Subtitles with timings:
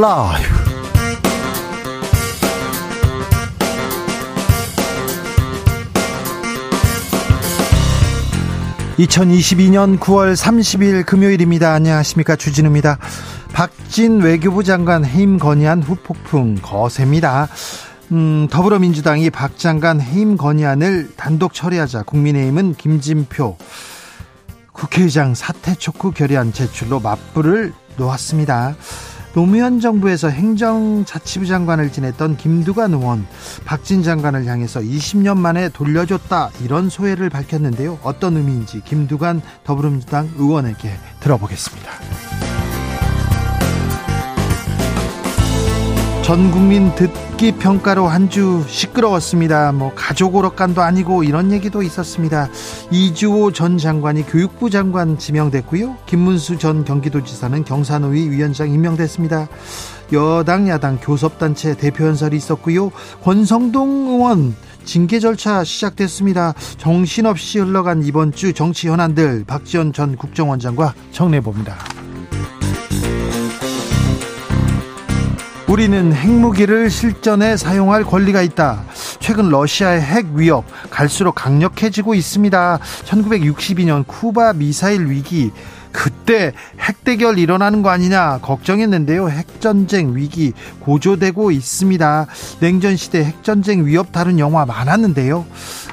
[0.00, 0.48] 라이브.
[9.00, 11.72] 2022년 9월 30일 금요일입니다.
[11.72, 12.36] 안녕하십니까.
[12.36, 12.98] 주진우입니다.
[13.52, 17.48] 박진 외교부 장관 해임 건의안 후폭풍 거셉니다.
[18.12, 23.56] 음, 더불어민주당이 박 장관 해임 건의안을 단독 처리하자 국민의힘은 김진표
[24.72, 28.76] 국회의장 사퇴 촉구 결의안 제출로 맞불을 놓았습니다.
[29.38, 33.24] 노무현 정부에서 행정자치부 장관을 지냈던 김두관 의원
[33.64, 38.00] 박진 장관을 향해서 20년 만에 돌려줬다 이런 소회를 밝혔는데요.
[38.02, 42.57] 어떤 의미인지 김두관 더불어민주당 의원에게 들어보겠습니다.
[46.28, 49.72] 전 국민 듣기 평가로 한 주 시끄러웠습니다.
[49.72, 52.50] 뭐 가족 오락관도 아니고 이런 얘기도 있었습니다.
[52.90, 55.96] 이주호 전 장관이 교육부 장관 지명됐고요.
[56.04, 59.48] 김문수 전 경기도지사는 경산노위 위원장 임명됐습니다.
[60.12, 62.90] 여당 야당 교섭단체 대표 연설이 있었고요.
[63.22, 66.52] 권성동 의원 징계 절차 시작됐습니다.
[66.76, 71.78] 정신없이 흘러간 이번 주 정치 현안들 박지원 전 국정원장과 정리해 봅니다.
[75.78, 78.82] 우리는 핵무기를 실전에 사용할 권리가 있다.
[79.20, 82.80] 최근 러시아의 핵 위협 갈수록 강력해지고 있습니다.
[83.04, 85.52] 1962년 쿠바 미사일 위기
[85.92, 89.30] 그때 핵대결 일어나는 거 아니냐 걱정했는데요.
[89.30, 92.26] 핵전쟁 위기 고조되고 있습니다.
[92.58, 95.46] 냉전 시대 핵전쟁 위협 다룬 영화 많았는데요.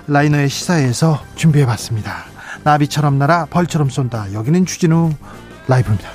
[0.08, 2.25] 라이너의 시사에서 준비해 봤습니다.
[2.63, 4.33] 나비처럼 날아 벌처럼 쏜다.
[4.33, 5.11] 여기는 주진우
[5.67, 6.14] 라이브입니다.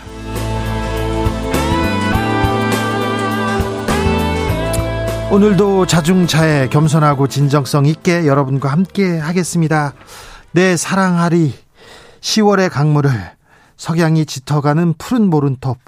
[5.31, 9.95] 오늘도 자중차에 겸손하고 진정성 있게 여러분과 함께 하겠습니다.
[10.51, 11.55] 내 사랑하리.
[12.21, 13.13] 10월의 강물을
[13.77, 15.79] 석양이 짙어가는 푸른 모른톱.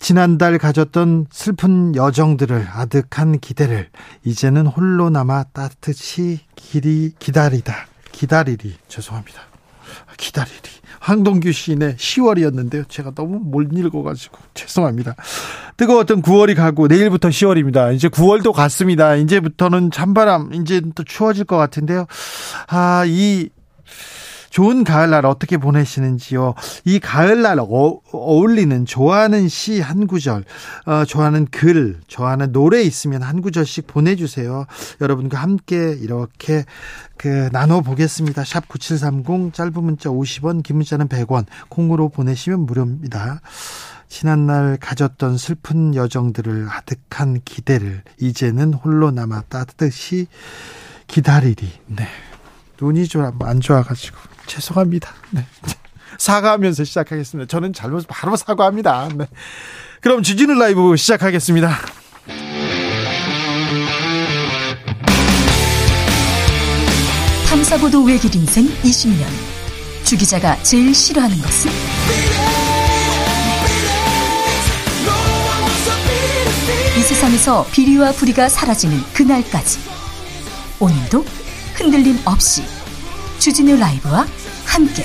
[0.00, 3.90] 지난달 가졌던 슬픈 여정들을 아득한 기대를
[4.24, 7.86] 이제는 홀로 남아 따뜻이 길이 기다리다.
[8.12, 8.78] 기다리리.
[8.88, 9.42] 죄송합니다.
[10.16, 10.70] 기다리리
[11.00, 12.88] 황동규 시인의 10월이었는데요.
[12.88, 15.14] 제가 너무 못 읽어가지고 죄송합니다.
[15.76, 17.94] 뜨거웠던 9월이 가고 내일부터 10월입니다.
[17.94, 19.14] 이제 9월도 갔습니다.
[19.14, 22.06] 이제부터는 찬바람, 이제 또 추워질 것 같은데요.
[22.66, 23.48] 아, 이
[24.50, 26.54] 좋은 가을날 어떻게 보내시는지요?
[26.84, 30.44] 이 가을날 어, 울리는 좋아하는 시 한 구절,
[30.86, 34.66] 어, 좋아하는 글, 좋아하는 노래 있으면 한 구절씩 보내주세요.
[35.00, 36.64] 여러분과 함께 이렇게
[37.16, 38.44] 그 나눠 보겠습니다.
[38.44, 43.40] 샵 9730 짧은 문자 50원, 긴 문자는 100원, 콩으로 보내시면 무료입니다.
[44.08, 50.26] 지난날 가졌던 슬픈 여정들을 아득한 기대를 이제는 홀로 남아 따뜻이
[51.06, 51.70] 기다리리.
[51.88, 52.06] 네.
[52.80, 54.16] 눈이 좀 안 좋아가지고
[54.48, 55.14] 죄송합니다.
[55.30, 55.46] 네.
[56.18, 57.46] 사과하면서 시작하겠습니다.
[57.46, 59.08] 저는 잘못 바로 사과합니다.
[59.14, 59.26] 네.
[60.00, 61.78] 그럼 주진우 라이브 시작하겠습니다.
[67.48, 69.24] 탐사보도 외길 인생 20년.
[70.04, 71.70] 주 기자가 제일 싫어하는 것은?
[76.96, 79.78] 이 세상에서 비리와 부리가 사라지는 그날까지.
[80.80, 81.24] 오늘도
[81.74, 82.77] 흔들림 없이
[83.38, 84.26] 주진우 라이브와
[84.66, 85.04] 함께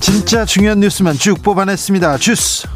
[0.00, 2.18] 진짜 중요한 뉴스만 쭉 뽑아냈습니다.
[2.18, 2.68] 주스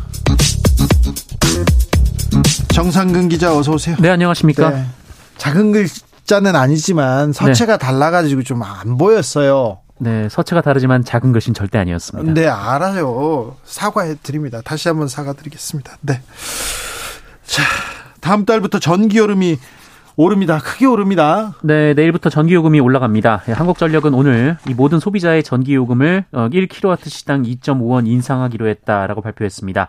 [2.75, 3.97] 정상근 기자 어서 오세요.
[4.00, 4.71] 네 안녕하십니까.
[4.71, 4.84] 네.
[5.37, 7.87] 작은 글자는 아니지만 서체가 네.
[7.87, 9.78] 달라가지고 좀 안 보였어요.
[10.00, 12.33] 네, 서체가 다르지만 작은 글씨는 절대 아니었습니다.
[12.33, 13.56] 네, 알아요.
[13.65, 14.60] 사과해 드립니다.
[14.65, 15.99] 다시 한번 사과드리겠습니다.
[16.03, 16.21] 네.
[17.48, 17.62] 자,
[18.20, 19.56] 다음 달부터 전기요금이
[20.16, 20.59] 오릅니다.
[20.59, 21.54] 크게 오릅니다.
[21.62, 23.44] 네, 내일부터 전기 요금이 올라갑니다.
[23.48, 29.89] 예, 한국전력은 오늘 이 모든 소비자의 전기 요금을 1kW 시당 2.5원 인상하기로 했다라고 발표했습니다.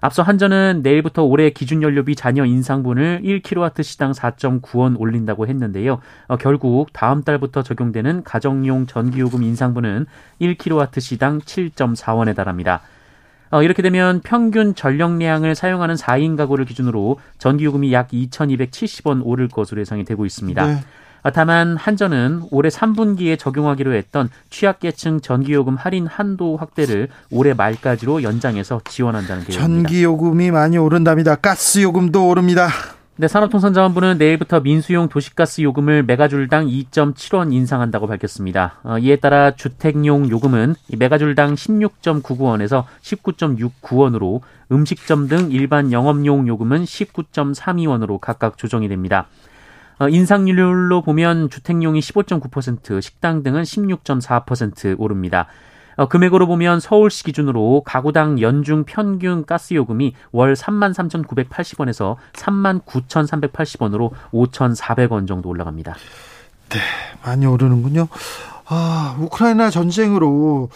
[0.00, 6.00] 앞서 한전은 내일부터 올해 기준 연료비 잔여 인상분을 1kW 시당 4.9원 올린다고 했는데요.
[6.26, 10.06] 어, 결국 다음 달부터 적용되는 가정용 전기요금 인상분은
[10.40, 12.80] 1kW 시당 7.4원에 달합니다.
[13.50, 20.04] 어, 이렇게 되면 평균 전력량을 사용하는 4인 가구를 기준으로 전기요금이 약 2,270원 오를 것으로 예상이
[20.04, 20.66] 되고 있습니다.
[20.66, 20.80] 네.
[21.22, 28.80] 아, 다만 한전은 올해 3분기에 적용하기로 했던 취약계층 전기요금 할인 한도 확대를 올해 말까지로 연장해서
[28.88, 29.88] 지원한다는 계획입니다.
[29.88, 31.34] 전기요금이 많이 오른답니다.
[31.34, 32.68] 가스요금도 오릅니다.
[33.20, 38.78] 네, 산업통상자원부는 내일부터 민수용 도시가스 요금을 메가줄당 2.7원 인상한다고 밝혔습니다.
[38.82, 44.40] 어, 이에 따라 주택용 요금은 메가줄당 16.99원에서 19.69원으로
[44.72, 49.26] 음식점 등 일반 영업용 요금은 19.32원으로 각각 조정이 됩니다.
[49.98, 55.46] 어, 인상률로 보면 주택용이 15.9%, 식당 등은 16.4% 오릅니다.
[56.00, 65.50] 어, 금액으로 보면 서울시 기준으로 가구당 연중 평균 가스 요금이 월 33,980원에서 39,380원으로 5,400원 정도
[65.50, 65.94] 올라갑니다.
[66.70, 66.78] 네,
[67.22, 68.08] 많이 오르는군요.
[68.64, 70.70] 아, 우크라이나 전쟁으로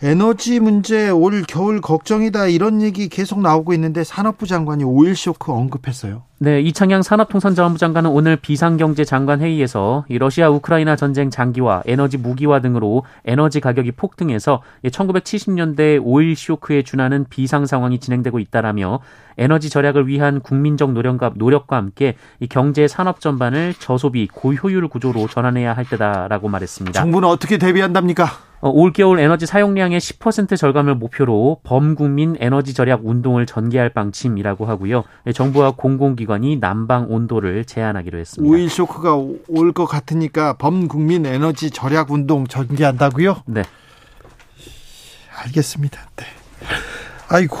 [0.00, 6.22] 에너지 문제 올 겨울 걱정이다 이런 얘기 계속 나오고 있는데 산업부 장관이 오일 쇼크 언급했어요.
[6.38, 13.02] 네, 이창양 산업통상자원부 장관은 오늘 비상경제 장관 회의에서 러시아 우크라이나 전쟁 장기화, 에너지 무기화 등으로
[13.24, 19.00] 에너지 가격이 폭등해서 1970년대 오일 쇼크에 준하는 비상 상황이 진행되고 있다라며
[19.36, 25.72] 에너지 절약을 위한 국민적 노력과, 노력과 함께 이 경제 산업 전반을 저소비 고효율 구조로 전환해야
[25.72, 27.00] 할 때다라고 말했습니다.
[27.00, 28.47] 정부는 어떻게 대비한답니까?
[28.60, 35.04] 어, 올겨울 에너지 사용량의 10% 절감을 목표로 범국민 에너지 절약 운동을 전개할 방침이라고 하고요.
[35.24, 38.50] 네, 정부와 공공기관이 난방 온도를 제한하기로 했습니다.
[38.52, 39.14] 오일 쇼크가
[39.48, 43.42] 올 것 같으니까 범국민 에너지 절약 운동 전개한다고요?
[43.46, 43.62] 네.
[45.44, 46.00] 알겠습니다.
[46.16, 46.24] 네.
[47.28, 47.56] 아이고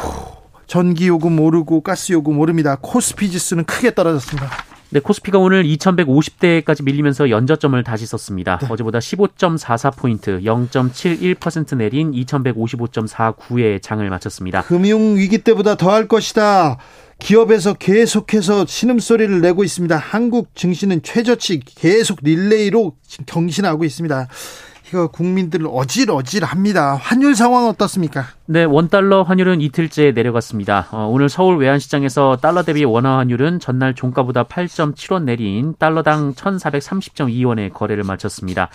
[0.66, 2.76] 전기 요금 오르고 가스 요금 오릅니다.
[2.80, 4.48] 코스피 지수는 크게 떨어졌습니다.
[4.90, 8.58] 네, 코스피가 오늘 2150대까지 밀리면서 연저점을 다시 썼습니다.
[8.58, 8.68] 네.
[8.70, 14.62] 어제보다 15.44포인트, 0.71% 내린 2155.49에 장을 마쳤습니다.
[14.62, 16.78] 금융위기 때보다 더 할 것이다.
[17.18, 19.96] 기업에서 계속해서 신음소리를 내고 있습니다.
[19.96, 22.94] 한국 증시는 최저치 계속 릴레이로
[23.26, 24.28] 경신하고 있습니다.
[24.88, 26.94] 이거 국민들 어질어질합니다.
[26.94, 28.24] 환율 상황 어떻습니까?
[28.46, 30.88] 네, 원 달러 환율은 이틀째 내려갔습니다.
[30.90, 38.04] 어, 오늘 서울 외환시장에서 달러 대비 원화 환율은 전날 종가보다 8.7원 내린 달러당 1,430.2원의 거래를
[38.04, 38.70] 마쳤습니다.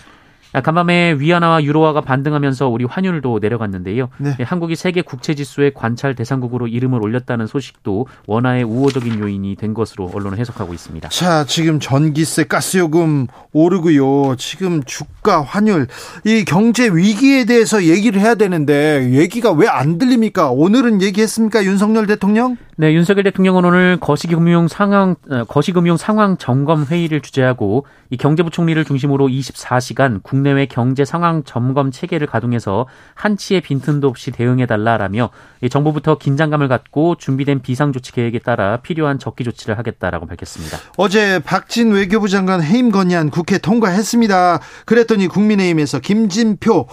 [0.61, 4.09] 간밤에 위안화와 유로화가 반등하면서 우리 환율도 내려갔는데요.
[4.17, 4.35] 네.
[4.39, 10.09] 예, 한국이 세계 국채 지수의 관찰 대상국으로 이름을 올렸다는 소식도 원화의 우호적인 요인이 된 것으로
[10.13, 11.09] 언론은 해석하고 있습니다.
[11.09, 14.35] 자, 지금 전기세, 가스요금 오르고요.
[14.37, 15.87] 지금 주가, 환율,
[16.23, 20.51] 이 경제 위기에 대해서 얘기를 해야 되는데 얘기가 왜 안 들립니까?
[20.51, 21.63] 오늘은 얘기했습니까?
[21.65, 22.57] 윤석열 대통령?
[22.75, 29.27] 네, 윤석열 대통령은 오늘 거시금융 상황 어, 거시금융 상황 점검 회의를 주재하고 이 경제부총리를 중심으로
[29.27, 35.29] 24시간 국내외 경제 상황 점검 체계를 가동해서 한치의 빈틈도 없이 대응해 달라라며
[35.69, 40.79] 정부부터 긴장감을 갖고 준비된 비상 조치 계획에 따라 필요한 적기 조치를 하겠다라고 밝혔습니다.
[40.97, 44.59] 어제 박진 외교부 장관 해임 건의안 국회 통과했습니다.
[44.85, 46.87] 그랬더니 국민의힘에서 김진표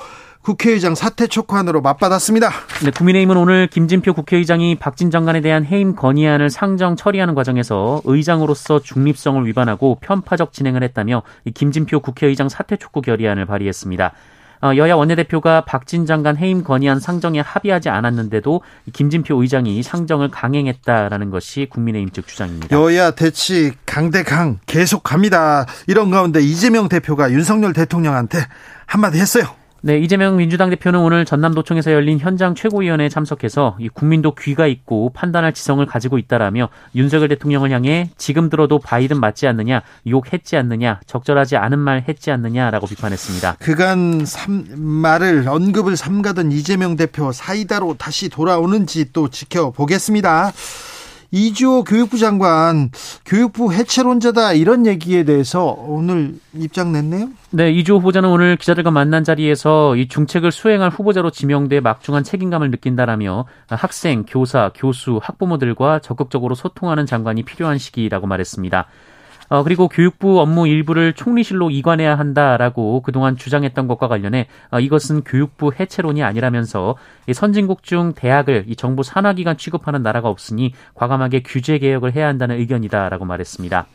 [0.50, 2.50] 국회의장 사퇴 촉구안으로 맞받았습니다.
[2.84, 9.46] 네, 국민의힘은 오늘 김진표 국회의장이 박진 장관에 대한 해임 건의안을 상정 처리하는 과정에서 의장으로서 중립성을
[9.46, 11.22] 위반하고 편파적 진행을 했다며
[11.54, 14.12] 김진표 국회의장 사퇴 촉구 결의안을 발의했습니다.
[14.62, 18.60] 어, 여야 원내대표가 박진 장관 해임 건의안 상정에 합의하지 않았는데도
[18.92, 22.76] 김진표 의장이 상정을 강행했다라는 것이 국민의힘 측 주장입니다.
[22.76, 25.64] 여야 대치 강대강 계속 갑니다.
[25.86, 28.38] 이런 가운데 이재명 대표가 윤석열 대통령한테
[28.84, 29.59] 한마디 했어요.
[29.82, 35.54] 네, 이재명 민주당 대표는 오늘 전남도청에서 열린 현장 최고위원회에 참석해서 이 국민도 귀가 있고 판단할
[35.54, 41.78] 지성을 가지고 있다라며 윤석열 대통령을 향해 지금 들어도 바이든 맞지 않느냐, 욕했지 않느냐, 적절하지 않은
[41.78, 43.56] 말 했지 않느냐라고 비판했습니다.
[43.58, 50.52] 그간 삼, 말을 언급을 삼가던 이재명 대표 사이다로 다시 돌아오는지 또 지켜보겠습니다.
[51.32, 52.90] 이주호 교육부 장관
[53.24, 57.28] 교육부 해체론자다 이런 얘기에 대해서 오늘 입장 냈네요.
[57.50, 63.46] 네, 이주호 후보자는 오늘 기자들과 만난 자리에서 이 중책을 수행할 후보자로 지명돼 막중한 책임감을 느낀다라며
[63.68, 68.86] 학생, 교사, 교수, 학부모들과 적극적으로 소통하는 장관이 필요한 시기라고 말했습니다.
[69.50, 75.72] 어, 그리고 교육부 업무 일부를 총리실로 이관해야 한다라고 그동안 주장했던 것과 관련해 어, 이것은 교육부
[75.78, 76.94] 해체론이 아니라면서
[77.26, 82.58] 이 선진국 중 대학을 이 정부 산하기관 취급하는 나라가 없으니 과감하게 규제 개혁을 해야 한다는
[82.60, 83.86] 의견이다라고 말했습니다.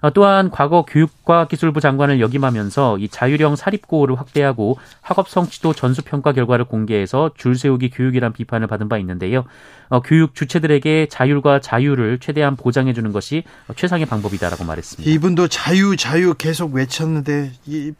[0.00, 7.30] 어, 또한 과거 교육과기술부 장관을 역임하면서 이 자율형 사립고를 확대하고 학업 성취도 전수평가 결과를 공개해서
[7.36, 9.44] 줄 세우기 교육이란 비판을 받은 바 있는데요.
[9.88, 15.10] 어, 교육 주체들에게 자율과 자유를 최대한 보장해 주는 것이 최상의 방법이다라고 말했습니다.
[15.10, 17.52] 이분도 자유 자유 계속 외쳤는데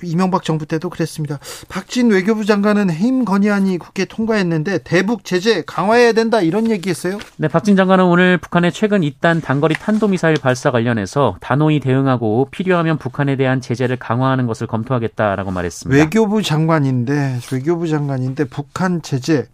[0.02, 1.38] 이명박 정부 때도 그랬습니다.
[1.68, 7.18] 박진 외교부 장관은 해임 건의안이 국회 통과했는데 대북 제재 강화해야 된다 이런 얘기했어요.
[7.37, 13.37] 네, 박진 장관은 오늘 북한의 최근 잇단 단거리 탄도미사일 발사 관련해서 단호히 대응하고 필요하면 북한에
[13.37, 15.99] 대한 제재를 강화하는 것을 검토하겠다라고 말했습니다.
[15.99, 19.47] 외교부 장관인데 외교부 장관인데 북한 제재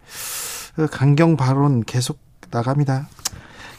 [0.91, 2.19] 강경 발언 계속
[2.51, 3.07] 나갑니다.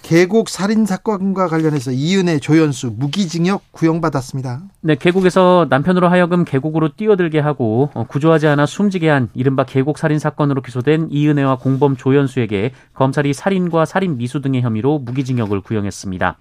[0.03, 4.63] 계곡 살인 사건과 관련해서 이은혜, 조연수 무기징역 구형받았습니다.
[4.83, 10.21] 네, 계곡에서 남편으로 하여금 계곡으로 뛰어들게 하고 어, 구조하지 않아 숨지게 한 이른바 계곡 살인
[10.21, 16.39] 사건으로 기소된 이은혜와 공범 조연수에게 검찰이 살인과 살인 미수 등의 혐의로 무기징역을 구형했습니다.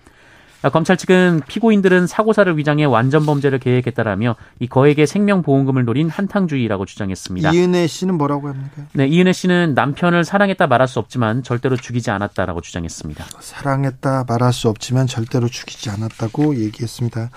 [0.71, 7.51] 검찰 측은 피고인들은 사고사를 위장해 완전 범죄를 계획했다라며 이 거액의 생명보험금을 노린 한탕주의라고 주장했습니다.
[7.51, 8.83] 이은혜 씨는 뭐라고 합니까?
[8.93, 13.25] 네, 이은혜 씨는 남편을 사랑했다 말할 수 없지만 절대로 죽이지 않았다라고 주장했습니다.
[13.39, 17.29] 사랑했다 말할 수 없지만 절대로 죽이지 않았다고 얘기했습니다.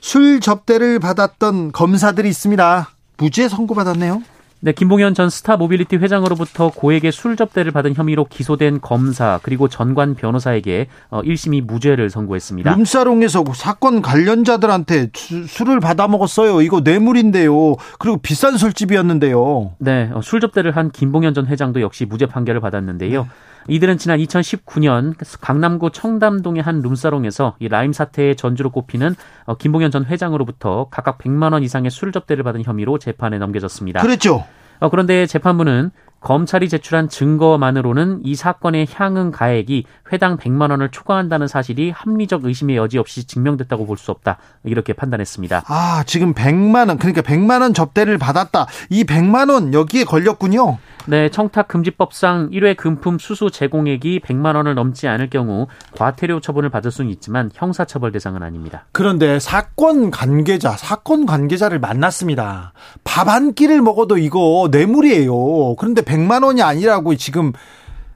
[0.00, 2.90] 술 접대를 받았던 검사들이 있습니다.
[3.18, 4.22] 무죄 선고받았네요.
[4.64, 10.14] 네, 김봉현 전 스타 모빌리티 회장으로부터 고액의 술 접대를 받은 혐의로 기소된 검사 그리고 전관
[10.14, 12.72] 변호사에게 1심이 어, 무죄를 선고했습니다.
[12.72, 15.10] 룸살롱에서 사건 관련자들한테
[15.48, 16.62] 술을 받아 먹었어요.
[16.62, 17.74] 이거 뇌물인데요.
[17.98, 19.72] 그리고 비싼 술집이었는데요.
[19.78, 23.22] 네, 어, 술 접대를 한 김봉현 전 회장도 역시 무죄 판결을 받았는데요.
[23.24, 23.28] 네.
[23.68, 29.14] 이들은 지난 2019년 강남구 청담동의 한 룸사롱에서 이 라임 사태의 전주로 꼽히는
[29.44, 34.02] 어, 김봉현 전 회장으로부터 각각 100만 원 이상의 술 접대를 받은 혐의로 재판에 넘겨졌습니다.
[34.02, 34.44] 그렇죠.
[34.80, 35.90] 어, 그런데 재판부는
[36.22, 42.98] 검찰이 제출한 증거만으로는 이 사건의 향응 가액이 회당 100만 원을 초과한다는 사실이 합리적 의심의 여지
[42.98, 44.38] 없이 증명됐다고 볼 수 없다.
[44.64, 45.64] 이렇게 판단했습니다.
[45.66, 48.66] 아, 지금 100만 원 그러니까 100만 원 접대를 받았다.
[48.90, 50.78] 이 100만 원 여기에 걸렸군요.
[51.06, 56.90] 네, 청탁 금지법상 1회 금품 수수 제공액이 100만 원을 넘지 않을 경우 과태료 처분을 받을
[56.92, 58.86] 수는 있지만 형사 처벌 대상은 아닙니다.
[58.92, 62.72] 그런데 사건 관계자, 사건 관계자를 만났습니다.
[63.04, 65.76] 밥 한 끼를 먹어도 이거 뇌물이에요.
[65.76, 67.52] 그런데 100만 원이 아니라고 지금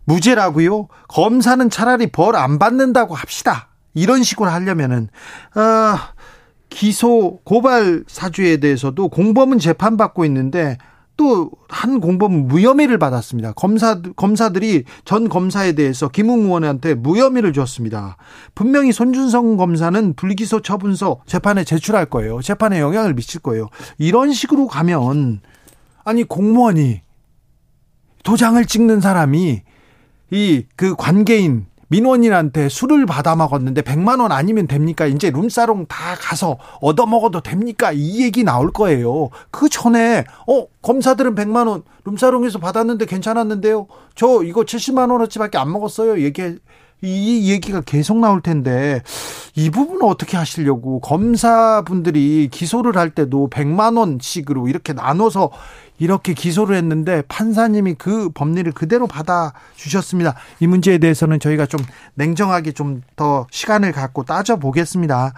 [0.04, 0.88] 무죄라고요?
[1.08, 3.68] 검사는 차라리 벌 안 받는다고 합시다.
[3.94, 5.08] 이런 식으로 하려면은
[5.54, 5.98] 어,
[6.68, 10.76] 기소 고발 사주에 대해서도 공범은 재판받고 있는데
[11.16, 13.52] 또 한 공범 무혐의를 받았습니다.
[13.52, 18.16] 검사 검사들이 전 검사에 대해서 김웅 의원한테 무혐의를 줬습니다.
[18.54, 22.40] 분명히 손준성 검사는 불기소 처분서 재판에 제출할 거예요.
[22.42, 23.68] 재판에 영향을 미칠 거예요.
[23.98, 25.40] 이런 식으로 가면
[26.04, 27.00] 아니 공무원이
[28.26, 29.62] 도장을 찍는 사람이
[30.32, 35.06] 이 그 관계인 민원인한테 술을 받아 먹었는데 100만 원 아니면 됩니까?
[35.06, 37.92] 이제 룸사롱 다 가서 얻어 먹어도 됩니까?
[37.92, 39.30] 이 얘기 나올 거예요.
[39.52, 43.86] 그 전에 어 검사들은 100만 원 룸사롱에서 받았는데 괜찮았는데요.
[44.16, 46.20] 저 이거 70만 원어치밖에 안 먹었어요.
[46.22, 46.58] 얘기
[47.02, 49.02] 이 얘기가 계속 나올 텐데
[49.54, 55.50] 이 부분은 어떻게 하시려고 검사분들이 기소를 할 때도 100만 원씩으로 이렇게 나눠서
[55.98, 60.34] 이렇게 기소를 했는데 판사님이 그 법리를 그대로 받아 주셨습니다.
[60.60, 61.80] 이 문제에 대해서는 저희가 좀
[62.14, 65.32] 냉정하게 좀 더 시간을 갖고 따져 보겠습니다.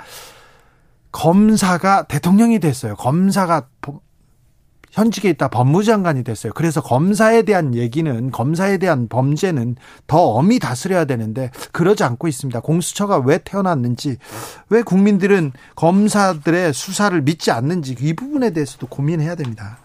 [1.13, 2.97] 검사가 대통령이 됐어요.
[2.97, 3.69] 검사가
[4.91, 6.53] 현직에 있다 법무장관이 됐어요.
[6.55, 12.61] 그래서 검사에 대한 얘기는 검사에 대한 범죄는 더 엄히 다스려야 되는데 그러지 않고 있습니다.
[12.61, 14.17] 공수처가 왜 태어났는지
[14.71, 19.79] 왜 국민들은 검사들의 수사를 믿지 않는지 이 부분에 대해서도 고민해야 됩니다.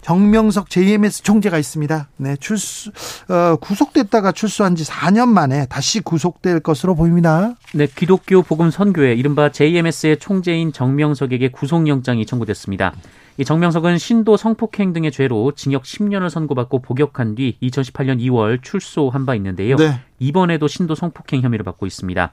[0.00, 2.08] 정명석 JMS 총재가 있습니다.
[2.16, 2.90] 네, 출수,
[3.28, 7.54] 어, 구속됐다가 출소한 지 4년 만에 다시 구속될 것으로 보입니다.
[7.74, 12.94] 네, 기독교 복음 선교회 이른바 JMS의 총재인 정명석에게 구속영장이 청구됐습니다.
[13.40, 19.34] 이 정명석은 신도 성폭행 등의 죄로 징역 10년을 선고받고 복역한 뒤 2018년 2월 출소한 바
[19.34, 19.76] 있는데요.
[19.76, 20.00] 네.
[20.18, 22.32] 이번에도 신도 성폭행 혐의를 받고 있습니다.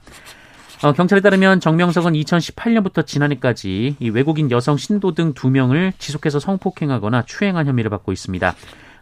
[0.82, 7.22] 어, 경찰에 따르면 정명석은 2018년부터 지난해까지 이 외국인 여성 신도 등 두 명을 지속해서 성폭행하거나
[7.26, 8.54] 추행한 혐의를 받고 있습니다.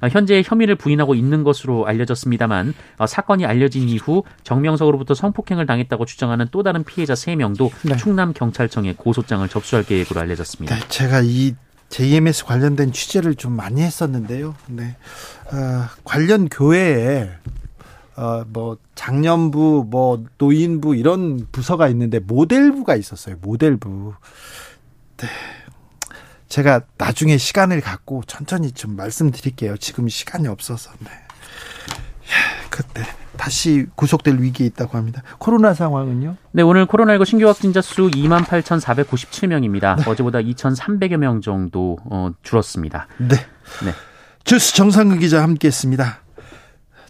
[0.02, 6.48] 어, 현재 혐의를 부인하고 있는 것으로 알려졌습니다만 어, 사건이 알려진 이후 정명석으로부터 성폭행을 당했다고 주장하는
[6.50, 7.96] 또 다른 피해자 3명도 네.
[7.96, 10.74] 충남 경찰청에 고소장을 접수할 계획으로 알려졌습니다.
[10.74, 11.54] 네, 제가 이
[11.88, 14.54] JMS 관련된 취재를 좀 많이 했었는데요.
[14.66, 14.96] 네.
[15.52, 17.30] 어, 관련 교회에
[18.16, 23.36] 어, 뭐, 장년부, 뭐, 노인부, 이런 부서가 있는데, 모델부가 있었어요.
[23.42, 24.14] 모델부.
[25.18, 25.28] 네.
[26.48, 29.76] 제가 나중에 시간을 갖고 천천히 좀 말씀드릴게요.
[29.76, 30.92] 지금 시간이 없어서.
[31.00, 31.10] 네.
[32.70, 33.02] 그때
[33.36, 35.22] 다시 구속될 위기에 있다고 합니다.
[35.38, 36.36] 코로나 상황은요?
[36.52, 39.96] 네, 오늘 코로나19 신규 확진자 수 28,497명입니다.
[39.96, 40.10] 네.
[40.10, 43.08] 어제보다 2,300여 명 정도 어, 줄었습니다.
[43.18, 43.36] 네.
[43.84, 43.92] 네.
[44.44, 46.25] 주스 정상근 기자 함께했습니다.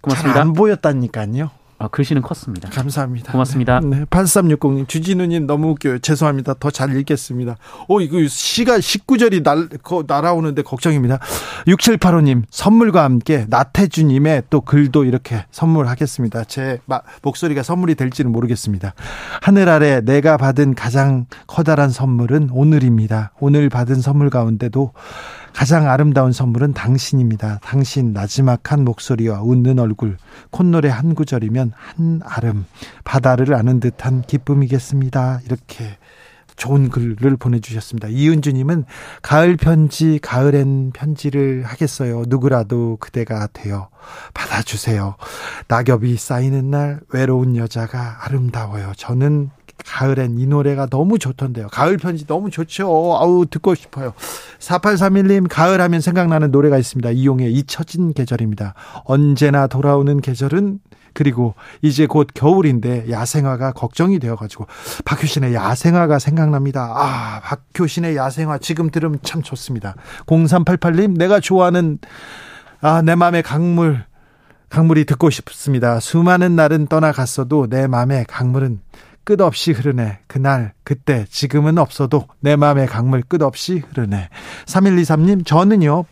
[0.07, 0.33] 고맙습니다.
[0.35, 1.51] 잘 안 보였다니까요.
[1.79, 2.71] 아, 글씨는 컸습니다.
[2.71, 3.33] 감사합니다.
[3.33, 3.81] 고맙습니다.
[3.81, 5.99] 네, 8360님, 주진우님 너무 웃겨요.
[5.99, 6.55] 죄송합니다.
[6.59, 7.57] 더 잘 읽겠습니다.
[7.89, 9.69] 오, 이거 시가 19절이 날,
[10.07, 11.19] 날아오는데 걱정입니다.
[11.67, 16.45] 6785님, 선물과 함께 나태주님의 또 글도 이렇게 선물하겠습니다.
[16.45, 18.95] 제 마, 목소리가 선물이 될지는 모르겠습니다.
[19.43, 23.33] 하늘 아래 내가 받은 가장 커다란 선물은 오늘입니다.
[23.39, 24.93] 오늘 받은 선물 가운데도
[25.57, 27.61] 가장 아름다운 선물은 당신입니다.
[27.63, 30.19] 당신 나지막한 목소리와 웃는 얼굴,
[30.51, 32.67] 콧노래 한 구절이면 한 아름,
[33.05, 35.41] 바다를 아는 듯한 기쁨이겠습니다.
[35.47, 35.97] 이렇게
[36.57, 38.09] 좋은 글을 보내주셨습니다.
[38.09, 38.85] 이은주님은
[39.23, 42.25] 가을 편지, 가을엔 편지를 하겠어요.
[42.29, 43.89] 누구라도 그대가 되어
[44.35, 45.17] 받아주세요.
[45.69, 48.93] 낙엽이 쌓이는 날 외로운 여자가 아름다워요.
[48.99, 49.49] 저는
[49.85, 51.69] 가을엔 이 노래가 너무 좋던데요.
[51.69, 52.87] 가을 편지 너무 좋죠.
[53.19, 54.15] 아우 듣고 싶어요.
[54.59, 57.11] 4831님 가을 하면 생각나는 노래가 있습니다.
[57.11, 58.75] 이용의 잊혀진 계절입니다.
[59.05, 60.81] 언제나 돌아오는 계절은
[61.13, 64.67] 그리고 이제 곧 겨울인데 야생화가 걱정이 되어가지고
[65.07, 66.93] 박효신의 야생화가 생각납니다.
[66.95, 69.95] 아 박효신의 야생화 지금 들으면 참 좋습니다.
[70.27, 71.99] 0388님 내가 좋아하는
[72.83, 74.05] 아내 맘의 강물
[74.69, 76.01] 강물이 듣고 싶습니다.
[76.01, 78.81] 수많은 날은 떠나갔어도 내 마음의 강물은
[79.27, 80.21] 끝없이 흐르네.
[80.29, 84.29] 그날, 그때, 지금은 없어도 내 마음의 강물 끝없이 흐르네.
[84.67, 86.05] 3123님, 저는요,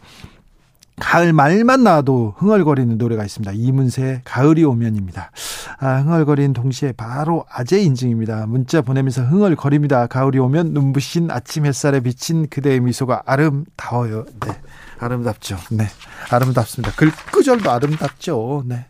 [1.01, 3.53] 가을 말만 나와도 흥얼거리는 노래가 있습니다.
[3.55, 5.31] 이문세의 가을이 오면입니다.
[5.79, 8.47] 아, 흥얼거리는 동시에 바로 아재 인증입니다.
[8.47, 10.09] 문자 보내면서 흥얼거립니다.
[10.09, 14.25] 가을이 오면 눈부신 아침 햇살에 비친 그대의 미소가 아름다워요.
[14.45, 14.61] 네.
[14.99, 15.57] 아름답죠.
[15.71, 15.87] 네.
[16.31, 16.95] 아름답습니다.
[16.97, 18.65] 글 끄절도 아름답죠.
[18.67, 18.87] 네.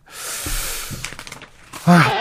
[1.85, 2.13] 아.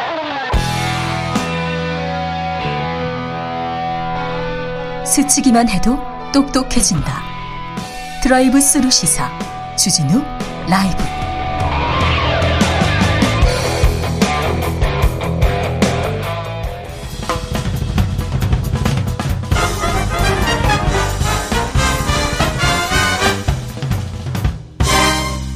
[5.13, 5.99] 스치기만 해도
[6.33, 7.21] 똑똑해진다.
[8.23, 9.29] 드라이브 스루 시사
[9.75, 10.23] 주진우
[10.67, 10.97] 라이브.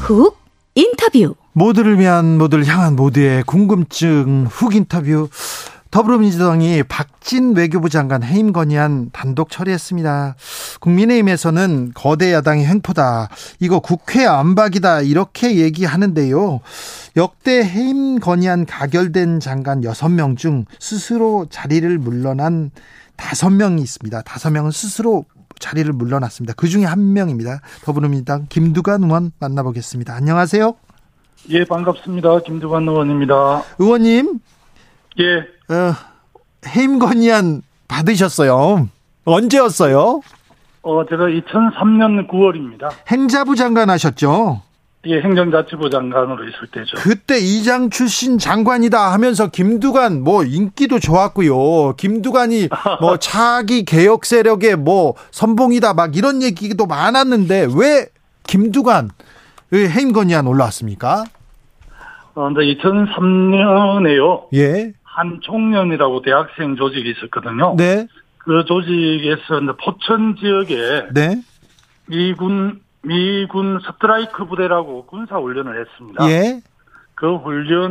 [0.01, 0.37] 훅
[0.75, 1.33] 인터뷰.
[1.53, 5.29] 모두를 위한 모두를 향한 모두의 궁금증 훅 인터뷰.
[5.97, 10.35] 더불어민주당이 박진 외교부 장관 해임 건의안 단독 처리했습니다.
[10.79, 13.29] 국민의힘에서는 거대 야당의 횡포다.
[13.59, 15.01] 이거 국회 안박이다.
[15.01, 16.59] 이렇게 얘기하는데요.
[17.15, 22.69] 역대 해임 건의안 가결된 장관 6명 중 스스로 자리를 물러난
[23.17, 24.21] 5명이 있습니다.
[24.21, 25.25] 5명은 스스로
[25.57, 26.53] 자리를 물러났습니다.
[26.55, 27.61] 그 중에 한 명입니다.
[27.85, 30.13] 더불어민주당 김두관 의원 만나보겠습니다.
[30.13, 30.75] 안녕하세요.
[31.49, 32.41] 예, 반갑습니다.
[32.41, 33.63] 김두관 의원입니다.
[33.79, 34.39] 의원님.
[35.21, 35.56] 예.
[35.69, 35.93] 어,
[36.67, 38.89] 해임 건의안 받으셨어요.
[39.25, 40.21] 언제였어요?
[40.83, 42.89] 어, 제가 2003년 9월입니다.
[43.11, 44.61] 행자부 장관 하셨죠?
[45.05, 46.97] 예, 행정자치부 장관으로 있을 때죠.
[46.97, 51.95] 그때 이장 출신 장관이다 하면서 김두관 뭐 인기도 좋았고요.
[51.95, 52.67] 김두관이
[52.99, 58.07] 뭐 차기 개혁 세력의 뭐 선봉이다 막 이런 얘기도 많았는데 왜
[58.47, 59.09] 김두관
[59.73, 61.23] 해임 건의안 올라왔습니까?
[62.35, 64.43] 어, 근데 2003년에요.
[64.55, 64.93] 예.
[65.17, 67.75] 한 총련이라고 대학생 조직이 있었거든요.
[67.75, 68.07] 네.
[68.37, 71.41] 그 조직에서 포천 지역에 네.
[72.05, 76.29] 미군 미군 스트라이크 부대라고 군사 훈련을 했습니다.
[76.29, 76.61] 예.
[77.15, 77.89] 그 훈련장에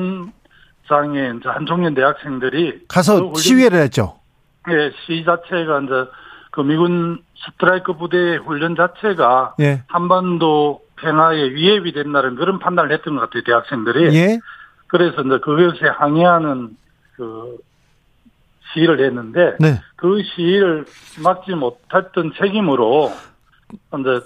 [1.37, 4.21] 이제 한 총련 대학생들이 가서 그 시위를 했죠.
[4.69, 5.93] 예, 시 자체가 이제
[6.53, 9.83] 그 미군 스트라이크 부대 훈련 자체가 예.
[9.89, 14.15] 한반도 평화에 위협이 된다는 그런 판단을 했던 것 같아요, 대학생들이.
[14.15, 14.39] 예.
[14.87, 16.77] 그래서 이제 그것에 항의하는
[17.17, 17.59] 그
[18.73, 19.81] 시위를 했는데 네.
[19.97, 20.85] 그 시위를
[21.23, 23.13] 막지 못했던 책임으로
[23.73, 24.21] 이제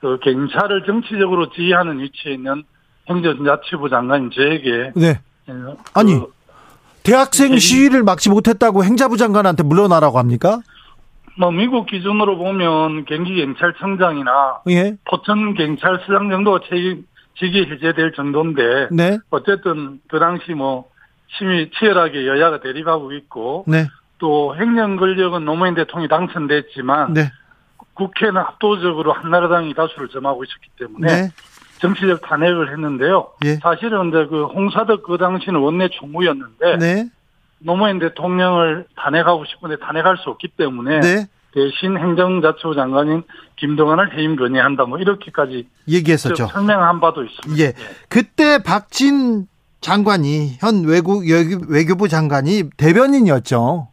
[0.00, 2.64] 그 경찰을 정치적으로 지휘하는 위치에 있는
[3.08, 5.20] 행정자치부 장관인 저에게 네.
[5.46, 6.20] 그 아니,
[7.02, 7.58] 대학생 네.
[7.58, 10.60] 시위를 막지 못했다고 행자부 장관한테 물러나라고 합니까?
[11.38, 14.96] 뭐 미국 기준으로 보면 경기 경찰청장이나 예.
[15.04, 17.06] 포천 경찰서장 정도가 책임
[17.38, 19.18] 직위 해제될 정도인데 네.
[19.30, 20.90] 어쨌든 그 당시 뭐
[21.36, 23.86] 심히 치열하게 여야가 대립하고 있고 네.
[24.18, 27.30] 또 행정 권력은 노무현 대통령이 당선됐지만 네.
[27.94, 31.28] 국회는 압도적으로 한나라당이 다수를 점하고 있었기 때문에 네.
[31.80, 33.32] 정치적 탄핵을 했는데요.
[33.44, 33.56] 예.
[33.56, 37.08] 사실은 이제 그 홍사덕 그 당시는 원내 총무였는데 네.
[37.60, 41.26] 노무현 대통령을 탄핵하고 싶은데 탄핵할 수 없기 때문에 네.
[41.52, 43.22] 대신 행정자치부 장관인
[43.56, 46.46] 김동완을 해임 건의한다 뭐 이렇게까지 얘기했었죠.
[46.46, 47.62] 설명한 바도 있습니다.
[47.62, 47.72] 예.
[48.08, 49.46] 그때 박진
[49.80, 53.88] 장관이 현 외국 외교- 외교 부 장관이 대변인이었죠.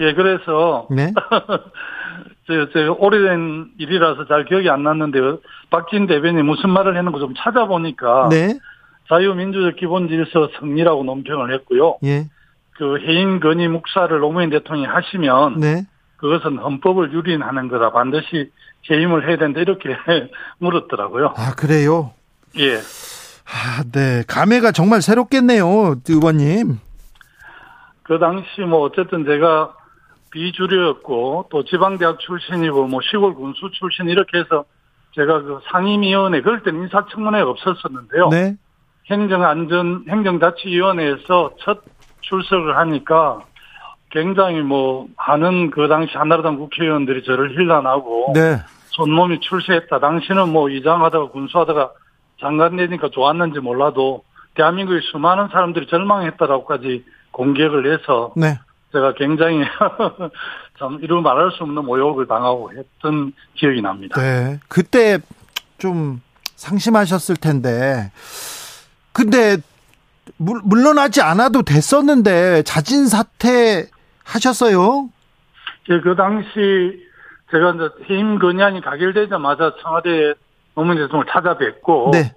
[0.00, 1.12] 예, 그래서 네.
[2.46, 5.18] 저, 저 오래된 일이라서 잘 기억이 안 났는데
[5.70, 8.58] 박진 대변인이 무슨 말을 했는 거 좀 찾아보니까 네.
[9.08, 11.98] 자유민주적 기본질서 승리라고 논평을 했고요.
[12.04, 12.26] 예.
[12.76, 15.84] 그 해임 건의 묵사를 노무현 대통령이 하시면 네.
[16.16, 17.92] 그것은 헌법을 유린하는 거다.
[17.92, 18.50] 반드시
[18.90, 19.60] 해임을 해야 된다.
[19.60, 19.90] 이렇게
[20.58, 21.34] 물었더라고요.
[21.36, 22.12] 아, 그래요.
[22.58, 22.78] 예.
[23.52, 24.22] 아, 네.
[24.26, 25.96] 감회가 정말 새롭겠네요.
[26.08, 26.78] 의원님.
[28.04, 29.74] 그 당시 뭐 어쨌든 제가
[30.30, 34.64] 비주류였고 또 지방대학 출신이고 뭐 시골 군수 출신 이렇게 해서
[35.16, 38.28] 제가 그 상임위원회 그럴 때는 인사청문회가 없었었는데요.
[38.28, 38.56] 네.
[39.10, 41.80] 행정안전 행정자치위원회에서 첫
[42.20, 43.40] 출석을 하니까
[44.10, 48.58] 굉장히 뭐 많은 그 당시 한나라당 국회의원들이 저를 힐난하고 네.
[48.90, 49.98] 손몸이 출세했다.
[49.98, 51.90] 당신은 뭐 이장하다가 군수하다가
[52.40, 54.24] 장관 되니까 좋았는지 몰라도
[54.54, 58.58] 대한민국의 수많은 사람들이 절망했다라고까지 공격을 해서 네.
[58.92, 59.64] 제가 굉장히
[60.78, 64.20] 참 이루 말할 수 없는 모욕을 당하고 했던 기억이 납니다.
[64.20, 64.58] 네.
[64.68, 65.18] 그때
[65.78, 66.20] 좀
[66.56, 68.10] 상심하셨을 텐데.
[69.12, 69.58] 근데
[70.36, 73.88] 물, 물러나지 않아도 됐었는데 자진 사퇴
[74.24, 75.08] 하셨어요?
[75.90, 77.06] 예, 그 당시
[77.50, 80.34] 제가 이제 해임 건의안이 가결되자마자 청와대
[80.74, 82.32] 노무현 대통령을 찾아뵙고 네.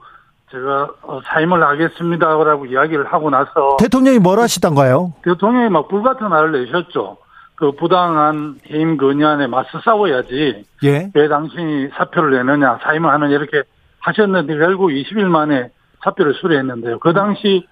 [0.52, 5.14] 제가 어, 사임을 하겠습니다라고 이야기를 하고 나서 대통령이 뭘 하시던가요?
[5.24, 7.18] 대통령이 막 불같은 말을 내셨죠.
[7.56, 11.12] 그 부당한 해임 건의안에 맞서 싸워야지 예.
[11.14, 13.64] 왜 당신이 사표를 내느냐 사임을 하느냐 이렇게
[14.00, 15.70] 하셨는데 결국 20일 만에
[16.04, 17.00] 사표를 수리했는데요.
[17.00, 17.66] 그 당시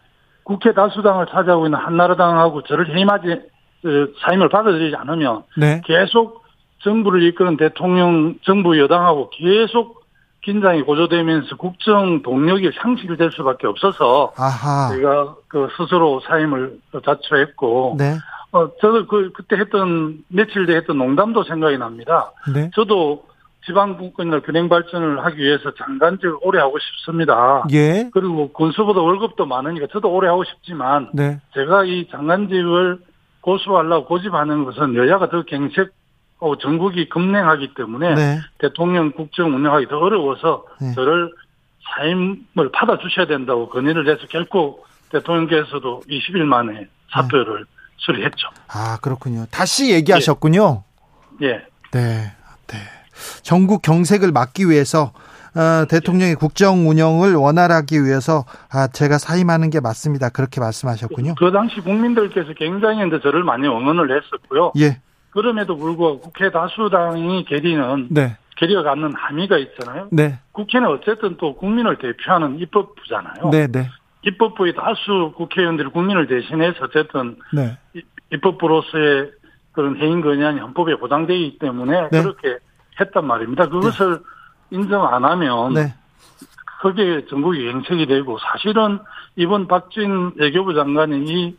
[0.44, 3.42] 국회 다수당을 차지하고 있는 한나라당하고 저를 해임하지
[3.82, 5.82] 그 사임을 받아들이지 않으면 네.
[5.86, 6.44] 계속
[6.80, 10.01] 정부를 이끄는 대통령 정부 여당하고 계속
[10.42, 14.90] 긴장이 고조되면서 국정 동력이 상실될 수밖에 없어서 아하.
[14.94, 18.18] 제가 그 스스로 사임을 자처했고 네.
[18.52, 22.32] 어 저도 그 그때 했던 며칠 뒤에 했던 농담도 생각이 납니다.
[22.54, 22.70] 네.
[22.74, 23.24] 저도
[23.66, 27.64] 지방 분권을 균형 발전을 하기 위해서 장관직을 오래 하고 싶습니다.
[27.72, 28.10] 예.
[28.12, 31.40] 그리고 군수보다 월급도 많으니까 저도 오래 하고 싶지만 네.
[31.54, 33.00] 제가 이 장관직을
[33.42, 36.01] 고수하려고 고집하는 것은 여야가 더 경색하고
[36.60, 38.40] 전국이 급냉하기 때문에 네.
[38.58, 40.94] 대통령 국정 운영하기 더 어려워서 네.
[40.94, 41.32] 저를
[41.96, 47.66] 사임을 받아주셔야 된다고 건의를 해서 결국 대통령께서도 20일 만에 사표를
[47.98, 48.50] 수리했죠.
[48.70, 49.46] 아, 그렇군요.
[49.52, 50.84] 다시 얘기하셨군요.
[51.44, 51.62] 예.
[51.92, 52.32] 네.
[52.68, 52.78] 네.
[53.44, 55.12] 전국 경색을 막기 위해서
[55.54, 60.30] 어, 대통령의 국정 운영을 원활하기 위해서 아, 제가 사임하는 게 맞습니다.
[60.30, 61.36] 그렇게 말씀하셨군요.
[61.36, 64.72] 그 당시 국민들께서 굉장히 저를 많이 응원을 했었고요.
[64.80, 65.02] 예.
[65.32, 68.38] 그럼에도 불구하고 국회 다수당이 계리는 네.
[68.58, 70.08] 계리가 갖는 함의가 있잖아요.
[70.12, 70.40] 네.
[70.52, 73.50] 국회는 어쨌든 또 국민을 대표하는 입법부잖아요.
[73.52, 73.90] 네, 네.
[74.24, 77.78] 입법부의 다수 국회의원들이 국민을 대신해서 어쨌든 네.
[77.96, 79.32] 이- 입법부로서의
[79.72, 82.22] 그런 해임 건의안이 헌법에 보장되기 때문에 네.
[82.22, 82.58] 그렇게
[83.00, 83.68] 했단 말입니다.
[83.68, 84.20] 그것을
[84.70, 85.94] 인정 안 하면 네.
[86.82, 89.00] 그게 전국이 행책이 되고 사실은
[89.38, 91.58] 이번 박진 외교부 장관이 이,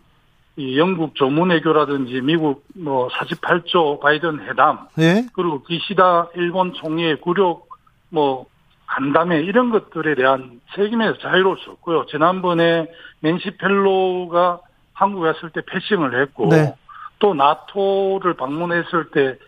[0.56, 5.26] 이 영국 조문 외교라든지 미국 뭐 48조 바이든 회담 예.
[5.32, 7.68] 그리고 기시다 일본 총리의 굴욕
[8.10, 8.46] 뭐
[8.86, 12.06] 간담회 이런 것들에 대한 책임에서 자유로울 수 없고요.
[12.06, 12.86] 지난번에
[13.20, 14.60] 낸시 펠로가
[14.92, 16.74] 한국에 왔을 때 패싱을 했고 네.
[17.18, 19.38] 또 나토를 방문했을 때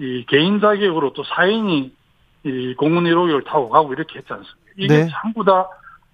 [0.00, 1.92] 이 개인 자격으로 또 사인이
[2.44, 4.56] 이 공군 1호기를 타고 가고 이렇게 했지 않습니까?
[4.78, 5.08] 이게 네.
[5.22, 5.68] 전부 다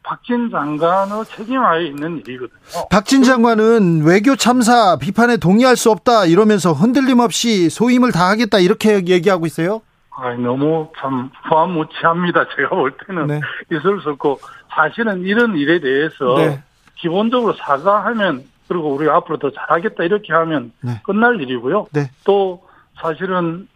[0.06, 2.88] 박진 장관의 책임하에 있는 일이거든요.
[2.90, 9.46] 박진 장관은 외교 참사 비판에 동의할 수 없다 이러면서 흔들림 없이 소임을 다하겠다 이렇게 얘기하고
[9.46, 9.82] 있어요.
[10.10, 12.46] 아 너무 참 후한무치합니다.
[12.54, 13.40] 제가 볼 때는 네.
[13.72, 14.38] 있을 수 없고
[14.72, 16.62] 사실은 이런 일에 대해서 네.
[16.94, 21.00] 기본적으로 사과하면 그리고 우리가 앞으로 더 잘하겠다 이렇게 하면 네.
[21.04, 21.88] 끝날 일이고요.
[21.92, 22.10] 네.
[22.22, 22.62] 또
[23.02, 23.66] 사실은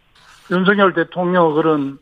[0.49, 1.99] 윤석열 대통령 그런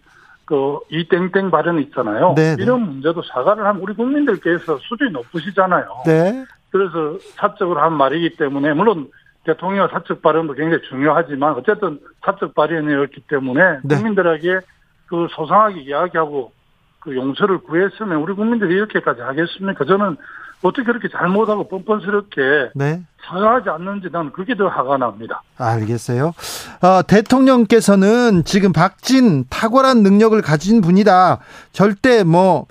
[0.50, 2.34] 그 이땡땡 발언 있잖아요.
[2.36, 2.64] 네, 네.
[2.64, 5.86] 이런 문제도 사과를 하면 우리 국민들께서 수준이 높으시잖아요.
[6.08, 6.44] 네.
[6.72, 9.12] 그래서 사적으로 한 말이기 때문에 물론
[9.44, 13.96] 대통령 사적 발언도 굉장히 중요하지만 어쨌든 사적 발언이었기 때문에 네.
[13.96, 14.60] 국민들에게
[15.06, 16.52] 그 소상하게 이야기하고
[17.00, 19.86] 그 용서를 구했으면 우리 국민들이 이렇게까지 하겠습니까?
[19.86, 20.18] 저는
[20.62, 23.02] 어떻게 그렇게 잘못하고 뻔뻔스럽게 네.
[23.26, 25.42] 사과하지 않는지 나는 그게 더 화가 납니다.
[25.58, 26.34] 알겠어요.
[26.82, 31.40] 어, 대통령께서는 지금 박진 탁월한 능력을 가진 분이다.
[31.72, 32.66] 절대 뭐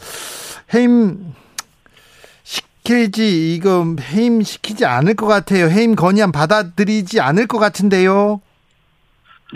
[0.74, 1.32] 해임
[2.42, 5.66] 시키지 이거 해임 시키지 않을 것 같아요.
[5.66, 8.40] 해임 건의안 받아들이지 않을 것 같은데요.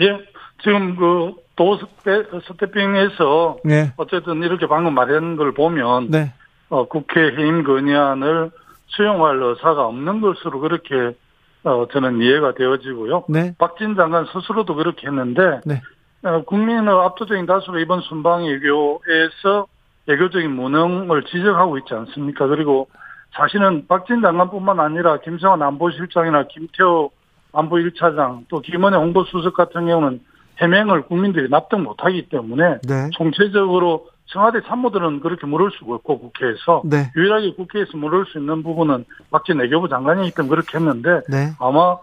[0.01, 0.17] 예,
[0.63, 3.93] 지금 그 도스태핑에서 네.
[3.97, 6.33] 어쨌든 이렇게 방금 말한 걸 보면 네.
[6.73, 8.49] 어, 국회 해임 건의안을
[8.87, 11.15] 수용할 의사가 없는 것으로 그렇게
[11.63, 13.25] 어, 저는 이해가 되어지고요.
[13.29, 13.53] 네.
[13.59, 15.81] 박진 장관 스스로도 그렇게 했는데 네.
[16.23, 19.67] 어, 국민의 압도적인 다수가 이번 순방 외교에서
[20.07, 22.47] 외교적인 무능을 지적하고 있지 않습니까?
[22.47, 22.87] 그리고
[23.33, 27.11] 사실은 박진 장관뿐만 아니라 김성환 안보실장이나 김태호
[27.51, 30.21] 안보 1차장 또 김은혜 홍보수석 같은 경우는
[30.57, 33.09] 해명을 국민들이 납득 못하기 때문에 네.
[33.11, 37.11] 총체적으로 청와대 참모들은 그렇게 물을 수가 없고 국회에서 네.
[37.15, 41.53] 유일하게 국회에서 물을 수 있는 부분은 박진 외교부 장관이기 때문에 그렇게 했는데 네.
[41.59, 41.97] 아마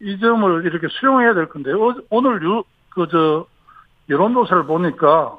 [0.00, 2.40] 이 점을 이렇게 수용해야 될 건데 어, 오늘
[2.90, 3.46] 그저
[4.08, 5.36] 여론조사를 보니까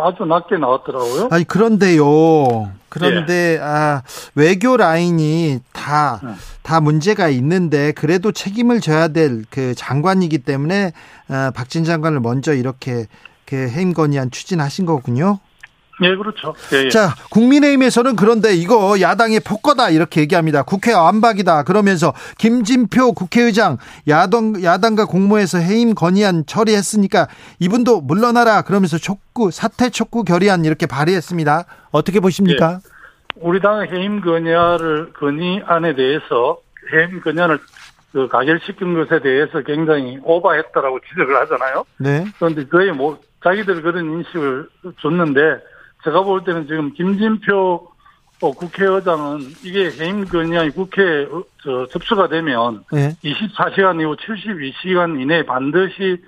[0.00, 1.28] 아주 낮게 나왔더라고요.
[1.30, 2.70] 아니 그런데요.
[2.90, 4.02] 그런데 아
[4.34, 6.80] 외교 라인이 다다 네.
[6.80, 10.92] 문제가 있는데 그래도 책임을 져야 될 그 장관이기 때문에
[11.28, 13.06] 아, 박진 장관을 먼저 이렇게
[13.46, 15.38] 그 해임 건의안 추진하신 거군요.
[16.02, 16.54] 예, 그렇죠.
[16.72, 16.88] 예, 예.
[16.90, 20.62] 자, 국민의힘에서는 그런데 이거 야당의 폭거다 이렇게 얘기합니다.
[20.62, 29.50] 국회 완박이다 그러면서 김진표 국회의장 야당 야당과 공모해서 해임 건의안 처리했으니까 이분도 물러나라 그러면서 촉구
[29.50, 31.64] 사퇴 촉구 결의안 이렇게 발의했습니다.
[31.90, 32.80] 어떻게 보십니까?
[33.36, 36.58] 우리 당 해임 건의안을 건의안에 대해서
[36.92, 37.58] 해임 건의안을
[38.12, 41.84] 그 가결시킨 것에 대해서 굉장히 오바했다라고 지적을 하잖아요.
[41.98, 42.24] 네.
[42.38, 44.68] 그런데 거의 뭐 자기들 그런 인식을
[45.00, 45.40] 줬는데
[46.04, 47.88] 제가 볼 때는 지금 김진표
[48.40, 53.10] 어, 국회의장은 이게 해임 건의안이 국회에 어, 저, 접수가 되면 네.
[53.24, 56.22] 24시간 이후 72시간 이내에 반드시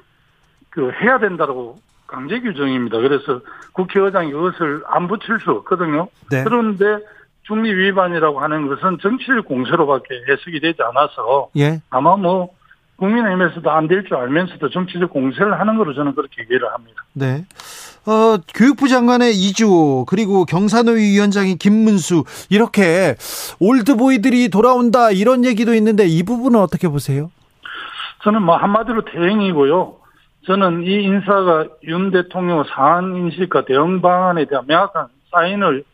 [0.71, 2.99] 그 해야 된다고 강제 규정입니다.
[2.99, 3.41] 그래서
[3.73, 6.09] 국회의장이 그것을 안 붙일 수 없거든요.
[6.31, 6.43] 네.
[6.43, 6.99] 그런데
[7.43, 11.81] 중립 위반이라고 하는 것은 정치적 공세로밖에 해석이 되지 않아서 예.
[11.91, 12.51] 아마 뭐
[13.01, 17.03] 국민의힘에서도 안 될 줄 알면서도 정치적 공세를 하는 거로 저는 그렇게 이해를 합니다.
[17.15, 17.45] 네.
[18.07, 23.15] 어, 교육부 장관의 이주호, 그리고 경산노위 위원장이 김문수, 이렇게
[23.59, 27.31] 올드보이들이 돌아온다, 이런 얘기도 있는데, 이 부분은 어떻게 보세요?
[28.25, 29.97] 저는 뭐 한마디로 대행이고요.
[30.47, 35.85] 저는 이 인사가 윤 대통령 사안 인식과 대응 방안에 대한 명확한 사인을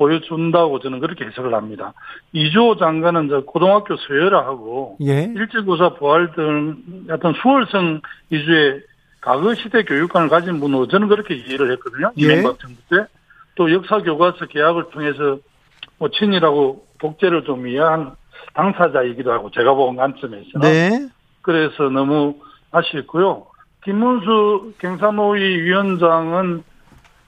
[0.00, 1.92] 보여준다고 저는 그렇게 해석을 합니다.
[2.32, 5.30] 이주호 장관은 저 고등학교 수혈하고 예.
[5.36, 6.78] 일제고사 부활 등
[7.10, 8.80] 어떤 수월성 위주의
[9.20, 12.12] 과거 시대 교육관을 가진 분으로 저는 그렇게 이해를 했거든요.
[12.18, 12.24] 예.
[12.24, 13.04] 이명박 정부 때.
[13.56, 15.38] 또 역사 교과서 계약을 통해서
[15.98, 18.12] 뭐 친일하고 독재를 좀 이해한
[18.54, 21.08] 당사자이기도 하고 제가 본 관점에서는 네.
[21.42, 22.36] 그래서 너무
[22.70, 23.46] 아쉽고요.
[23.84, 26.62] 김문수 경산노위 위원장은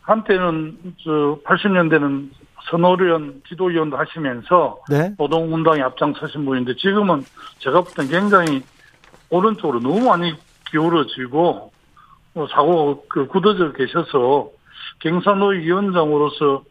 [0.00, 2.30] 한때는 저 80년대는
[2.70, 5.12] 선호련 지도위원도 하시면서 네.
[5.18, 7.24] 노동운동에 앞장서신 분인데 지금은
[7.58, 8.62] 제가 볼 땐 굉장히
[9.30, 10.34] 오른쪽으로 너무 많이
[10.70, 11.72] 기울어지고
[12.34, 14.48] 뭐 사고 그 굳어져 계셔서
[15.00, 16.62] 경산노위 위원장으로서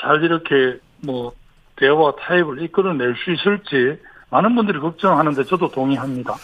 [0.00, 1.32] 잘 이렇게 뭐
[1.76, 6.34] 대화와 타협을 이끌어낼 수 있을지 많은 분들이 걱정하는데 저도 동의합니다.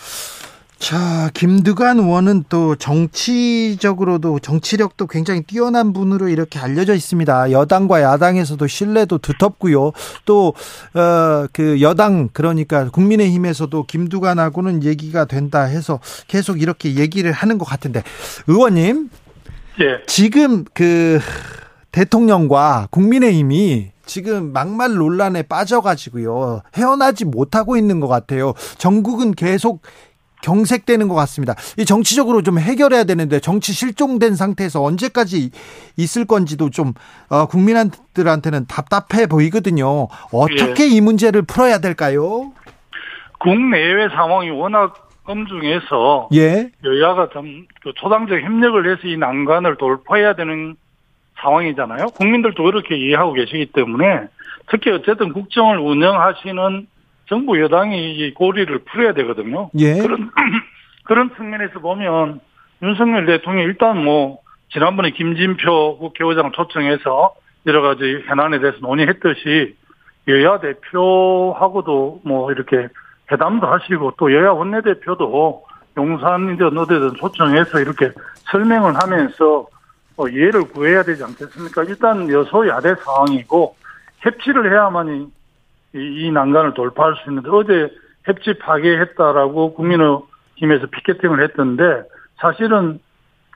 [0.78, 7.50] 자, 김두관 의원은 또 정치적으로도 정치력도 굉장히 뛰어난 분으로 이렇게 알려져 있습니다.
[7.50, 9.92] 여당과 야당에서도 신뢰도 두텁고요.
[10.24, 10.54] 또
[10.94, 18.02] 어 그 여당 그러니까 국민의힘에서도 김두관하고는 얘기가 된다 해서 계속 이렇게 얘기를 하는 것 같은데
[18.46, 19.10] 의원님
[19.80, 20.04] 예.
[20.06, 21.20] 지금 그
[21.92, 28.54] 대통령과 국민의힘이 지금 막말 논란에 빠져가지고요 헤어나지 못하고 있는 것 같아요.
[28.78, 29.82] 전국은 계속
[30.42, 31.54] 경색되는 것 같습니다.
[31.76, 35.50] 이 정치적으로 좀 해결해야 되는데 정치 실종된 상태에서 언제까지
[35.96, 36.94] 있을 건지도 좀
[37.28, 40.08] 어, 국민들한테는 답답해 보이거든요.
[40.32, 42.52] 어떻게 이 문제를 풀어야 될까요?
[43.38, 50.74] 국내외 상황이 워낙 엄중해서 예, 여야가 좀그 초당적 협력을 해서 이 난관을 돌파해야 되는
[51.40, 52.06] 상황이잖아요.
[52.16, 54.22] 국민들도 그렇게 이해하고 계시기 때문에
[54.70, 56.86] 특히 어쨌든 국정을 운영하시는
[57.28, 59.70] 정부 여당이 이 고리를 풀어야 되거든요.
[59.78, 60.30] 예, 그런
[61.04, 62.40] 그런 측면에서 보면
[62.82, 64.38] 윤석열 대통령이 일단 뭐
[64.70, 67.34] 지난번에 김진표 국회의장 초청해서
[67.66, 69.76] 여러 가지 현안에 대해서 논의했듯이
[70.28, 72.88] 여야 대표하고도 뭐 이렇게
[73.30, 75.64] 회담도 하시고 또 여야 원내대표도
[75.96, 78.10] 용산이든 어디든 초청해서 이렇게
[78.50, 79.66] 설명을 하면서
[80.16, 81.84] 어, 이해를 구해야 되지 않겠습니까?
[81.84, 83.76] 일단 여소야대 상황이고
[84.20, 85.26] 협치를 해야만이
[85.94, 87.90] 이, 이 난관을 돌파할 수 있는데 어제
[88.24, 92.02] 협치 파괴했다라고 국민의힘에서 피켓팅을 했던데
[92.40, 93.00] 사실은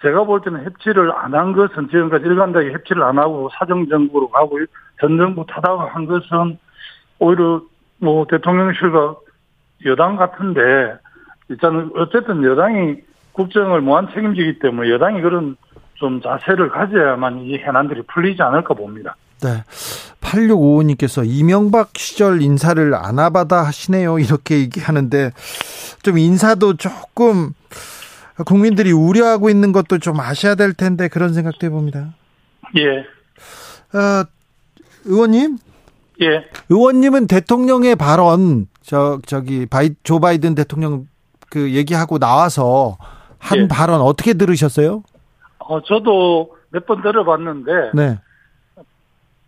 [0.03, 4.59] 제가 볼 때는 협치를 안 한 것은 지금까지 일관되게 협치를 안 하고 사정정국으로 가고
[5.01, 6.59] 전 정부 타다가 한 것은
[7.18, 7.62] 오히려
[7.99, 9.16] 뭐 대통령실과
[9.87, 10.61] 여당 같은데
[11.49, 12.97] 일단은 어쨌든 여당이
[13.33, 15.57] 국정을 무한 책임지기 때문에 여당이 그런
[15.95, 19.14] 좀 자세를 가져야만 이 현안들이 풀리지 않을까 봅니다.
[19.40, 19.62] 네.
[20.33, 24.18] 8655님께서 이명박 시절 인사를 아나바다 하시네요.
[24.18, 25.33] 이렇게 얘기하는데
[26.03, 27.53] 좀 인사도 조금
[28.47, 32.14] 국민들이 우려하고 있는 것도 좀 아셔야 될 텐데 그런 생각도 해봅니다.
[32.79, 33.01] 예,
[33.97, 34.25] 어,
[35.05, 35.59] 의원님?
[36.23, 36.45] 예.
[36.68, 41.07] 의원님은 대통령의 발언, 저, 저기, 바이, 조 바이든 대통령
[41.51, 42.97] 그 얘기하고 나와서
[43.38, 43.68] 한 예.
[43.68, 45.03] 발언 어떻게 들으셨어요?
[45.59, 48.18] 어, 저도 몇 번 들어봤는데, 네.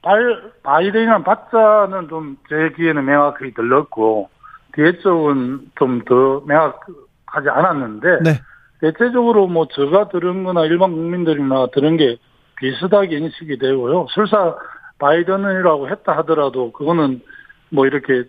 [0.05, 4.29] 발, 바이든이란 박자는 좀 제 귀에는 명확하게 들렸고,
[4.75, 8.40] 뒤에 쪽은 좀 더 명확하지 않았는데, 네.
[8.81, 12.19] 대체적으로 뭐 제가 들은 거나 일반 국민들이나 들은 게
[12.57, 14.07] 비슷하게 인식이 되고요.
[14.14, 14.57] 설사
[14.99, 17.21] 바이든이라고 했다 하더라도 그거는
[17.71, 18.25] 뭐 이렇게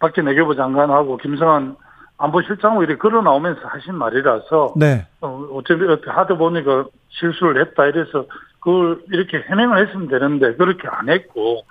[0.00, 1.76] 박재 내교부 장관하고 김성한
[2.18, 5.06] 안보실장하고 이렇게 걸어 나오면서 하신 말이라서 네.
[5.20, 8.26] 어, 어차피 하다 보니까 실수를 했다 이래서
[8.64, 11.64] 그걸 이렇게 해명을 했으면 되는데 그렇게 안 했고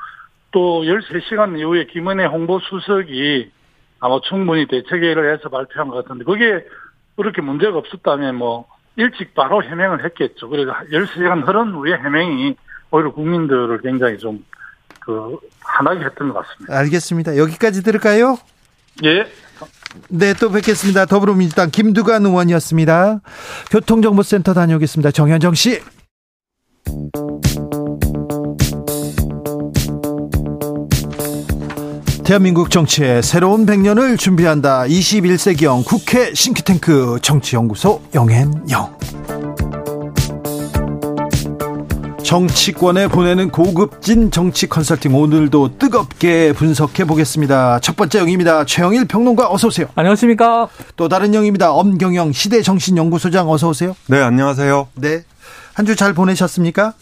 [0.51, 3.51] 또 13시간 이후에 김은혜 홍보수석이
[3.99, 6.65] 아마 충분히 대책회의를 해서 발표한 것 같은데 그게
[7.15, 10.49] 그렇게 문제가 없었다면 뭐 일찍 바로 해명을 했겠죠.
[10.49, 12.55] 그래서 13시간 흐른 후에 해명이
[12.91, 14.43] 오히려 국민들을 굉장히 좀
[15.05, 16.77] 그 화나게 했던 것 같습니다.
[16.77, 17.37] 알겠습니다.
[17.37, 18.37] 여기까지 들을까요?
[19.03, 19.25] 예.
[20.09, 21.05] 네, 또 뵙겠습니다.
[21.05, 23.19] 더불어민주당 김두관 의원이었습니다.
[23.71, 25.11] 교통정보센터 다녀오겠습니다.
[25.11, 25.81] 정현정 씨.
[32.23, 34.83] 대한민국 정치의 새로운 100년을 준비한다.
[34.83, 38.97] 21세기형 국회 싱크탱크 정치연구소 영앤영.
[42.23, 47.79] 정치권에 보내는 고급진 정치 컨설팅 오늘도 뜨겁게 분석해 보겠습니다.
[47.81, 48.63] 첫 번째 영입니다.
[48.65, 49.87] 최영일 평론가 어서 오세요.
[49.95, 50.69] 안녕하십니까?
[50.95, 51.73] 또 다른 영입니다.
[51.73, 53.95] 엄경영 시대정신연구소장 어서 오세요.
[54.07, 54.87] 네, 안녕하세요.
[54.95, 55.23] 네.
[55.73, 56.93] 한 주 잘 보내셨습니까?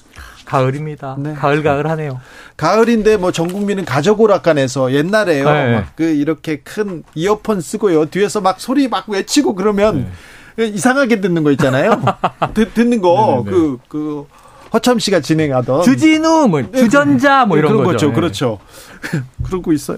[0.45, 1.15] 가을입니다.
[1.19, 1.33] 네.
[1.33, 2.19] 가을 가을하네요.
[2.57, 5.45] 가을인데 뭐 전 국민은 가족 오락관에서 옛날에요.
[5.51, 5.75] 네.
[5.75, 8.05] 막그 이렇게 큰 이어폰 쓰고요.
[8.05, 10.11] 뒤에서 막 소리 막 외치고 그러면
[10.59, 12.01] 이상하게 듣는 거 있잖아요.
[12.53, 13.77] 듣, 듣는 거 네, 네, 네.
[13.87, 14.25] 그그
[14.73, 17.83] 허참 씨가 진행하던 주진우, 뭐 주전자, 뭐 이런.
[17.83, 18.13] 거죠.
[18.13, 18.59] 그렇죠.
[19.43, 19.97] 그러고 있어요.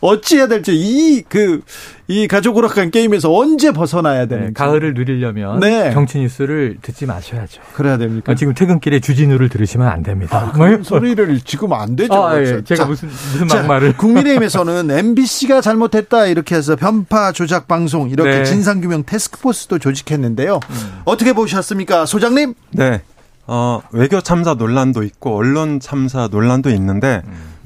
[0.00, 5.92] 어찌 해야 될지 이 그이 가족 오락관 게임에서 언제 벗어나야 네, 되는지 가을을 누리려면 네.
[5.92, 7.62] 정치 뉴스를 듣지 마셔야죠.
[7.74, 8.32] 그래야 됩니까?
[8.32, 10.38] 아, 지금 퇴근길에 주진우를 들으시면 안 됩니다.
[10.38, 12.14] 아, 그런 소리를 지금 안 되죠.
[12.14, 12.62] 아, 예.
[12.64, 18.30] 제가 자, 무슨 무슨 자, 막말을 국민의힘에서는 MBC가 잘못했다 이렇게 해서 편파 조작 방송 이렇게
[18.30, 18.38] 네.
[18.40, 18.44] 음.
[18.44, 20.60] 진상 규명 테스크포스도 조직했는데요.
[21.04, 22.54] 어떻게 보셨습니까, 소장님?
[22.72, 23.02] 네.
[23.46, 27.22] 어, 외교 참사 논란도 있고 언론 참사 논란도 있는데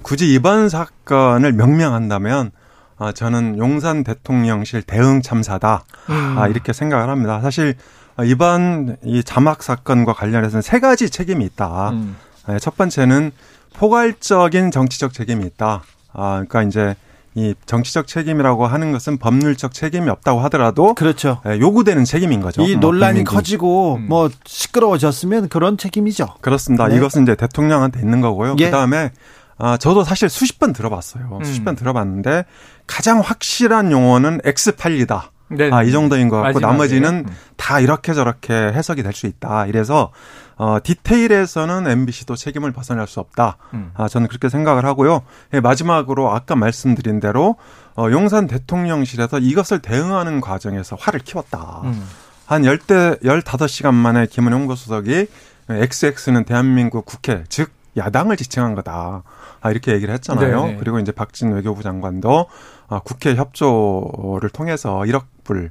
[0.07, 2.53] 굳이 이번 사건을 명명한다면
[2.97, 5.83] 아, 저는 용산 대통령실 대응 참사다.
[6.07, 7.41] 아, 이렇게 생각을 합니다.
[7.41, 7.75] 사실
[8.15, 11.91] 아, 이번 이 자막 사건과 관련해서는 세 가지 책임이 있다.
[11.91, 12.17] 음.
[12.47, 13.33] 네, 첫 번째는
[13.75, 15.83] 포괄적인 정치적 책임이 있다.
[16.13, 16.95] 아, 그러니까 이제
[17.35, 21.41] 이 정치적 책임이라고 하는 것은 법률적 책임이 없다고 하더라도 그렇죠.
[21.49, 22.63] 예, 요구되는 책임인 거죠.
[22.63, 23.25] 이뭐 논란이.
[23.25, 24.07] 커지고 음.
[24.09, 26.37] 뭐 시끄러워졌으면 그런 책임이죠.
[26.41, 26.87] 그렇습니다.
[26.87, 26.97] 네.
[26.97, 28.55] 이것은 이제 대통령한테 있는 거고요.
[28.61, 28.67] 예.
[28.67, 29.11] 그다음에
[29.59, 31.39] 아 저도 사실 수십 번 들어봤어요.
[31.45, 31.65] 수십 음.
[31.65, 32.45] 번 들어봤는데
[32.87, 35.33] 가장 확실한 용어는 엑스팔리다.
[35.49, 35.71] 네.
[35.73, 36.73] 아, 이 정도인 것 같고 마지막에.
[36.73, 37.37] 나머지는 음.
[37.57, 39.67] 다 이렇게 저렇게 해석이 될 수 있다.
[39.67, 40.11] 이래서
[40.57, 43.57] 어 디테일에서는 MBC도 책임을 벗어날 수 없다.
[43.75, 43.93] 음.
[43.95, 45.23] 아 저는 그렇게 생각을 하고요.
[45.55, 47.57] 예, 마지막으로 아까 말씀드린 대로
[47.97, 51.83] 어 용산 대통령실에서 이것을 대응하는 과정에서 화를 키웠다.
[51.85, 52.07] 음.
[52.47, 55.27] 한 열대 열다섯 시간 만에 김은혜 홍보수석이
[55.69, 59.23] XX는 대한민국 국회 즉 야당을 지칭한 거다.
[59.61, 60.63] 아, 이렇게 얘기를 했잖아요.
[60.67, 60.77] 네네.
[60.79, 62.47] 그리고 이제 박진 외교부 장관도
[62.89, 65.71] 아, 국회 협조를 통해서 1억 불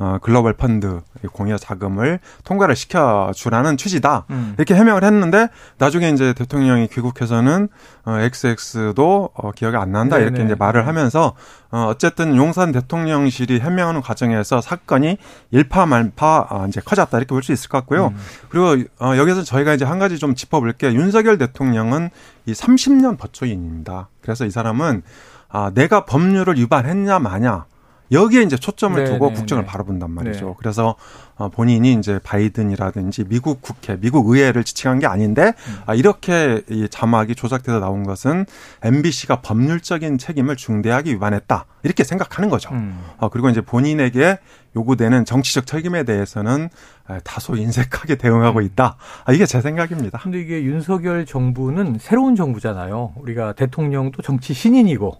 [0.00, 4.24] 어, 글로벌 펀드 공여 자금을 통과를 시켜주라는 취지다.
[4.30, 4.54] 음.
[4.56, 7.68] 이렇게 해명을 했는데 나중에 이제 대통령이 귀국해서는
[8.06, 10.46] 어, XX도 어, 기억이 안 난다 이렇게 네네.
[10.46, 11.34] 이제 말을 하면서
[11.70, 15.18] 어, 어쨌든 용산 대통령실이 해명하는 과정에서 사건이
[15.50, 18.08] 일파만파 어, 이제 커졌다 이렇게 볼 수 있을 것 같고요.
[18.08, 18.16] 음.
[18.48, 22.08] 그리고 어, 여기서 저희가 이제 한 가지 좀 짚어볼 게 윤석열 대통령은
[22.46, 24.08] 이 30년 법조인입니다.
[24.22, 25.02] 그래서 이 사람은
[25.50, 27.66] 아, 내가 법률을 위반했냐 마냐
[28.12, 29.66] 여기에 이제 초점을 네, 두고 네, 국정을 네.
[29.68, 30.46] 바라본단 말이죠.
[30.46, 30.54] 네.
[30.58, 30.96] 그래서
[31.36, 35.78] 어, 본인이 이제 바이든이라든지 미국 국회, 미국 의회를 지칭한 게 아닌데 음.
[35.86, 38.44] 아, 이렇게 이 자막이 조작돼서 나온 것은
[38.82, 42.70] MBC가 법률적인 책임을 중대하게 위반했다 이렇게 생각하는 거죠.
[42.72, 43.00] 음.
[43.18, 44.38] 어, 그리고 이제 본인에게
[44.76, 46.68] 요구되는 정치적 책임에 대해서는
[47.06, 48.96] 아, 다소 인색하게 대응하고 있다.
[49.24, 50.18] 아, 이게 제 생각입니다.
[50.18, 53.14] 근데 이게 윤석열 정부는 새로운 정부잖아요.
[53.16, 55.16] 우리가 대통령도 정치 신인이고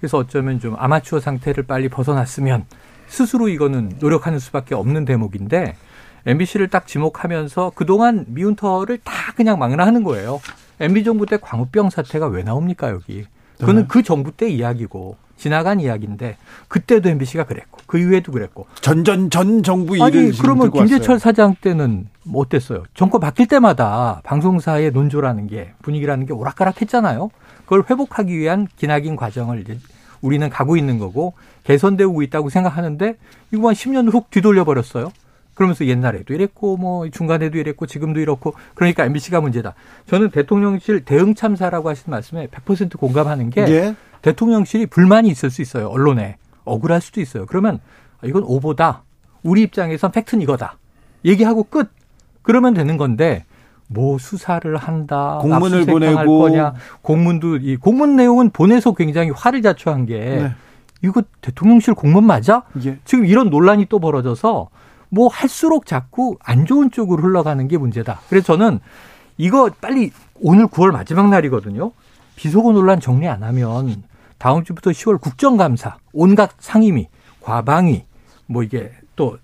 [0.00, 2.64] 그래서 어쩌면 좀 아마추어 상태를 빨리 벗어났으면
[3.06, 5.76] 스스로 이거는 노력하는 수밖에 없는 대목인데
[6.26, 10.40] MBC를 딱 지목하면서 그동안 미운 털을 다 그냥 망라하는 거예요.
[10.80, 13.26] MB 정부 때 광우병 사태가 왜 나옵니까 여기?
[13.58, 16.36] 그거는 그 정부 때 이야기고 지나간 이야기인데
[16.68, 21.18] 그때도 MBC가 그랬고 그 이후에도 그랬고 전전 전 정부 일을 아니 그러면 김재철 왔어요.
[21.18, 22.84] 사장 때는 뭐 어땠어요?
[22.94, 27.30] 정권 바뀔 때마다 방송사의 논조라는 게 분위기라는 게 오락가락했잖아요.
[27.64, 29.78] 그걸 회복하기 위한 기나긴 과정을 이제
[30.20, 33.16] 우리는 가고 있는 거고 개선되고 있다고 생각하는데
[33.52, 35.12] 이거 한 10년 훅 뒤돌려 버렸어요.
[35.54, 39.74] 그러면서 옛날에도 이랬고 뭐 중간에도 이랬고 지금도 이렇고 그러니까 MBC가 문제다.
[40.06, 43.94] 저는 대통령실 대응 참사라고 하신 말씀에 100% 공감하는 게 예.
[44.22, 45.88] 대통령실이 불만이 있을 수 있어요.
[45.88, 46.36] 언론에.
[46.64, 47.46] 억울할 수도 있어요.
[47.46, 47.80] 그러면
[48.24, 49.02] 이건 오보다.
[49.42, 50.78] 우리 입장에선 팩트는 이거다.
[51.24, 51.90] 얘기하고 끝.
[52.42, 53.44] 그러면 되는 건데
[53.92, 55.38] 뭐 수사를 한다.
[55.42, 56.38] 공문을 보내고.
[56.38, 56.74] 거냐.
[57.02, 60.54] 공문도 이 공문 내용은 보내서 굉장히 화를 자초한 게 네.
[61.02, 62.62] 이거 대통령실 공문 맞아?
[62.84, 62.98] 예.
[63.04, 64.68] 지금 이런 논란이 또 벌어져서
[65.08, 68.20] 뭐 할수록 자꾸 안 좋은 쪽으로 흘러가는 게 문제다.
[68.28, 68.78] 그래서 저는
[69.38, 71.90] 이거 빨리 오늘 9월 마지막 날이거든요.
[72.36, 74.04] 비속어 논란 정리 안 하면
[74.38, 77.08] 다음 주부터 10월 국정감사, 온갖 상임위,
[77.40, 78.04] 과방위,
[78.46, 79.36] 뭐 이게 또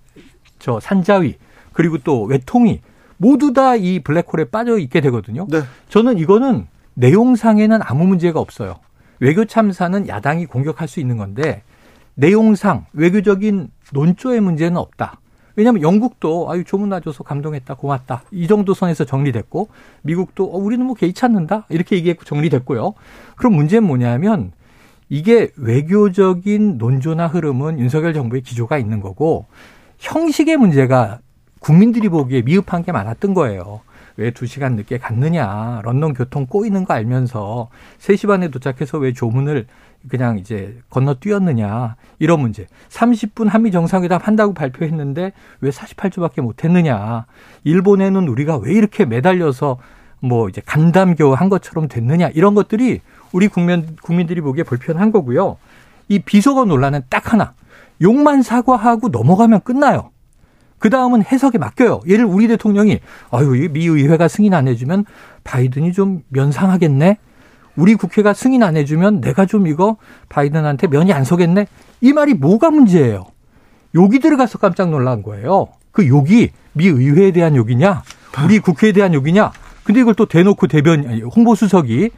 [0.58, 1.36] 저 산자위,
[1.72, 2.80] 그리고 또 외통위
[3.18, 5.46] 모두 다 이 블랙홀에 빠져 있게 되거든요.
[5.50, 5.60] 네.
[5.88, 8.76] 저는 이거는 내용상에는 아무 문제가 없어요.
[9.20, 11.62] 외교 참사는 야당이 공격할 수 있는 건데
[12.14, 15.20] 내용상 외교적인 논조의 문제는 없다.
[15.56, 19.68] 왜냐하면 영국도 아유 조문 놔줘서 감동했다 고맙다 이 정도 선에서 정리됐고
[20.02, 22.92] 미국도 어, 우리는 뭐 개의치 않는다 이렇게 얘기했고 정리됐고요.
[23.36, 24.52] 그럼 문제는 뭐냐면
[25.08, 29.46] 이게 외교적인 논조나 흐름은 윤석열 정부의 기조가 있는 거고
[29.98, 31.20] 형식의 문제가
[31.60, 33.80] 국민들이 보기에 미흡한 게 많았던 거예요.
[34.16, 35.80] 왜 두 시간 늦게 갔느냐.
[35.84, 39.66] 런던 교통 꼬이는 거 알면서 3시 반에 도착해서 왜 조문을
[40.08, 41.96] 그냥 이제 건너뛰었느냐.
[42.18, 42.66] 이런 문제.
[42.88, 47.26] 30분 한미 정상회담 한다고 발표했는데 왜 48초밖에 못 했느냐.
[47.64, 49.78] 일본에는 우리가 왜 이렇게 매달려서
[50.20, 52.28] 뭐 이제 간담교 한 것처럼 됐느냐.
[52.28, 53.00] 이런 것들이
[53.32, 55.58] 우리 국민, 국민들이 보기에 불편한 거고요.
[56.08, 57.52] 이 비속어 논란은 딱 하나.
[58.00, 60.10] 욕만 사과하고 넘어가면 끝나요.
[60.78, 62.00] 그 다음은 해석에 맡겨요.
[62.06, 63.00] 예를 우리 대통령이
[63.30, 65.04] 아유 미 의회가 승인 안 해주면
[65.44, 67.18] 바이든이 좀 면상하겠네.
[67.76, 69.96] 우리 국회가 승인 안 해주면 내가 좀 이거
[70.28, 71.66] 바이든한테 면이 안 서겠네.
[72.00, 73.26] 이 말이 뭐가 문제예요?
[73.94, 75.68] 욕이 들어가서 깜짝 놀란 거예요.
[75.92, 78.02] 그 욕이 미 의회에 대한 욕이냐,
[78.44, 79.50] 우리 국회에 대한 욕이냐.
[79.84, 82.10] 근데 이걸 또 대놓고 대변 아니, 홍보 수석이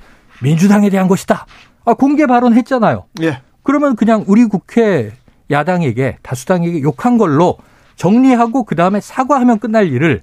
[0.43, 1.47] 민주당에 대한 것이다.
[1.85, 3.05] 아 공개 발언했잖아요.
[3.23, 3.41] 예.
[3.63, 5.13] 그러면 그냥 우리 국회
[5.51, 7.59] 야당에게 다수당에게 욕한 걸로
[7.99, 10.23] 정리하고 그 다음에 사과하면 끝날 일을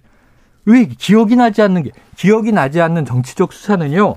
[0.65, 4.15] 왜 기억이 나지 않는 게 기억이 나지 않는 정치적 수사는요.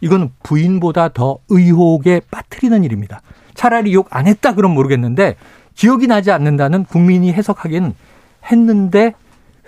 [0.00, 3.20] 이건 부인보다 더 의혹에 빠뜨리는 일입니다.
[3.54, 5.36] 차라리 욕 안 했다 그럼 모르겠는데
[5.74, 7.94] 기억이 나지 않는다는 국민이 해석하기엔
[8.50, 9.12] 했는데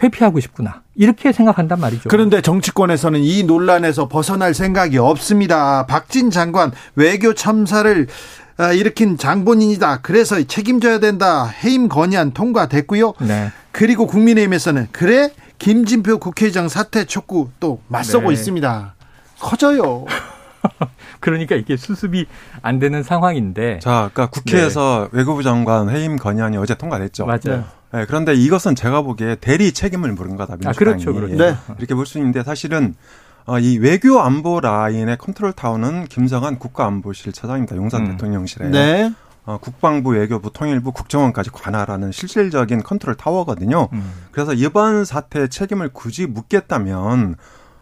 [0.02, 0.82] 회피하고 싶구나.
[0.94, 2.08] 이렇게 생각한단 말이죠.
[2.08, 5.86] 그런데 정치권에서는 이 논란에서 벗어날 생각이 없습니다.
[5.86, 8.41] 박진 장관 외교 참사를 아,
[8.74, 10.00] 일으킨 장본인이다.
[10.02, 11.44] 그래서 책임져야 된다.
[11.46, 13.14] 해임 건의안 통과됐고요.
[13.20, 13.50] 네.
[13.72, 18.34] 그리고 국민의힘에서는 그래 김진표 국회의장 사퇴 촉구 또 맞서고 네.
[18.34, 18.94] 있습니다.
[19.40, 20.04] 커져요.
[21.20, 22.26] 그러니까 이게 수습이
[22.62, 23.78] 안 되는 상황인데.
[23.80, 27.26] 자, 아까 국회에서 외교부 장관 해임 건의안이 어제 통과됐죠.
[27.26, 27.64] 맞아요.
[27.92, 30.54] 네, 그런데 이것은 제가 보기에 대리 책임을 물은 거다.
[30.54, 30.74] 민주당이.
[30.74, 31.36] 아, 그렇죠, 그렇죠.
[31.36, 31.54] 네.
[31.78, 33.21] 이렇게 볼 수 있는데 사실은 어,
[33.60, 37.76] 이 외교 안보 라인의 컨트롤 타워는 김성한 국가안보실 실장입니다.
[37.76, 38.12] 용산 음.
[38.12, 38.68] 대통령실에.
[38.68, 39.12] 네.
[39.44, 43.88] 어, 국방부, 외교부, 통일부, 국정원까지 관할하는 실질적인 컨트롤 타워거든요.
[43.92, 44.12] 음.
[44.30, 47.34] 그래서 이번 사태의 책임을 굳이 묻겠다면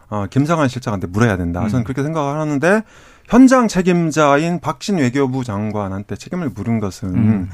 [0.08, 1.60] 어, 김성한 실장한테 물어야 된다.
[1.68, 1.84] 저는 음.
[1.84, 2.82] 그렇게 생각을 하는데
[3.26, 7.50] 현장 책임자인 박진 외교부 장관한테 책임을 물은 것은 음.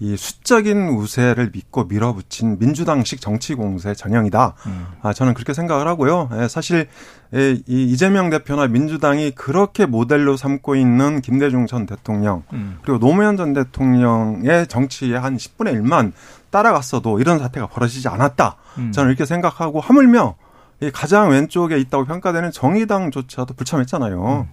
[0.00, 4.54] 이 수적인 우세를 믿고 밀어붙인 민주당식 정치 공세 전형이다.
[4.66, 4.86] 음.
[5.02, 6.30] 아, 저는 그렇게 생각을 하고요.
[6.40, 6.88] 예, 사실
[7.34, 12.78] 예, 이 이재명 대표나 민주당이 그렇게 모델로 삼고 있는 김대중 전 대통령 음.
[12.82, 16.12] 그리고 노무현 전 대통령의 정치의 한 10분의 1만
[16.48, 18.56] 따라갔어도 이런 사태가 벌어지지 않았다.
[18.78, 18.92] 음.
[18.92, 20.34] 저는 이렇게 생각하고 하물며
[20.80, 24.48] 이 가장 왼쪽에 있다고 평가되는 정의당조차도 불참했잖아요.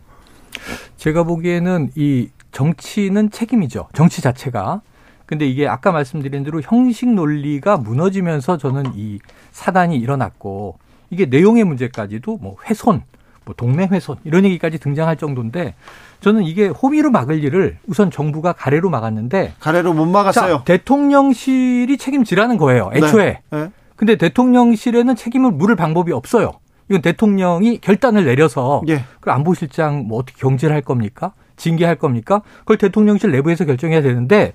[0.98, 3.88] 제가 보기에는 이 정치는 책임이죠.
[3.94, 4.82] 정치 자체가.
[5.28, 9.20] 근데 이게 아까 말씀드린 대로 형식 논리가 무너지면서 저는 이
[9.52, 13.04] 사단이 일어났고 이게 내용의 문제까지도 뭐 훼손,
[13.46, 15.76] 뭐 동맹 훼손 이런 얘기까지 등장할 정도인데
[16.22, 20.58] 저는 이게 호미로 막을 일을 우선 정부가 가래로 막았는데 가래로 못 막았어요.
[20.60, 22.90] 자, 대통령실이 책임지라는 거예요.
[22.94, 23.42] 애초에.
[23.52, 23.70] 네.
[23.98, 26.54] 근데 대통령실에는 책임을 물을 방법이 없어요.
[26.90, 29.04] 이건 대통령이 결단을 내려서 예.
[29.20, 31.34] 그 안보실장 뭐 어떻게 경질을 할 겁니까?
[31.58, 32.44] 징계할 겁니까?
[32.60, 34.54] 그걸 대통령실 내부에서 결정해야 되는데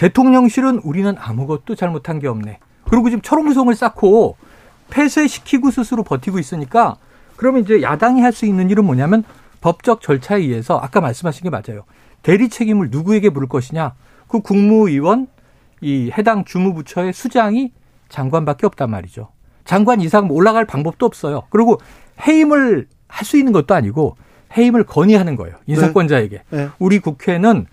[0.00, 2.58] 대통령실은 우리는 아무것도 잘못한 게 없네.
[2.88, 4.36] 그리고 지금 철옹성을 쌓고
[4.88, 6.96] 폐쇄시키고 스스로 버티고 있으니까
[7.36, 9.24] 그러면 이제 야당이 할 수 있는 일은 뭐냐면
[9.60, 11.84] 법적 절차에 의해서 아까 말씀하신 게 맞아요.
[12.22, 13.92] 대리 책임을 누구에게 물을 것이냐?
[14.26, 15.26] 그 국무위원
[15.82, 17.70] 이 해당 주무부처의 수장이
[18.08, 19.28] 장관밖에 없단 말이죠.
[19.66, 21.42] 장관 이상 뭐 올라갈 방법도 없어요.
[21.50, 21.78] 그리고
[22.26, 24.16] 해임을 할 수 있는 것도 아니고
[24.56, 25.56] 해임을 건의하는 거예요.
[25.66, 26.42] 인사권자에게.
[26.48, 26.68] 네.
[26.78, 27.66] 우리 국회는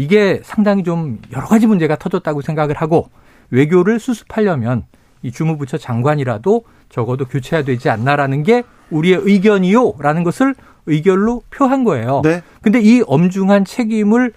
[0.00, 3.10] 이게 상당히 좀 여러 가지 문제가 터졌다고 생각을 하고
[3.50, 4.84] 외교를 수습하려면
[5.22, 10.54] 이 주무부처 장관이라도 적어도 교체해야 되지 않나라는 게 우리의 의견이요라는 것을
[10.86, 12.22] 의견로 표한 거예요.
[12.24, 12.40] 네.
[12.62, 14.32] 근데 이 엄중한 책임을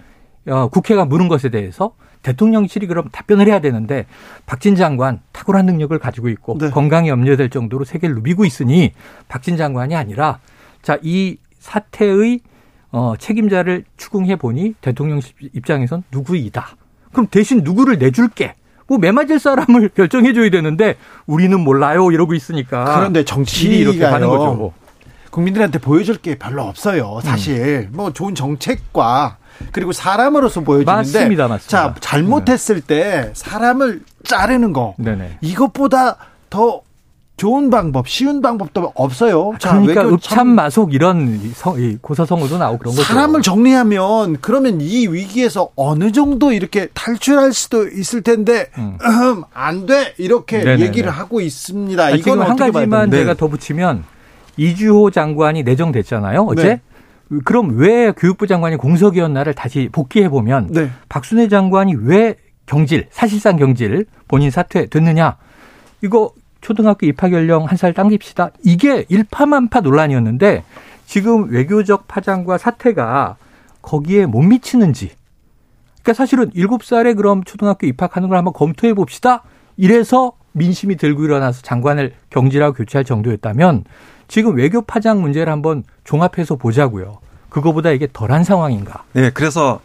[0.48, 4.04] 어, 국회가 물은 것에 대해서 대통령실이 그럼 답변을 해야 되는데
[4.44, 6.68] 박진 장관 탁월한 능력을 가지고 있고 네.
[6.68, 8.92] 건강이 염려될 정도로 세계를 누비고 있으니
[9.28, 10.40] 박진 장관이 아니라
[10.82, 12.40] 자 이 사태의
[12.94, 16.76] 어, 책임자를 추궁해 보니 대통령실 입장에선 누구이다.
[17.10, 18.54] 그럼 대신 누구를 내줄게.
[18.86, 20.94] 뭐 매맞을 사람을 결정해 줘야 되는데
[21.26, 24.28] 우리는 몰라요 이러고 있으니까 그런데 일이 이렇게 정치가요.
[24.28, 24.72] 거죠.
[25.30, 27.18] 국민들한테 보여줄 게 별로 없어요.
[27.24, 29.38] 사실 뭐 좋은 정책과
[29.72, 31.68] 그리고 사람으로서 보여주는데 맞습니다, 맞습니다.
[31.68, 35.38] 자 잘못했을 때 사람을 자르는 거 네네.
[35.40, 36.16] 이것보다
[36.48, 36.82] 더
[37.36, 39.54] 좋은 방법, 쉬운 방법도 없어요.
[39.58, 41.52] 자, 그러니까 외교 읍참 마속 이런
[42.00, 43.02] 고사성어도 나오고 그런 거죠.
[43.06, 48.98] 사람을 정리하면 그러면 이 위기에서 어느 정도 이렇게 탈출할 수도 있을 텐데 음.
[49.02, 50.14] 음, 안 돼.
[50.18, 50.86] 이렇게 네네네.
[50.86, 52.04] 얘기를 하고 있습니다.
[52.04, 53.10] 아니, 지금 이건 한 가지만?
[53.10, 54.04] 제가 더 붙이면
[54.56, 56.42] 이주호 장관이 내정됐잖아요.
[56.42, 56.62] 어제.
[56.62, 56.80] 네.
[57.44, 60.90] 그럼 왜 교육부 장관이 공석이었나를 다시 복귀해 보면 네.
[61.08, 65.36] 박순애 장관이 왜 경질, 사실상 경질 본인 사퇴 됐느냐?
[66.02, 66.32] 이거
[66.68, 68.50] 초등학교 입학 연령 한 살 당깁시다.
[68.64, 70.64] 이게 일파만파 논란이었는데
[71.06, 73.36] 지금 외교적 파장과 사태가
[73.82, 75.10] 거기에 못 미치는지.
[76.02, 79.42] 그러니까 사실은 일곱 살에 그럼 초등학교 입학하는 걸 한번 검토해 봅시다.
[79.76, 83.84] 이래서 민심이 들고 일어나서 장관을 경질하고 교체할 정도였다면
[84.28, 87.18] 지금 외교 파장 문제를 한번 종합해서 보자고요.
[87.50, 89.04] 그거보다 이게 덜한 상황인가?
[89.12, 89.80] 네, 그래서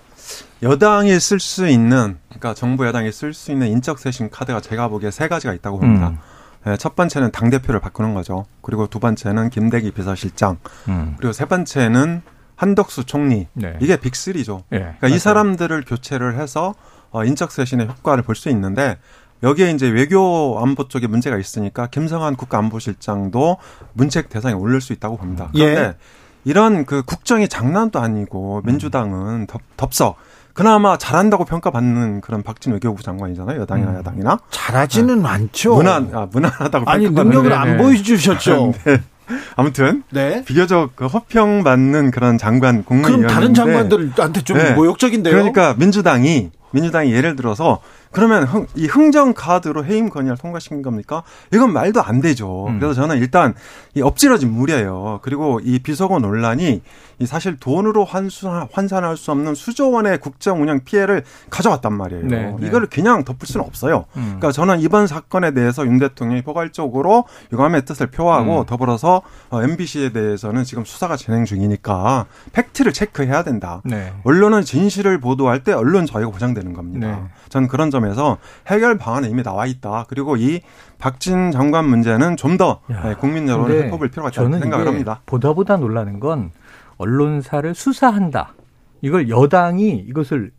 [0.63, 5.11] 여당이 쓸 수 있는, 그러니까 정부 여당이 쓸 수 있는 인적 쇄신 카드가 제가 보기에
[5.11, 6.09] 세 가지가 있다고 봅니다.
[6.09, 6.17] 음.
[6.65, 8.45] 네, 첫 번째는 당 대표를 바꾸는 거죠.
[8.61, 10.57] 그리고 두 번째는 김대기 비서실장,
[10.89, 11.15] 음.
[11.17, 12.21] 그리고 세 번째는
[12.55, 13.47] 한덕수 총리.
[13.53, 13.77] 네.
[13.81, 14.63] 이게 빅3죠.
[14.73, 15.15] 예, 그러니까 맞아요.
[15.15, 16.75] 이 사람들을 교체를 해서
[17.11, 18.97] 어, 인적 쇄신의 효과를 볼 수 있는데
[19.41, 23.57] 여기에 이제 외교 안보 쪽에 문제가 있으니까 김성한 국가안보실장도
[23.93, 25.49] 문책 대상에 올릴 수 있다고 봅니다.
[25.53, 25.95] 그런데 예.
[26.43, 30.17] 이런 그 국정이 장난도 아니고 민주당은 덥, 덥석
[30.53, 33.61] 그나마 잘한다고 평가받는 그런 박진 외교부 장관이잖아요.
[33.61, 33.97] 여당이나 음.
[33.97, 35.75] 야당이나 잘하지는 않죠.
[35.75, 37.83] 무난 아, 무난하다고 아니 평가받는 능력을 네, 안 네.
[37.83, 38.73] 보여주셨죠.
[39.55, 40.43] 아무튼 네.
[40.45, 44.73] 비교적 그 허평받는 그런 장관 그럼 국무위원인데 다른 장관들한테 좀 네.
[44.73, 45.33] 모욕적인데요.
[45.33, 47.79] 그러니까 민주당이 민주당이 예를 들어서
[48.11, 51.23] 그러면 흥, 이 흥정 카드로 해임 건의를 통과시킨 겁니까?
[51.53, 52.67] 이건 말도 안 되죠.
[52.67, 52.79] 음.
[52.79, 53.53] 그래서 저는 일단
[53.93, 55.19] 이 엎질러진 물이에요.
[55.21, 56.81] 그리고 이 비서고 논란이
[57.19, 62.25] 이 사실 돈으로 환수, 환산할 수 없는 수조 원의 국정 운영 피해를 가져왔단 말이에요.
[62.25, 62.67] 네, 네.
[62.67, 64.05] 이거를 그냥 덮을 수는 없어요.
[64.15, 64.23] 음.
[64.23, 68.65] 그러니까 저는 이번 사건에 대해서 윤 대통령이 포괄적으로 유감의 뜻을 표하고 음.
[68.65, 73.81] 더불어서 어, MBC에 대해서는 지금 수사가 진행 중이니까 팩트를 체크해야 된다.
[73.83, 74.13] 네.
[74.23, 77.07] 언론은 진실을 보도할 때 언론 자유가 보장되는 겁니다.
[77.07, 77.23] 네.
[77.49, 78.37] 저는 그런 점 에서
[78.67, 80.05] 해결 방안은 이미 나와 있다.
[80.07, 80.61] 그리고 이
[80.97, 85.21] 박진 장관 문제는 좀더 네, 야, 국민 여론을 해법을 필요가 있다고 생각을 합니다.
[85.25, 86.51] 보다 보다 놀라는 건
[86.97, 88.53] 언론사를 수사한다.
[89.01, 90.51] 이걸 여당이 이것을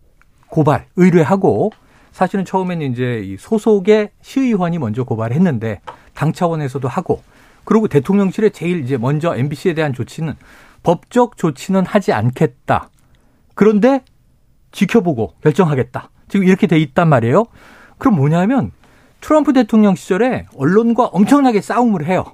[0.49, 1.71] 고발, 의뢰하고
[2.13, 5.81] 사실은 처음에는 이제 이 소속의 시의원이 먼저 고발했는데
[6.15, 7.23] 당 차원에서도 하고
[7.65, 10.35] 그리고 대통령실에 제일 이제 먼저 MBC에 대한 조치는
[10.83, 12.91] 법적 조치는 하지 않겠다.
[13.55, 14.03] 그런데
[14.73, 16.11] 지켜보고 결정하겠다.
[16.31, 17.45] 지금 이렇게 돼 있단 말이에요.
[17.99, 18.73] 그럼 뭐냐면
[19.21, 22.25] 트럼프 대통령 시절에 언론과 엄청나게 싸움을 해요.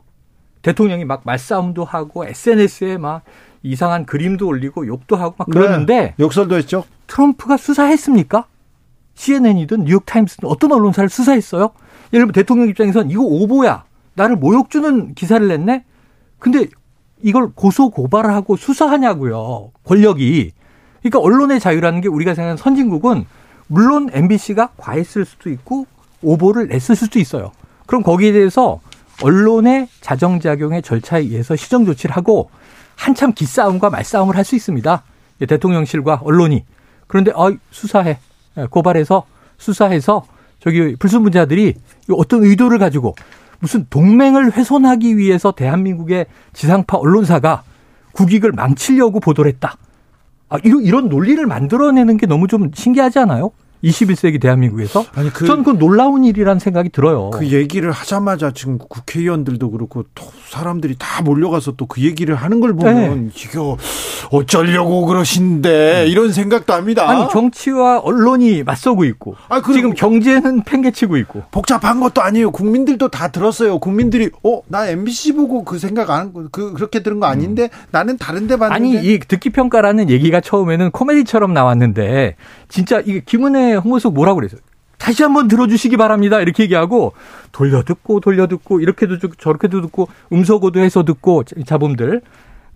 [0.62, 3.22] 대통령이 막 말싸움도 하고 SNS에 막
[3.62, 6.14] 이상한 그림도 올리고 욕도 하고 막 그러는데 네.
[6.20, 6.84] 욕설도 했죠.
[7.08, 8.46] 트럼프가 수사했습니까?
[9.14, 11.70] CNN이든 뉴욕타임스든 어떤 언론사를 수사했어요?
[12.12, 13.84] 예를 들면 대통령 입장에선 이거 오보야.
[14.14, 15.84] 나를 모욕 주는 기사를 냈네?
[16.38, 16.66] 근데
[17.22, 19.72] 이걸 고소 고발을 하고 수사하냐고요.
[19.84, 20.52] 권력이.
[21.00, 23.24] 그러니까 언론의 자유라는 게 우리가 생각하는 선진국은
[23.68, 25.86] 물론 MBC가 과했을 수도 있고
[26.22, 27.52] 오보를 냈을 수도 있어요.
[27.86, 28.80] 그럼 거기에 대해서
[29.22, 32.50] 언론의 자정작용의 절차에 의해서 시정 조치를 하고
[32.96, 35.02] 한참 기싸움과 말싸움을 할 수 있습니다.
[35.40, 36.64] 예, 대통령실과 언론이.
[37.06, 38.18] 그런데 어, 수사해.
[38.58, 39.24] 예, 고발해서
[39.58, 40.24] 수사해서
[40.60, 41.74] 저기 불순분자들이
[42.12, 43.14] 어떤 의도를 가지고
[43.58, 47.62] 무슨 동맹을 훼손하기 위해서 대한민국의 지상파 언론사가
[48.12, 49.76] 국익을 망치려고 보도를 했다.
[50.48, 53.50] 아, 이런, 이런 논리를 만들어내는 게 너무 좀 신기하지 않아요?
[53.86, 55.04] 21세기 대한민국에서?
[55.14, 57.30] 아니 그전 그건 놀라운 일이라는 생각이 들어요.
[57.30, 62.74] 그 얘기를 하자마자 지금 국회의원들도 그렇고 또 사람들이 다 몰려가서 또 그 얘기를 하는 걸
[62.74, 63.76] 보면 이거
[64.32, 67.08] 어쩌려고 그러신데 이런 생각도 합니다.
[67.08, 69.36] 아니, 정치와 언론이 맞서고 있고.
[69.48, 71.44] 아, 지금 경제는 팽개치고 있고.
[71.52, 72.50] 복잡한 것도 아니에요.
[72.50, 73.78] 국민들도 다 들었어요.
[73.78, 79.06] 국민들이 어나 MBC 보고 그 생각 안그 그렇게 들은 거 아닌데 나는 다른데 봤는데 아니
[79.06, 82.34] 이 듣기 평가라는 얘기가 처음에는 코미디처럼 나왔는데
[82.68, 84.60] 진짜 이게 김은혜 홍보석 뭐라고 그랬어요?
[84.98, 86.40] 다시 한번 들어주시기 바랍니다.
[86.40, 87.12] 이렇게 얘기하고
[87.52, 92.22] 돌려 듣고 돌려 듣고 이렇게도 듣고 저렇게도 듣고 음소거도 해서 듣고 자범들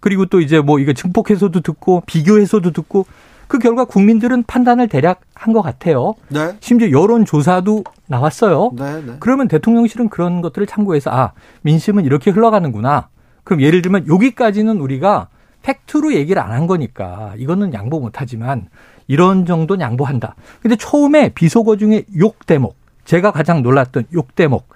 [0.01, 3.07] 그리고 또 이제 뭐 이거 증폭해서도 듣고 비교해서도 듣고
[3.49, 6.15] 그 결과 국민들은 판단을 대략 한 것 같아요.
[6.29, 6.57] 네.
[6.61, 8.73] 심지어 여론 조사도 나왔어요.
[8.77, 9.15] 네, 네.
[9.19, 11.33] 그러면 대통령실은 그런 것들을 참고해서 아
[11.63, 13.09] 민심은 이렇게 흘러가는구나.
[13.43, 15.29] 그럼 예를 들면 여기까지는 우리가
[15.63, 18.69] 팩트로 얘기를 안 한 거니까 이거는 양보 못하지만
[19.09, 20.35] 이런 정도는 양보한다.
[20.63, 24.69] 근데 처음에 비속어 중에 욕 대목 제가 가장 놀랐던 욕 대목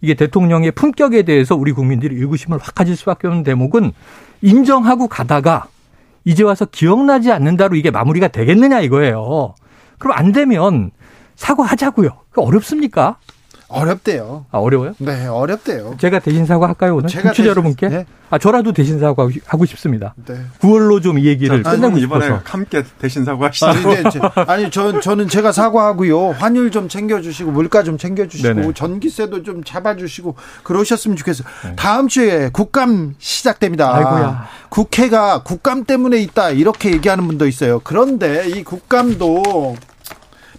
[0.00, 3.92] 이게 대통령의 품격에 대해서 우리 국민들이 의구심을 확 가질 수밖에 없는 대목은
[4.42, 5.66] 인정하고 가다가
[6.24, 9.54] 이제 와서 기억나지 않는다로 이게 마무리가 되겠느냐 이거예요.
[9.98, 10.90] 그럼 안 되면
[11.36, 12.10] 사과하자고요.
[12.30, 13.16] 그 어렵습니까?
[13.70, 14.46] 어렵대요.
[14.50, 14.94] 아, 어려워요?
[14.98, 15.96] 네, 어렵대요.
[15.98, 17.08] 제가 대신 사과할까요 오늘?
[17.08, 17.88] 제가 대신- 여러분께?
[17.88, 18.06] 네.
[18.32, 20.14] 아 저라도 대신 사과하고 싶습니다.
[20.26, 20.36] 네.
[20.60, 22.42] 9월로 좀 이 얘기를 자, 끝내고 이번에 싶어서.
[22.44, 23.66] 함께 대신 사과하시죠.
[23.66, 26.30] 아니, 네, 제- 아니 저, 저는 제가 사과하고요.
[26.32, 28.72] 환율 좀 챙겨주시고 물가 좀 챙겨주시고 네네.
[28.74, 31.46] 전기세도 좀 잡아주시고 그러셨으면 좋겠어요.
[31.76, 33.94] 다음 주에 국감 시작됩니다.
[33.96, 34.46] 아이고야.
[34.68, 37.80] 국회가 국감 때문에 있다 이렇게 얘기하는 분도 있어요.
[37.82, 39.74] 그런데 이 국감도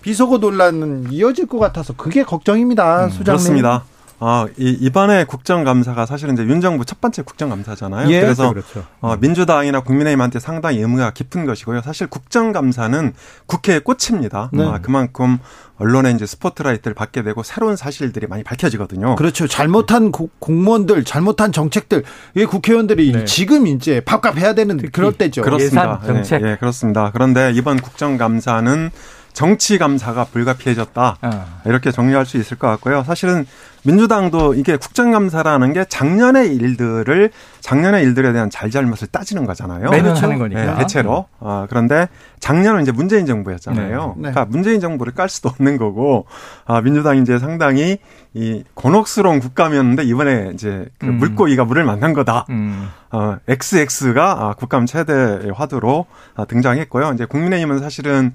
[0.01, 3.23] 비속어 논란은 이어질 것 같아서 그게 걱정입니다, 소장님.
[3.25, 3.83] 그렇습니다.
[4.23, 8.07] 아, 이, 이번에 국정감사가 사실은 이제 윤 정부 첫 번째 국정감사잖아요.
[8.11, 8.21] 예.
[8.21, 8.85] 그래서 그렇죠.
[8.99, 11.81] 어, 민주당이나 국민의힘한테 상당히 의무가 깊은 것이고요.
[11.81, 13.13] 사실 국정감사는
[13.47, 14.51] 국회의 꽃입니다.
[14.53, 14.63] 네.
[14.63, 15.39] 아, 그만큼
[15.79, 19.15] 언론에 이제 스포트라이트를 받게 되고 새로운 사실들이 많이 밝혀지거든요.
[19.15, 19.47] 그렇죠.
[19.47, 22.03] 잘못한 고- 공무원들, 잘못한 정책들,
[22.35, 23.25] 이 국회의원들이 네.
[23.25, 25.41] 지금 이제 밥값 해야 되는 그럴 때죠.
[25.41, 25.99] 그렇습니다.
[26.03, 26.43] 예산, 정책.
[26.43, 27.09] 예, 예, 그렇습니다.
[27.11, 28.91] 그런데 이번 국정감사는
[29.34, 31.17] 정치 감사가 불가피해졌다.
[31.21, 31.45] 아.
[31.65, 33.03] 이렇게 정리할 수 있을 것 같고요.
[33.03, 33.45] 사실은
[33.84, 39.89] 민주당도 이게 국정감사라는 게 작년의 일들을 작년의 일들에 대한 잘잘못을 따지는 거잖아요.
[39.89, 40.25] 매년 그렇죠.
[40.25, 40.61] 하는 거니까.
[40.61, 41.25] 네, 대체로.
[41.39, 42.07] 아, 그런데
[42.39, 44.15] 작년은 이제 문재인 정부였잖아요.
[44.17, 44.27] 네.
[44.27, 44.32] 네.
[44.32, 46.25] 그러니까 문재인 정부를 깔 수도 없는 거고,
[46.65, 47.97] 아, 민주당이 이제 상당히
[48.34, 51.17] 이 곤혹스러운 국감이었는데 이번에 이제 그 음.
[51.17, 52.45] 물고기가 물을 만난 거다.
[52.49, 52.89] 음.
[53.11, 55.13] 어, XX가 아, 국감 최대
[55.53, 56.05] 화두로
[56.36, 57.11] 아, 등장했고요.
[57.13, 58.34] 이제 국민의힘은 사실은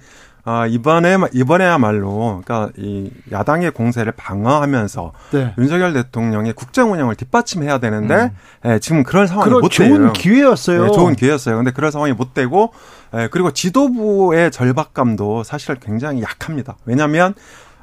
[0.49, 5.53] 아, 이번에 이번에야말로 그러니까 이 야당의 공세를 방어하면서 네.
[5.59, 8.30] 윤석열 대통령의 국정 운영을 뒷받침해야 되는데
[8.64, 9.88] 예, 지금 그럴 상황이 그런 못 돼요.
[9.97, 10.84] 좋은 기회였어요.
[10.84, 11.57] 네, 좋은 기회였어요.
[11.57, 12.72] 근데 그럴 상황이 못 되고
[13.14, 16.76] 예, 그리고 지도부의 절박감도 사실 굉장히 약합니다.
[16.84, 17.34] 왜냐하면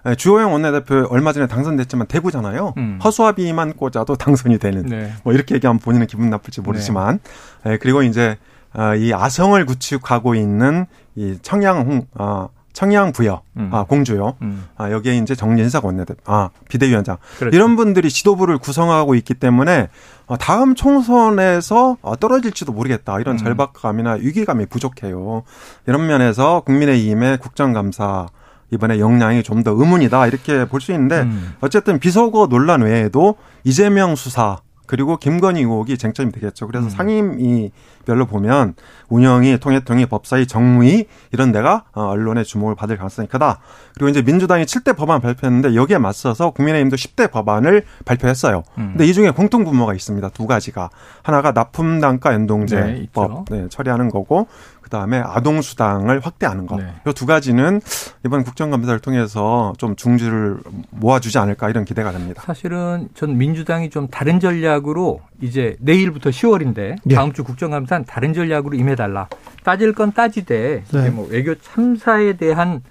[0.08, 2.76] 예, 주호영 원내대표 얼마 전에 당선됐지만 대구잖아요.
[2.78, 2.98] 음.
[3.04, 4.84] 허수아비만 꽂아도 당선이 되는.
[4.84, 5.12] 네.
[5.26, 7.20] 뭐 이렇게 얘기하면 본인은 기분 나쁠지 모르지만
[7.66, 8.38] 예, 그리고 이제
[8.76, 13.70] 아, 이 아성을 구축하고 있는 이 청양 홍 아, 청양 부여 음.
[13.72, 14.36] 아 공주요.
[14.42, 14.66] 음.
[14.78, 17.18] 아, 여기에 이제 정진석 원내대표, 아, 비대위원장.
[17.38, 17.56] 그렇죠.
[17.56, 19.90] 이런 분들이 지도부를 구성하고 있기 때문에
[20.26, 23.20] 어, 다음 총선에서 어, 떨어질지도 모르겠다.
[23.20, 23.38] 이런 음.
[23.38, 25.44] 절박감이나 위기감이 부족해요.
[25.86, 28.28] 이런 면에서 국민의힘의 국정감사
[28.72, 30.26] 이번에 역량이 좀 더 의문이다.
[30.26, 31.54] 이렇게 볼 수 있는데 음.
[31.62, 36.68] 어쨌든 비속어 논란 외에도 이재명 수사 그리고 김건희 의혹이 쟁점이 되겠죠.
[36.68, 36.90] 그래서 음.
[36.90, 38.76] 상임위별로 보면
[39.10, 43.60] 운영위, 통일통위, 법사위, 정무위 이런 데가 어, 언론의 주목을 받을 가능성이 크다.
[43.94, 48.64] 그리고 이제 민주당이 7대 법안 발표했는데 여기에 맞서서 국민의힘도 10대 법안을 발표했어요.
[48.78, 48.90] 음.
[48.92, 50.30] 근데 이 중에 공통 분모가 있습니다.
[50.30, 50.90] 두 가지가
[51.22, 53.46] 하나가 납품 단가 네, 연동제법 있죠.
[53.50, 54.48] 네, 처리하는 거고
[54.94, 56.78] 그다음에 아동 수당을 확대하는 거.
[56.78, 56.94] 네.
[57.08, 57.82] 이두 가지는
[58.24, 60.60] 이번 국정감사를 통해서 좀 중지를
[60.92, 62.44] 모아주지 않을까 이런 기대가 됩니다.
[62.46, 67.16] 사실은 전 민주당이 좀 다른 전략으로 이제 내일부터 10월인데 예.
[67.16, 69.28] 다음 주 국정감사는 다른 전략으로 임해달라.
[69.64, 71.10] 따질 건 따지되 네.
[71.10, 72.84] 뭐 외교 참사에 대한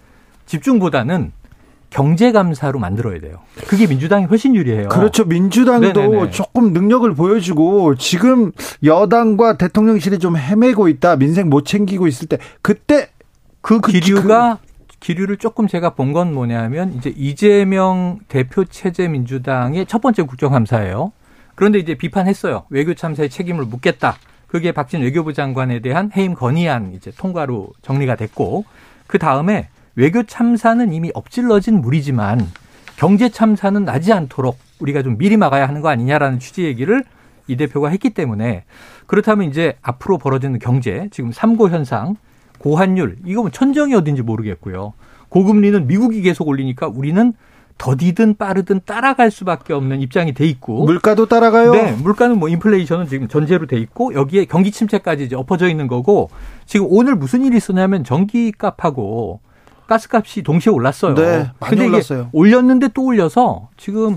[0.47, 1.31] 집중보다는
[1.93, 3.41] 경제 감사로 만들어야 돼요.
[3.67, 4.89] 그게 민주당이 훨씬 유리해요.
[4.89, 5.25] 그렇죠.
[5.25, 6.31] 민주당도 네네네.
[6.31, 11.17] 조금 능력을 보여주고 지금 여당과 대통령실이 좀 헤매고 있다.
[11.17, 13.11] 민생 못 챙기고 있을 때 그때
[13.61, 14.59] 그 기류가
[15.01, 21.13] 기류를 조금 제가 본 건 뭐냐면 이제 이재명 대표 체제 민주당의 첫 번째 국정감사예요.
[21.55, 22.65] 그런데 이제 비판했어요.
[22.71, 24.17] 외교 참사의 책임을 묻겠다.
[24.47, 28.65] 그게 박진 외교부 장관에 대한 해임 건의안 이제 통과로 정리가 됐고
[29.07, 32.47] 그 다음에 외교 참사는 이미 엎질러진 물이지만
[32.97, 37.05] 경제 참사는 나지 않도록 우리가 좀 미리 막아야 하는 거 아니냐라는 취지 얘기를
[37.47, 38.65] 이 대표가 했기 때문에
[39.07, 42.17] 그렇다면 이제 앞으로 벌어지는 경제 지금 삼고 현상
[42.59, 44.95] 고환율 이거 뭐 천정이 어딘지 모르겠고요.
[45.29, 47.33] 고금리는 미국이 계속 올리니까 우리는
[47.79, 51.73] 더디든 빠르든 따라갈 수밖에 없는 입장이 돼 있고 물가도 따라가요.
[51.73, 56.31] 네, 물가는 뭐 인플레이션은 지금 전제로 돼 있고 여기에 경기 침체까지 이제 엎어져 있는 거고
[56.67, 59.41] 지금 오늘 무슨 일이 있었냐면 전기값하고
[59.93, 61.15] 가스값이 동시에 올랐어요.
[61.15, 62.31] 네, 많이 근데 올랐어요.
[62.33, 64.17] 올렸는데 또 올려서 지금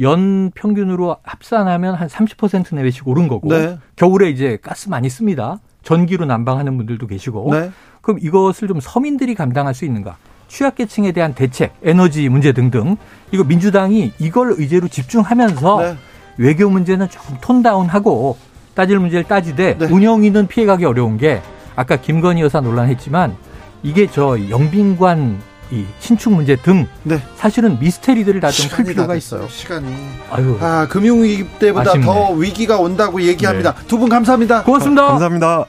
[0.00, 3.78] 연 평균으로 합산하면 한 30% 내외씩 오른 거고 네.
[3.96, 5.58] 겨울에 이제 가스 많이 씁니다.
[5.82, 7.72] 전기로 난방하는 분들도 계시고 네.
[8.02, 10.16] 그럼 이것을 좀 서민들이 감당할 수 있는가?
[10.46, 12.96] 취약계층에 대한 대책, 에너지 문제 등등
[13.32, 15.96] 이거 민주당이 이걸 의제로 집중하면서 네.
[16.38, 18.36] 외교 문제는 조금 톤다운하고
[18.74, 19.86] 따질 문제를 따지되 네.
[19.86, 21.42] 운영위는 피해가기 어려운 게
[21.74, 23.49] 아까 김건희 여사 논란했지만
[23.82, 27.22] 이게 저 영빈관 이 신축 문제 등 네.
[27.36, 29.14] 사실은 미스테리들을 다 좀 풀 필요가.
[29.14, 29.46] 있어요.
[29.48, 29.86] 시간이.
[30.30, 32.04] 아유, 아, 금융 위기 때보다 아쉽네.
[32.04, 33.74] 더 위기가 온다고 얘기합니다.
[33.86, 34.64] 두분 감사합니다.
[34.64, 35.06] 고맙습니다.
[35.06, 35.64] 감사합니다.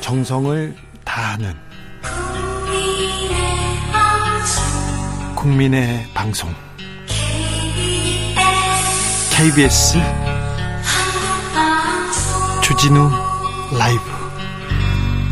[0.00, 0.74] 정성을
[1.04, 1.54] 다하는
[5.36, 6.50] 국민의 방송
[9.30, 9.98] KBS
[12.80, 13.10] 주진우
[13.78, 14.02] 라이브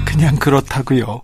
[0.05, 1.22] 그냥 그렇다고요.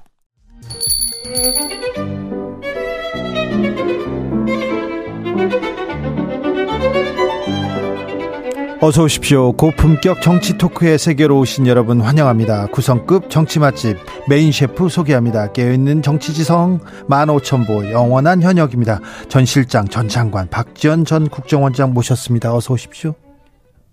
[8.81, 9.53] 어서 오십시오.
[9.53, 12.69] 고품격 정치 토크의 세계로 오신 여러분 환영합니다.
[12.69, 15.53] 구성급 정치 맛집 메인 셰프 소개합니다.
[15.53, 19.01] 깨어있는 정치지성 15,000보 영원한 현역입니다.
[19.29, 22.55] 전 실장, 전 장관 박지원 전 국정원장 모셨습니다.
[22.55, 23.15] 어서 오십시오.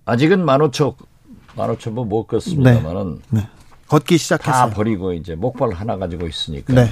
[0.06, 1.11] 아직은 15,000
[1.56, 3.42] 15,000보 못 걷습니다만은 네.
[3.42, 3.48] 네.
[3.88, 4.70] 걷기 시작했어요.
[4.70, 6.90] 다 버리고 이제 목발 하나 가지고 있으니까 네.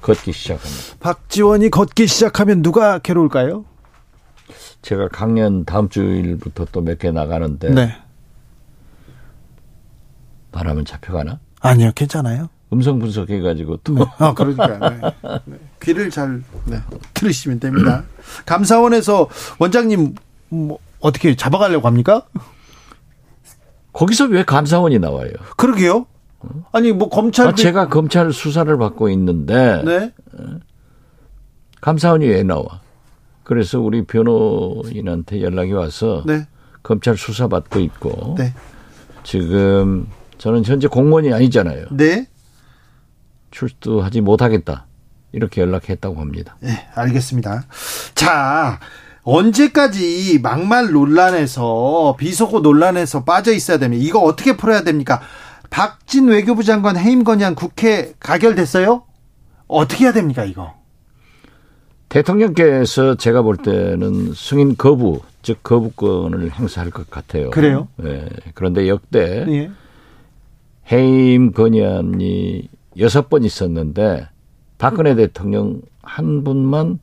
[0.00, 0.96] 걷기 시작합니다.
[1.00, 3.64] 박지원이 걷기 시작하면 누가 괴로울까요?
[4.80, 7.94] 제가 강연 다음 주일부터 또 몇 개 나가는데 네.
[10.52, 11.40] 말하면 잡혀가나?
[11.60, 12.48] 아니요, 괜찮아요.
[12.72, 13.94] 음성 분석해가지고 또.
[13.94, 14.04] 네.
[14.18, 14.78] 아, 그러니까.
[15.44, 15.56] 네.
[15.82, 16.78] 귀를 잘 네.
[17.14, 18.04] 들으시면 됩니다.
[18.46, 19.28] 감사원에서
[19.58, 20.14] 원장님
[20.50, 22.22] 뭐 어떻게 잡아가려고 합니까?
[23.98, 25.32] 거기서 왜 감사원이 나와요?
[25.56, 26.06] 그러게요.
[26.70, 30.12] 아니 뭐 검찰 아, 제가 검찰 수사를 받고 있는데 네.
[31.80, 32.80] 감사원이 왜 나와?
[33.42, 36.46] 그래서 우리 변호인한테 연락이 와서 네.
[36.84, 38.54] 검찰 수사 받고 있고 네.
[39.24, 40.06] 지금
[40.38, 41.86] 저는 현재 공무원이 아니잖아요.
[41.90, 42.28] 네.
[43.50, 44.86] 출두하지 못하겠다.
[45.32, 46.56] 이렇게 연락했다고 합니다.
[46.60, 47.64] 네, 알겠습니다.
[48.14, 48.78] 자,
[49.28, 54.02] 언제까지 막말 논란에서 비속어 논란에서 빠져 있어야 됩니까?
[54.02, 55.20] 이거 어떻게 풀어야 됩니까?
[55.68, 59.02] 박진 외교부 장관 해임 건의안 국회 가결됐어요?
[59.66, 60.72] 어떻게 해야 됩니까, 이거?
[62.08, 67.50] 대통령께서 제가 볼 때는 승인 거부, 즉 거부권을 행사할 것 같아요.
[67.50, 67.88] 그래요?
[68.02, 68.30] 예.
[68.54, 69.70] 그런데 역대 예.
[70.90, 74.26] 해임 건의안이 여섯 번 있었는데
[74.78, 76.98] 박근혜 대통령 한 분만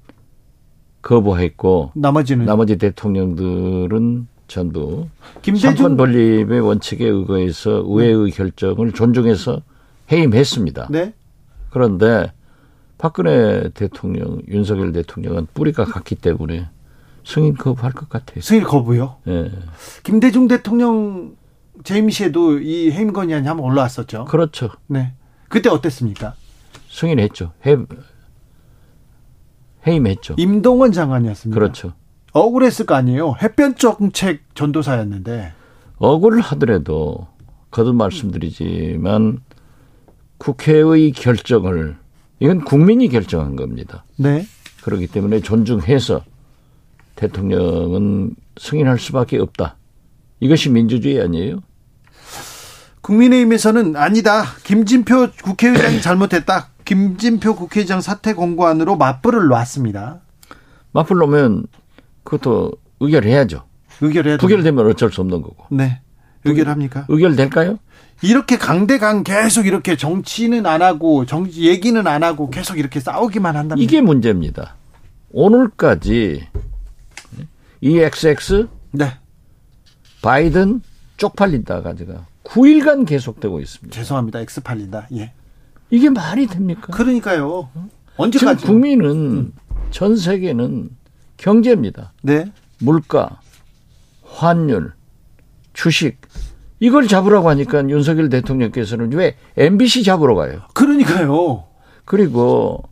[1.06, 5.08] 거부했고 나머지는 나머지 대통령들은 전부
[5.42, 9.62] 김대중 삼권 분립의 원칙에 의거해서 의회의 결정을 존중해서
[10.12, 10.88] 해임했습니다.
[10.90, 11.14] 네.
[11.70, 12.32] 그런데
[12.98, 16.68] 박근혜 대통령, 윤석열 대통령은 뿌리가 같기 때문에
[17.24, 18.42] 승인 거부할 것 같아요.
[18.42, 19.18] 승인 거부요.
[19.28, 19.52] 예.
[20.04, 21.36] 김대중 대통령
[21.84, 24.26] 재임 시에도 이 해임 건의안이 한번 올라왔었죠.
[24.26, 24.70] 그렇죠.
[24.88, 25.14] 네.
[25.50, 26.34] 그때 어땠습니까?
[26.90, 27.52] 승인했죠.
[27.66, 27.78] 해,
[29.88, 30.36] 해임했죠.
[30.38, 31.60] 임동원 장관이었습니다.
[31.60, 31.94] 그렇죠.
[32.32, 33.36] 억울했을 거 아니에요.
[33.42, 35.54] 햇볕 정책 전도사였는데.
[35.98, 37.28] 억울하더라도
[37.72, 39.42] 거듭 말씀드리지만
[40.38, 41.98] 국회의 결정을
[42.40, 44.04] 이건 국민이 결정한 겁니다.
[44.18, 44.46] 네.
[44.84, 46.24] 그렇기 때문에 존중해서
[47.16, 49.78] 대통령은 승인할 수밖에 없다.
[50.40, 51.60] 이것이 민주주의 아니에요?
[53.02, 54.44] 국민의힘에서는 아니다.
[54.64, 56.70] 김진표 국회의장이 잘못했다.
[56.86, 60.22] 김진표 국회의장 사퇴 공고안으로 맞불을 놨습니다.
[60.92, 61.66] 맞불 놓으면
[62.24, 63.64] 그것도 의결해야죠.
[64.02, 65.66] 의결해야 부결되면 어쩔 수 없는 거고.
[65.72, 66.00] 네.
[66.46, 67.06] 의결합니까?
[67.10, 67.80] 의결될까요?
[68.22, 73.84] 이렇게 강대강 계속 이렇게 정치는 안 하고 정치 얘기는 안 하고 계속 이렇게 싸우기만 한다면
[73.84, 74.76] 이게 문제입니다.
[75.32, 76.48] 오늘까지
[77.82, 79.18] 이 XX 네.
[80.22, 80.82] 바이든
[81.18, 83.94] 쪽팔린다가 제가 9일간 계속되고 있습니다.
[83.96, 84.40] 죄송합니다.
[84.40, 85.08] X 팔린다.
[85.14, 85.34] 예.
[85.90, 86.88] 이게 말이 됩니까?
[86.92, 87.70] 그러니까요.
[87.74, 88.66] 지금 언제까지?
[88.66, 89.54] 국민은
[89.92, 90.90] 전 세계는
[91.38, 92.14] 경제입니다.
[92.22, 92.52] 네.
[92.80, 93.40] 물가,
[94.24, 94.94] 환율,
[95.74, 96.18] 주식
[96.80, 100.62] 이걸 잡으라고 하니까 윤석열 대통령께서는 왜 MBC 잡으러 가요?
[100.74, 101.66] 그러니까요.
[102.04, 102.84] 그리고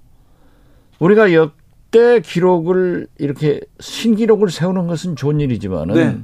[1.00, 6.22] 우리가 역대 기록을 이렇게 신기록을 세우는 것은 좋은 일이지만은 네.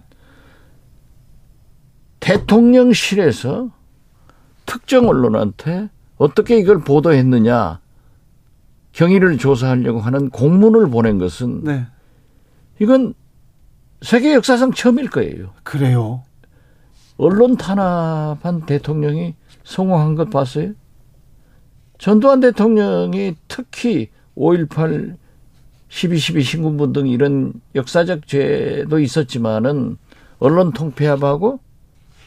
[2.20, 3.70] 대통령실에서
[4.66, 5.90] 특정 언론한테
[6.20, 7.80] 어떻게 이걸 보도했느냐
[8.92, 11.88] 경위를 조사하려고 하는 공문을 보낸 것은 네.
[12.80, 13.14] 이건
[14.02, 15.52] 세계 역사상 처음일 거예요.
[15.64, 16.24] 그래요.
[17.18, 20.74] 언론 탄압한 대통령이 성공한 것 봤어요?
[21.98, 25.16] 전두환 대통령이 특히 5.18,
[25.90, 29.98] 12.12 신군분 등 이런 역사적 죄도 있었지만은
[30.40, 31.60] 언론 통폐합하고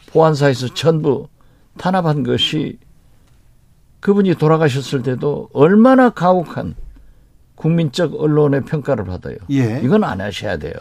[0.08, 1.28] 보안사에서 전부
[1.78, 2.78] 탄압한 것이
[4.02, 6.74] 그분이 돌아가셨을 때도 얼마나 가혹한
[7.54, 9.36] 국민적 언론의 평가를 받아요.
[9.52, 9.80] 예.
[9.82, 10.74] 이건 안 하셔야 돼요.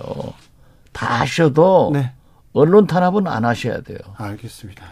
[0.91, 2.13] 다 하셔도 네.
[2.51, 3.99] 언론 탄압은 안 하셔야 돼요.
[4.17, 4.83] 알겠습니다.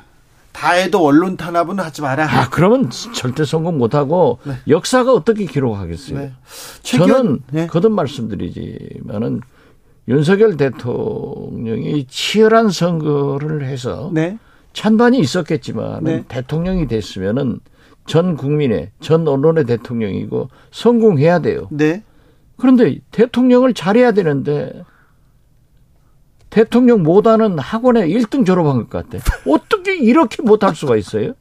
[0.51, 2.25] 다 해도 언론 탄압은 하지 마라.
[2.25, 4.53] 아, 그러면 절대 성공 못 하고 네.
[4.67, 6.19] 역사가 어떻게 기록하겠어요?
[6.19, 6.33] 네.
[6.83, 7.65] 저는 네.
[7.65, 9.41] 거듭 말씀드리지만은
[10.07, 14.37] 윤석열 대통령이 치열한 선거를 해서 네.
[14.73, 16.13] 찬반이 있었겠지만 네.
[16.13, 17.59] 은 대통령이 됐으면은
[18.09, 21.67] 전 국민의 전 언론의 대통령이고 성공해야 돼요.
[21.69, 22.03] 네.
[22.57, 24.83] 그런데 대통령을 잘해야 되는데
[26.49, 29.23] 대통령 못하는 학원에 1등 졸업한 것 같아.
[29.47, 31.33] 어떻게 이렇게 못할 수가 있어요?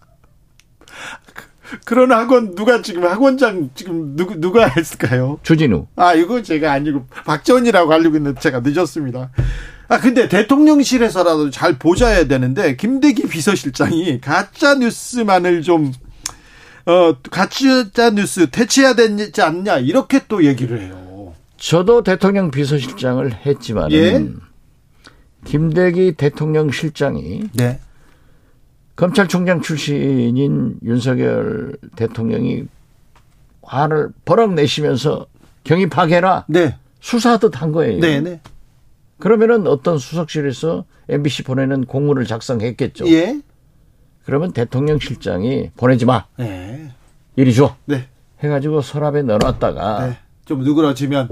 [1.86, 5.40] 그런 학원 누가 지금 학원장 지금 누구 누가 했을까요?
[5.42, 5.86] 주진우.
[5.96, 9.30] 아 이거 제가 아니고 박지원이라고 알고 있는데 제가 늦었습니다.
[9.88, 15.92] 아 근데 대통령실에서라도 잘 보좌해야 되는데 김대기 비서실장이 가짜 뉴스만을 좀
[16.86, 21.34] 어, 가짜 뉴스 퇴치해야 되지 않냐 이렇게 또 얘기를 해요.
[21.56, 24.24] 저도 대통령 비서실장을 했지만 예?
[25.44, 27.80] 김대기 대통령 실장이 네.
[28.96, 32.64] 검찰총장 출신인 윤석열 대통령이
[33.62, 35.26] 화를 버럭 내시면서
[35.64, 36.76] 경입하게라 네.
[37.00, 38.00] 수사하듯 한 거예요.
[38.00, 38.40] 네, 네.
[39.18, 43.08] 그러면은 어떤 수석실에서 MBC 보내는 공문을 작성했겠죠.
[43.08, 43.40] 예.
[44.28, 46.26] 그러면 대통령 실장이 보내지 마.
[46.36, 46.92] 네.
[47.34, 47.74] 이리 줘.
[47.86, 48.08] 네.
[48.40, 50.18] 해가지고 서랍에 넣어놨다가 네.
[50.44, 51.30] 좀 누그러지면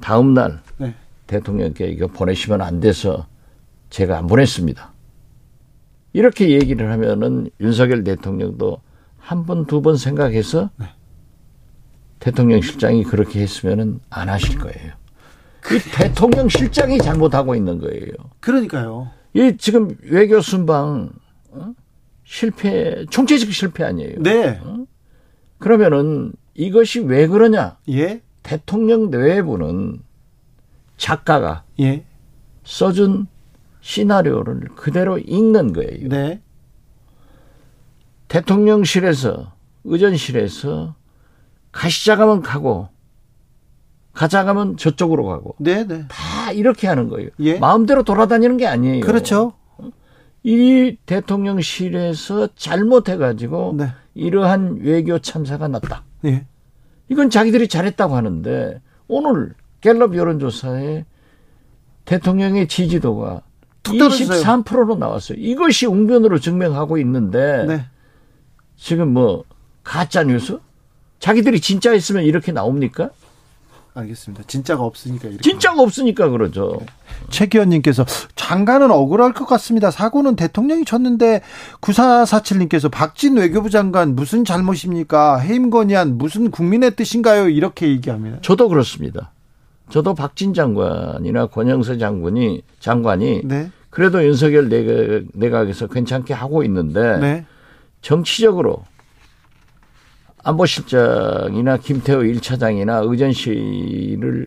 [0.00, 0.94] 다음 날 네.
[1.26, 3.26] 대통령께 이거 보내시면 안 돼서
[3.90, 4.92] 제가 안 보냈습니다.
[6.14, 8.80] 이렇게 얘기를 하면은 윤석열 대통령도
[9.18, 10.86] 한 번, 두 번 생각해서 네.
[12.18, 14.94] 대통령 실장이 그렇게 했으면은 안 하실 거예요.
[15.70, 18.10] 이 대통령 실장이 잘못하고 있는 거예요.
[18.40, 19.10] 그러니까요.
[19.34, 21.10] 이 지금 외교 순방
[21.50, 21.74] 어?
[22.30, 24.20] 실패, 총체적 실패 아니에요.
[24.20, 24.60] 네.
[25.58, 27.76] 그러면은 이것이 왜 그러냐?
[27.88, 28.22] 예.
[28.44, 30.00] 대통령 내부는
[30.96, 32.04] 작가가 예.
[32.62, 33.26] 써준
[33.80, 36.08] 시나리오를 그대로 읽는 거예요.
[36.08, 36.40] 네.
[38.28, 39.52] 대통령실에서
[39.82, 40.94] 의전실에서
[41.72, 42.90] 가시자 가면 가고
[44.12, 46.04] 가자 가면 저쪽으로 가고 네, 네.
[46.06, 47.30] 다 이렇게 하는 거예요.
[47.40, 47.58] 예.
[47.58, 49.00] 마음대로 돌아다니는 게 아니에요.
[49.00, 49.54] 그렇죠.
[50.42, 53.88] 이 대통령실에서 잘못해 가지고 네.
[54.14, 56.04] 이러한 외교 참사가 났다.
[56.24, 56.46] 예.
[57.08, 61.04] 이건 자기들이 잘했다고 하는데 오늘 갤럽 여론조사에
[62.04, 63.42] 대통령의 지지도가
[63.82, 64.42] 툭 떨어졌어요.
[64.42, 65.38] 23%로 나왔어요.
[65.38, 67.84] 이것이 웅변으로 증명하고 있는데 네.
[68.76, 69.44] 지금 뭐
[69.82, 70.58] 가짜 뉴스?
[71.18, 73.10] 자기들이 진짜 했으면 이렇게 나옵니까?
[74.00, 74.44] 알겠습니다.
[74.46, 75.42] 진짜가 없으니까 이렇게.
[75.42, 76.80] 진짜가 없으니까 그러죠.
[77.28, 78.04] 최 기원님께서
[78.36, 79.90] 장관은 억울할 것 같습니다.
[79.90, 81.42] 사고는 대통령이 쳤는데
[81.80, 85.38] 9447님께서 박진 외교부 장관 무슨 잘못입니까?
[85.38, 87.48] 해임 건의안 무슨 국민의 뜻인가요?
[87.48, 88.38] 이렇게 얘기합니다.
[88.42, 89.32] 저도 그렇습니다.
[89.90, 93.70] 저도 박진 장관이나 권영세 장군이 장관이 네.
[93.90, 97.46] 그래도 윤석열 내각, 내각에서 괜찮게 하고 있는데 네.
[98.00, 98.84] 정치적으로
[100.42, 104.46] 안보실장이나 김태호 1차장이나 의전실을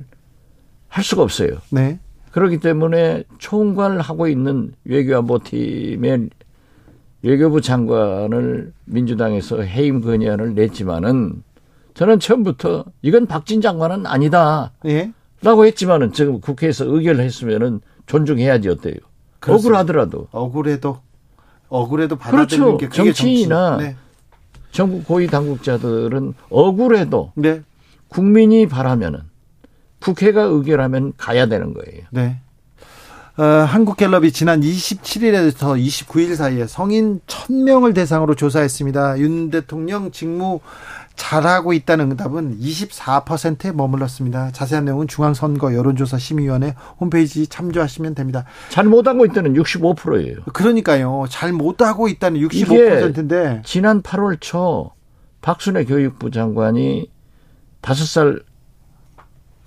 [0.88, 1.58] 할 수가 없어요.
[1.70, 2.00] 네.
[2.32, 6.30] 그렇기 때문에 총괄 하고 있는 외교안보팀의
[7.22, 11.44] 외교부 장관을 민주당에서 해임 건의안을 냈지만은
[11.94, 14.72] 저는 처음부터 이건 박진 장관은 아니다.
[14.86, 15.12] 예.
[15.42, 18.96] 라고 했지만은 지금 국회에서 의결을 했으면은 존중해야지 어때요?
[19.40, 19.80] 그렇습니다.
[19.80, 21.00] 억울하더라도 억울해도
[21.70, 23.04] 억울해도 받아들이는 그렇죠.
[23.04, 23.86] 정치인이나 정치.
[23.86, 23.96] 네.
[24.74, 27.62] 정부 고위 당국자들은 억울해도 네.
[28.10, 29.22] 국민이 바라면은
[30.00, 32.04] 국회가 의결하면 가야 되는 거예요.
[32.10, 32.40] 네.
[33.38, 39.20] 어, 한국갤럽이 지난 27일에서 29일 사이에 성인 1000명을 대상으로 조사했습니다.
[39.20, 40.60] 윤 대통령 직무
[41.16, 44.52] 잘하고 있다는 응답은 24%에 머물렀습니다.
[44.52, 48.46] 자세한 내용은 중앙선거 여론조사 심의위원회 홈페이지 참조하시면 됩니다.
[48.70, 50.38] 잘 못하고 있다는 65%예요.
[50.54, 51.26] 그러니까요.
[51.30, 54.92] 잘 못하고 있다는 이게 65%인데 지난 8월 초
[55.42, 57.10] 박순애 교육부 장관이
[57.82, 58.44] 5살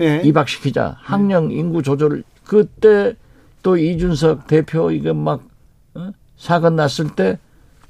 [0.01, 0.21] 예.
[0.25, 3.15] 입학시키자 학령 인구 조절 그때
[3.63, 5.43] 또 이준석 대표 이거 막
[5.95, 6.11] 어?
[6.37, 7.39] 사건 났을 때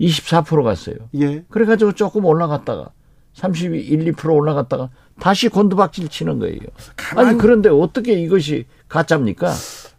[0.01, 0.97] 24% 갔어요.
[1.15, 1.43] 예.
[1.49, 2.91] 그래가지고 조금 올라갔다가
[3.37, 4.89] 31, 2% 올라갔다가
[5.21, 6.59] 다시 곤두박질 치는 거예요.
[6.97, 9.53] 가만히 아니 그런데 어떻게 이것이 가짜입니까?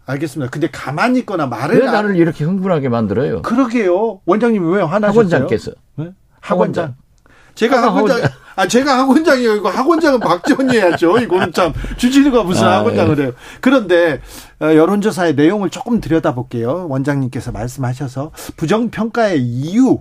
[0.08, 0.50] 알겠습니다.
[0.50, 3.42] 근데 가만히 있거나 왜 말을 안- 나를 이렇게 흥분하게 만들어요?
[3.44, 4.22] 그러게요.
[4.26, 5.10] 원장님 왜 화나셨어요?
[5.10, 6.12] 학원장께서 네?
[6.42, 6.84] 학원장.
[6.84, 6.96] 학원장.
[7.56, 8.32] 제가 학원장, 학원장.
[8.56, 9.56] 아, 제가 학원장이에요.
[9.56, 11.18] 이거 학원장은 박지원이 해야죠.
[11.20, 13.32] 이거는 참, 주진우가 무슨 아, 학원장을 해요.
[13.62, 14.22] 그런데,
[14.62, 16.88] 어, 여론조사의 내용을 조금 들여다볼게요.
[16.90, 18.32] 원장님께서 말씀하셔서.
[18.58, 20.00] 부정 평가의 이유.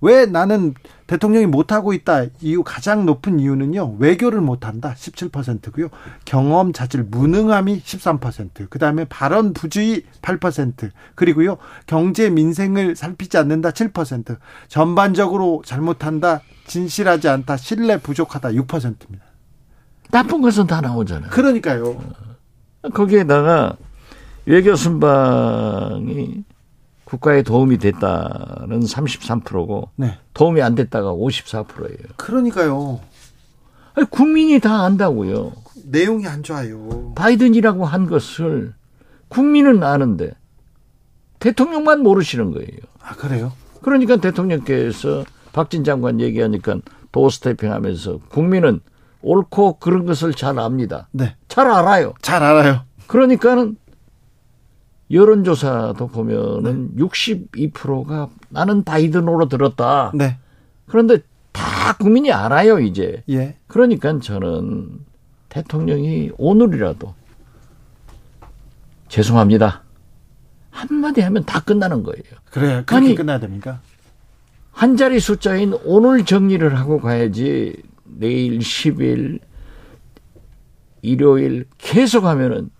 [0.00, 0.74] 왜 나는
[1.06, 2.26] 대통령이 못하고 있다.
[2.40, 3.96] 이유 가장 높은 이유는요.
[3.98, 4.94] 외교를 못한다.
[4.94, 5.88] 17%고요.
[6.24, 8.68] 경험 자질 무능함이 13%.
[8.70, 10.90] 그 다음에 발언 부주의 8%.
[11.14, 11.58] 그리고요.
[11.86, 13.70] 경제 민생을 살피지 않는다.
[13.70, 14.38] 7%.
[14.68, 16.42] 전반적으로 잘못한다.
[16.66, 17.56] 진실하지 않다.
[17.56, 18.50] 신뢰 부족하다.
[18.50, 19.24] 6%입니다.
[20.10, 21.30] 나쁜 것은 다 나오잖아요.
[21.30, 22.00] 그러니까요.
[22.94, 23.76] 거기에다가
[24.46, 26.44] 외교 순방이
[27.08, 30.18] 국가에 도움이 됐다는 33%고 네.
[30.34, 31.96] 도움이 안 됐다가 54%예요.
[32.18, 33.00] 그러니까요.
[34.10, 35.52] 국민이 다 안다고요.
[35.86, 37.14] 내용이 안 좋아요.
[37.14, 38.74] 바이든이라고 한 것을
[39.28, 40.32] 국민은 아는데
[41.38, 42.78] 대통령만 모르시는 거예요.
[43.00, 43.52] 아 그래요?
[43.80, 46.76] 그러니까 대통령께서 박진 장관 얘기하니까
[47.10, 48.80] 도스태핑 하면서 국민은
[49.22, 51.08] 옳고 그런 것을 잘 압니다.
[51.12, 52.12] 네, 잘 알아요.
[52.20, 52.82] 잘 알아요.
[53.06, 53.76] 그러니까는
[55.10, 60.12] 여론조사도 보면은 62%가 나는 바이든으로 들었다.
[60.14, 60.38] 네,
[60.86, 61.18] 그런데
[61.52, 63.22] 다 국민이 알아요, 이제.
[63.30, 65.00] 예, 그러니까 저는
[65.48, 67.14] 대통령이 오늘이라도
[69.08, 69.82] 죄송합니다.
[70.70, 72.22] 한마디 하면 다 끝나는 거예요.
[72.50, 72.82] 그래요.
[72.86, 73.80] 그렇게 아니, 끝나야 됩니까?
[74.70, 79.40] 한 자리 숫자인 오늘 정리를 하고 가야지 내일 10일
[81.02, 82.77] 일요일 계속 하면은 어?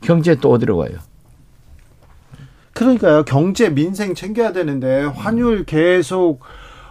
[0.00, 0.96] 경제 또 어디로 가요?
[2.72, 3.24] 그러니까요.
[3.24, 6.40] 경제 민생 챙겨야 되는데 환율 계속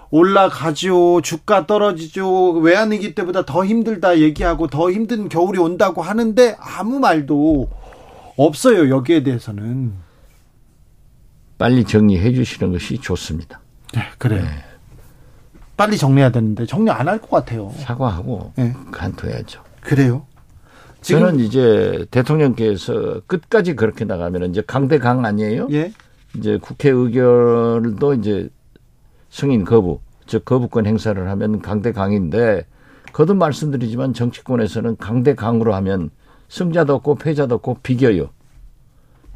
[0.10, 1.22] 올라가죠.
[1.22, 2.52] 주가 떨어지죠.
[2.52, 7.70] 외환위기 때보다 더 힘들다 얘기하고 더 힘든 겨울이 온다고 하는데 아무 말도
[8.38, 8.90] 없어요.
[8.90, 9.94] 여기에 대해서는.
[11.58, 13.60] 빨리 정리해 주시는 것이 좋습니다.
[13.96, 14.46] 네, 그래요.
[15.76, 17.74] 빨리 정리해야 되는데 정리 안 할 것 같아요.
[17.80, 18.76] 사과하고 네.
[18.92, 19.64] 간투해야죠.
[19.82, 20.27] 그래요.
[21.14, 25.68] 저는 이제 대통령께서 끝까지 그렇게 나가면 이제 강대강 아니에요?
[25.72, 25.92] 예.
[26.36, 28.50] 이제 국회 의결도 이제
[29.30, 32.66] 승인 거부, 즉 거부권 행사를 하면 강대강인데
[33.14, 36.10] 거듭 말씀드리지만 정치권에서는 강대강으로 하면
[36.50, 38.30] 승자도 없고 패자도 없고 비겨요.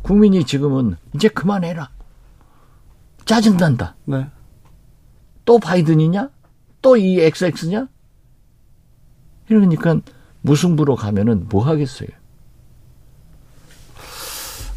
[0.02, 1.90] 국민이 지금은 이제 그만해라.
[3.26, 3.96] 짜증난다.
[4.06, 4.28] 네.
[5.46, 6.30] 또 바이든이냐?
[6.82, 7.88] 또 이 XX냐?
[9.50, 10.02] 이러니까
[10.42, 12.10] 무승부로 가면은 뭐 하겠어요?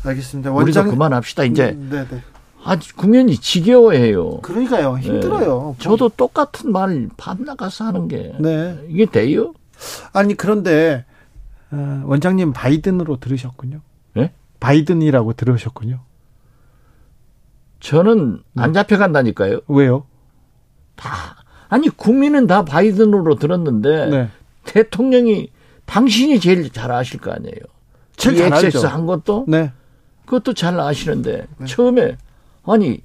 [0.05, 0.53] 알겠습니다.
[0.53, 1.45] 원장 그만합시다.
[1.45, 2.23] 이제 음, 네, 네.
[2.63, 4.41] 아 국민이 지겨워해요.
[4.41, 4.99] 그러니까요.
[4.99, 5.77] 힘들어요.
[5.79, 5.83] 네.
[5.85, 8.79] 저도 똑같은 말 반나가서 하는 게 네.
[8.89, 9.55] 이게 돼요?
[10.13, 11.05] 아니 그런데
[11.71, 13.81] 어, 원장님 바이든으로 들으셨군요.
[14.19, 14.33] 예?
[14.61, 16.01] 바이든이라고 들으셨군요.
[17.81, 19.61] 저는 안 잡혀간다니까요.
[19.69, 20.07] 왜요?
[20.97, 21.09] 다
[21.69, 24.29] 아니 국민은 다 바이든으로 들었는데 네.
[24.65, 25.51] 대통령이
[25.87, 27.55] 당신이 제일 잘 아실 거 아니에요.
[28.17, 28.87] 제일 잘 알죠.
[28.87, 29.73] 한 것도 네.
[30.25, 32.17] 그것도 잘 아시는데 처음에
[32.65, 33.03] 아니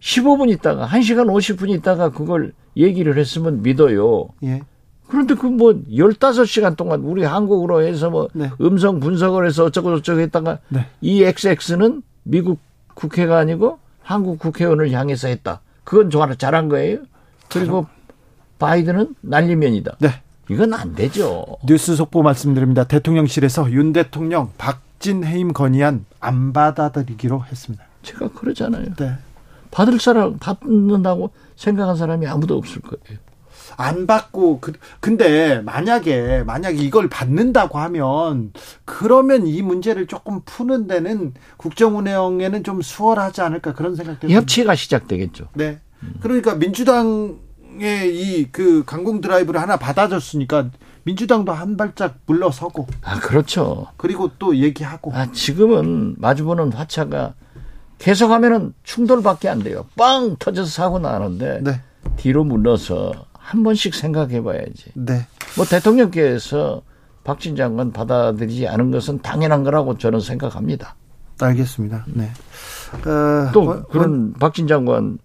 [0.00, 4.28] 15분 있다가 1시간 50분 있다가 그걸 얘기를 했으면 믿어요.
[4.44, 4.62] 예.
[5.08, 8.50] 그런데 그 뭐 15시간 동안 우리 한국으로 해서 뭐 네.
[8.60, 10.86] 음성 분석을 해서 어쩌고 저쩌고 했다가 네.
[11.00, 12.60] 이 XX는 미국
[12.94, 15.60] 국회가 아니고 한국 국회의원을 향해서 했다.
[15.84, 16.98] 그건 좋아 잘한 거예요.
[17.48, 17.86] 그리고
[18.60, 19.96] 바이든은 날리면이다.
[19.98, 20.08] 네.
[20.50, 21.44] 이건 안 되죠.
[21.64, 22.84] 뉴스 속보 말씀드립니다.
[22.84, 27.84] 대통령실에서 윤 대통령 박진 해임 건의안 안 받아들이기로 했습니다.
[28.02, 28.94] 제가 그러잖아요.
[28.96, 29.12] 네.
[29.70, 33.18] 받을 사람 받는다고 생각한 사람이 아무도 없을 거예요.
[33.76, 38.52] 안 받고 그 근데 만약에 만약에 이걸 받는다고 하면
[38.84, 45.46] 그러면 이 문제를 조금 푸는 데는 국정 운영에는 좀 수월하지 않을까 그런 생각도 협치가 시작되겠죠.
[45.54, 45.78] 네.
[46.20, 47.38] 그러니까 민주당
[47.78, 48.10] 의
[48.42, 50.70] 이 그 강공 드라이브를 하나 받아줬으니까
[51.04, 53.86] 민주당도 한 발짝 물러서고 아 그렇죠.
[53.96, 57.34] 그리고 또 얘기하고 아 지금은 마주보는 화차가
[57.98, 59.86] 계속하면은 충돌밖에 안 돼요.
[59.96, 61.80] 빵 터져서 사고 나는데 네.
[62.16, 64.92] 뒤로 물러서 한 번씩 생각해봐야지.
[64.94, 65.26] 네.
[65.56, 66.82] 뭐 대통령께서
[67.24, 70.94] 박진 장관 받아들이지 않은 것은 당연한 거라고 저는 생각합니다.
[71.40, 72.04] 알겠습니다.
[72.08, 72.30] 네.
[73.06, 75.18] 어, 또 원- 그런 박진 장관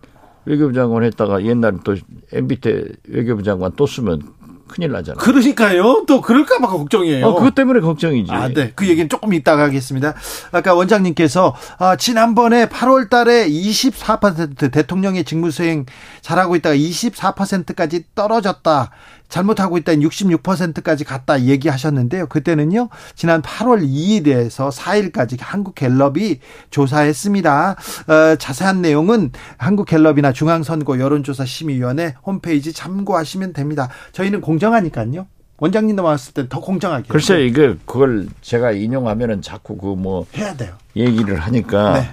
[0.45, 1.95] 외교부 장관 했다가 옛날에 또
[2.31, 4.21] MB 때 외교부 장관 또 쓰면
[4.67, 5.19] 큰일 나잖아요.
[5.19, 6.05] 그러니까요.
[6.07, 7.25] 또 그럴까봐 걱정이에요.
[7.25, 8.31] 어, 그것 때문에 걱정이지.
[8.31, 8.71] 아, 네.
[8.75, 10.15] 그 얘기는 조금 이따가 하겠습니다.
[10.51, 15.85] 아까 원장님께서 아, 지난번에 8월 달에 24% 대통령의 직무 수행
[16.25, 18.89] 잘하고 있다가 24%까지 떨어졌다.
[19.29, 22.25] 잘못하고 있다는 66%까지 갔다 얘기하셨는데요.
[22.27, 22.89] 그때는요.
[23.13, 26.39] 지난 8월 2일에서 4일까지 한국갤럽이
[26.71, 27.75] 조사했습니다.
[28.07, 33.89] 어, 자세한 내용은 한국갤럽이나 중앙선거 여론조사심의위원회 홈페이지 참고하시면 됩니다.
[34.11, 35.27] 저희는 공정하니까요.
[35.59, 40.75] 원장님 나왔을 때 더 공정하게 글쎄 이게 그걸 제가 인용하면은 자꾸 그 뭐 해야 돼요.
[40.95, 42.09] 얘기를 하니까 네.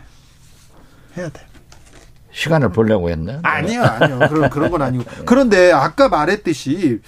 [1.16, 1.40] 해야 돼.
[2.32, 3.40] 시간을 보려고 했나?
[3.42, 4.18] 아니요, 아니요.
[4.28, 5.04] 그런 그런 건 아니고.
[5.26, 7.00] 그런데 아까 말했듯이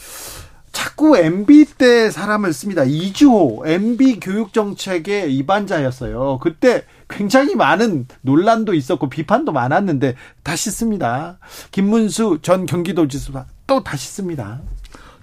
[0.70, 2.84] 자꾸 MB 때 사람을 씁니다.
[2.84, 6.40] 이주호 MB 교육 정책의 입안자였어요.
[6.42, 11.38] 그때 굉장히 많은 논란도 있었고 비판도 많았는데 다시 씁니다.
[11.70, 14.60] 김문수 전 경기도지사 또 다시 씁니다.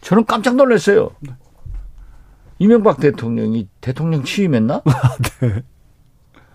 [0.01, 1.11] 저는 깜짝 놀랐어요.
[2.57, 4.81] 이명박 대통령이 대통령 취임했나?
[5.41, 5.63] 네.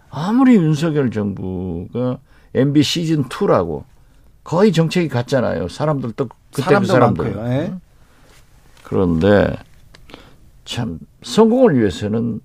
[0.08, 2.18] 아무리 윤석열 정부가
[2.56, 3.84] MB 시즌 2라고
[4.42, 5.68] 거의 정책이 같잖아요.
[5.68, 7.24] 사람들 또 그때 그 사람도 사람들.
[7.34, 7.52] 많고요.
[7.52, 7.74] 예.
[8.82, 9.56] 그런데
[10.64, 12.40] 참 성공을 위해서는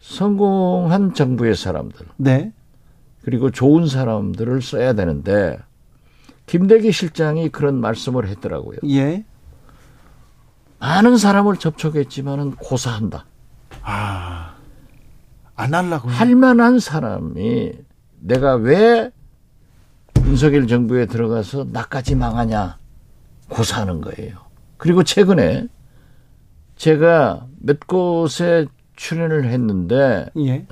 [0.00, 2.52] 성공한 정부의 사람들 네.
[3.22, 5.58] 그리고 좋은 사람들을 써야 되는데
[6.46, 8.78] 김대기 실장이 그런 말씀을 했더라고요.
[8.90, 9.24] 예.
[10.78, 13.24] 많은 사람을 접촉했지만은 고사한다.
[13.82, 14.54] 아.
[15.56, 16.08] 안 하려고.
[16.10, 17.72] 할 만한 사람이
[18.20, 19.10] 내가 왜
[20.26, 22.78] 윤석열 정부에 들어가서 나까지 망하냐
[23.48, 24.38] 고사하는 거예요.
[24.78, 25.68] 그리고 최근에
[26.76, 28.66] 제가 몇 곳에
[28.96, 30.66] 출연을 했는데 예.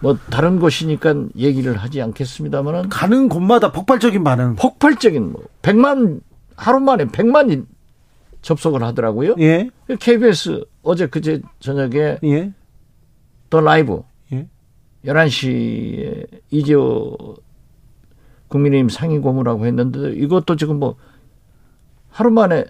[0.00, 4.54] 뭐 다른 곳이니까 얘기를 하지 않겠습니다만은 가는 곳마다 폭발적인 반응.
[4.56, 6.20] 폭발적인 뭐 100만
[6.56, 7.66] 하루 만에 100만이
[8.42, 9.34] 접속을 하더라고요.
[9.40, 9.70] 예.
[9.98, 12.52] KBS 어제 그제 저녁에 예.
[13.50, 14.46] 더 라이브 예.
[15.04, 17.36] 11시에 이재호
[18.48, 20.96] 국민의힘 상임 고문라고 했는데 이것도 지금 뭐
[22.10, 22.64] 하루 만에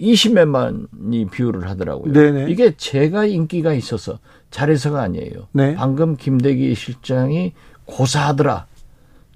[0.00, 2.12] 20몇만이 view를 하더라고요.
[2.12, 2.50] 네네.
[2.50, 4.18] 이게 제가 인기가 있어서
[4.50, 5.48] 잘해서가 아니에요.
[5.52, 5.74] 네.
[5.74, 7.52] 방금 김대기 실장이
[7.84, 8.66] 고사하더라.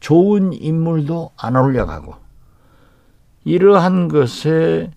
[0.01, 2.15] 좋은 인물도 안 올려가고
[3.45, 4.91] 이러한 것에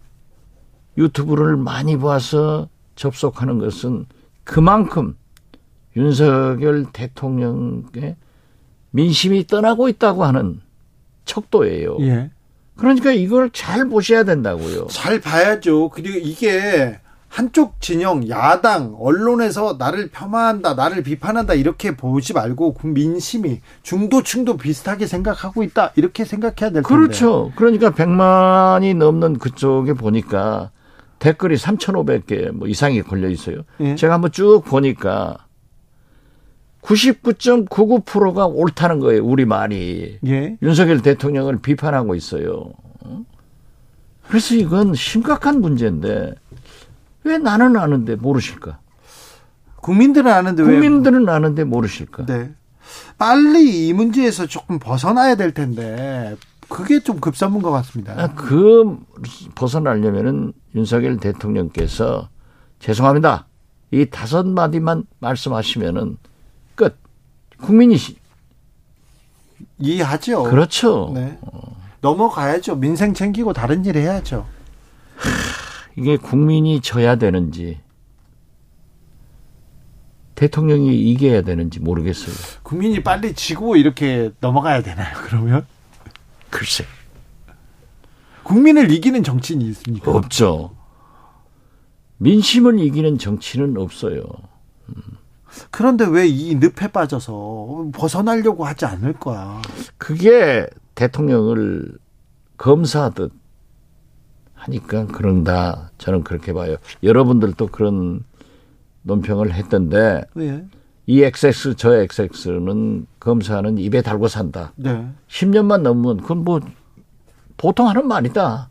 [0.98, 4.06] 유튜브를 많이 봐서 접속하는 것은
[4.44, 5.16] 그만큼
[5.96, 8.16] 윤석열 대통령의
[8.92, 10.62] 민심이 떠나고 있다고 하는
[11.28, 11.98] 척도예요.
[12.02, 12.32] 예.
[12.76, 14.88] 그러니까 이걸 잘 보셔야 된다고요.
[14.88, 15.90] 잘 봐야죠.
[15.90, 24.58] 그리고 이게 한쪽 진영, 야당, 언론에서 나를 폄하한다, 나를 비판한다, 이렇게 보지 말고 민심이 중도층도
[24.58, 26.88] 비슷하게 생각하고 있다, 이렇게 생각해야 될 텐데.
[26.88, 27.52] 그렇죠.
[27.56, 30.72] 그러니까 100만이 넘는 그쪽에 보니까
[31.20, 33.64] 댓글이 3,500개 뭐 이상이 걸려 있어요.
[33.82, 33.96] 예.
[33.96, 35.47] 제가 한번 쭉 보니까
[36.88, 39.26] 99.99%가 옳다는 거예요.
[39.26, 40.20] 우리 말이.
[40.26, 40.58] 예.
[40.62, 42.72] 윤석열 대통령을 비판하고 있어요.
[43.02, 43.26] 어?
[44.28, 46.34] 그래서 이건 심각한 문제인데
[47.26, 48.80] 왜 나는 아는데 모르실까?
[49.76, 50.74] 국민들은 아는데 왜.
[50.74, 52.26] 국민들은 아는데 모르실까?
[52.26, 52.54] 네.
[53.18, 56.38] 빨리 이 문제에서 조금 벗어나야 될 텐데,
[56.70, 58.14] 그게 좀 급선무인 것 같습니다.
[58.16, 58.98] 아, 그
[59.56, 62.30] 벗어나려면은 윤석열 대통령께서
[62.80, 63.48] 죄송합니다.
[63.92, 66.28] 이 다섯 마디만 말씀하시면은 끝.
[67.62, 68.18] 국민이 시-
[69.80, 70.44] 이해하죠.
[70.44, 71.12] 그렇죠.
[71.14, 71.38] 네.
[72.02, 72.76] 넘어가야죠.
[72.76, 74.48] 민생 챙기고 다른 일 해야죠.
[75.96, 77.80] 이게 국민이 져야 되는지
[80.36, 82.36] 대통령이 이겨야 되는지 모르겠어요.
[82.62, 85.66] 국민이 빨리 지고 이렇게 넘어가야 되나요, 그러면?
[86.52, 86.86] 글쎄
[88.44, 90.12] 국민을 이기는 정치인이 있습니까?
[90.12, 90.76] 없죠.
[92.18, 94.24] 민심을 이기는 정치는 없어요.
[95.72, 99.62] 그런데 왜 이 늪에 빠져서 벗어나려고 하지 않을 거야.
[99.98, 101.98] 그게 대통령을
[102.58, 103.32] 검사하듯
[104.54, 105.92] 하니까 그런다.
[105.98, 106.78] 저는 그렇게 봐요.
[107.04, 108.24] 여러분들도 그런
[109.04, 110.66] 논평을 했던데 네.
[111.06, 114.74] 이 XX 저 XX는 검사는 입에 달고 산다.
[114.76, 115.08] 네.
[115.30, 116.60] 10년만 넘으면 그건 뭐
[117.56, 118.70] 보통 하는 말이다.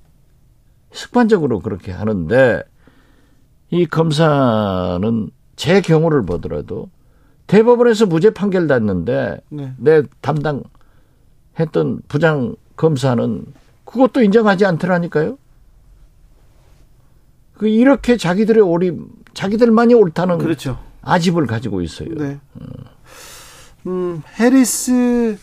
[0.93, 2.63] 습관적으로 그렇게 하는데
[3.71, 6.91] 이 검사는 제 경우를 보더라도
[7.47, 9.73] 대법원에서 무죄 판결 났는데 네.
[9.79, 13.45] 내 담당했던 부장 검사는
[13.85, 15.39] 그것도 인정하지 않더라니까요.
[17.55, 18.99] 그 이렇게 자기들의 옳이
[19.33, 20.79] 자기들만이 옳다는 그렇죠.
[21.03, 22.11] 아집을 가지고 있어요.
[22.15, 22.39] 네.
[23.87, 25.39] 음, 해리스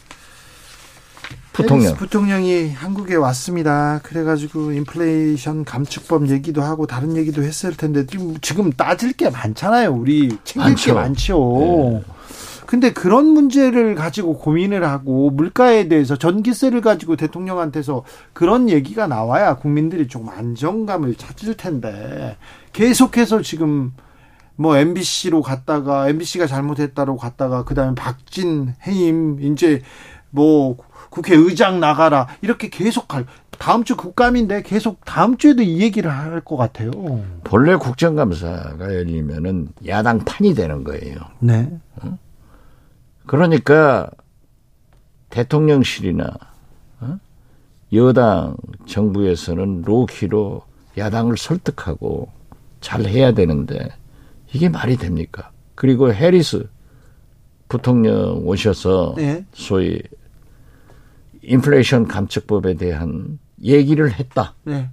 [1.54, 1.86] 부통령.
[1.86, 4.00] 해리스 부통령이 한국에 왔습니다.
[4.04, 9.92] 그래가지고 인플레이션 감축법 얘기도 하고 다른 얘기도 했을 텐데 지금, 지금 따질 게 많잖아요.
[9.92, 11.40] 우리 챙길 게 많죠.
[11.40, 12.04] 많죠.
[12.66, 18.04] 근데 그런 문제를 가지고 고민을 하고 물가에 대해서 전기세를 가지고 대통령한테서
[18.34, 22.36] 그런 얘기가 나와야 국민들이 조금 안정감을 찾을 텐데
[22.72, 23.94] 계속해서 지금
[24.56, 29.84] 뭐 MBC로 갔다가 MBC가 잘못했다로 갔다가 그다음에 박진 해임 이제
[30.32, 30.78] 뭐
[31.14, 33.26] 국회의장 나가라 이렇게 계속 갈
[33.60, 36.92] 다음 주 국감인데 계속 다음 주에도 이 얘기를 할 것 같아요.
[37.44, 41.18] 본래 국정감사가 열리면은 야당 판이 되는 거예요.
[41.40, 41.70] 네.
[43.28, 44.10] 그러니까
[45.30, 46.32] 대통령실이나
[47.02, 47.20] 어?
[47.94, 48.58] 여당
[48.88, 50.64] 정부에서는 로키로
[50.98, 52.30] 야당을 설득하고
[52.82, 53.88] 잘 해야 되는데
[54.52, 55.52] 이게 말이 됩니까?
[55.76, 56.68] 그리고 해리스
[57.70, 59.46] 부통령 오셔서 네.
[59.54, 60.02] 소위
[61.44, 64.56] 인플레이션 감축법에 대한 얘기를 했다.
[64.64, 64.90] 네.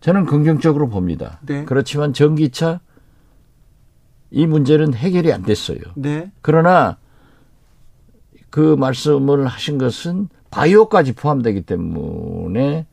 [0.00, 1.40] 저는 긍정적으로 봅니다.
[1.42, 1.64] 네.
[1.64, 2.80] 그렇지만 전기차
[4.30, 5.78] 이 문제는 해결이 안 됐어요.
[5.94, 6.30] 네.
[6.40, 6.96] 그러나
[8.48, 12.86] 그 말씀을 하신 것은 바이오까지 포함되기 때문에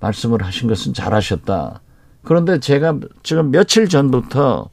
[0.00, 1.80] 말씀을 하신 것은 잘하셨다.
[2.22, 4.70] 그런데 제가 지금 며칠 전부터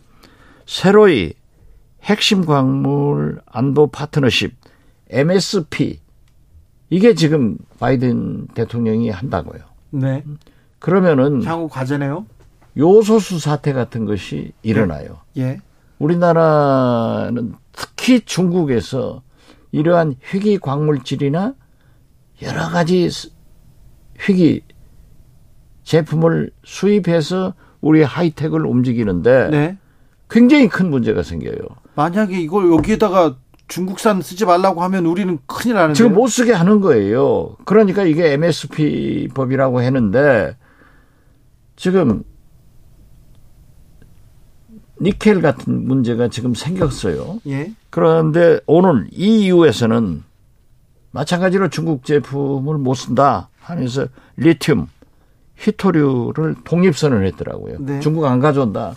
[0.65, 1.33] 새로이
[2.03, 4.55] 핵심 광물 안보 파트너십
[5.09, 5.99] MSP
[6.91, 9.61] 이게 지금 바이든 대통령이 한다고요.
[9.91, 10.23] 네.
[10.77, 12.25] 그러면은 향후 과제네요.
[12.77, 15.21] 요소수 사태 같은 것이 일어나요.
[15.37, 15.59] 예.
[15.99, 19.23] 우리나라는 특히 중국에서
[19.71, 21.53] 이러한 희귀 광물질이나
[22.41, 23.09] 여러 가지
[24.19, 24.61] 희귀
[25.83, 29.77] 제품을 수입해서 우리 하이텍을 움직이는데 네.
[30.29, 31.61] 굉장히 큰 문제가 생겨요.
[31.95, 33.37] 만약에 이걸 여기에다가
[33.71, 35.93] 중국산 쓰지 말라고 하면 우리는 큰일 나는데.
[35.95, 37.55] 지금 못 쓰게 하는 거예요.
[37.63, 40.57] 그러니까 이게 MSP 법이라고 했는데
[41.77, 42.23] 지금
[44.99, 47.39] 니켈 같은 문제가 지금 생겼어요.
[47.47, 47.71] 예.
[47.89, 50.23] 그런데 오늘 EU에서는
[51.11, 54.87] 마찬가지로 중국 제품을 못 쓴다 하면서 리튬,
[55.55, 57.77] 히토류를 독립선언을 했더라고요.
[57.79, 57.99] 네.
[58.01, 58.95] 중국 안 가져온다.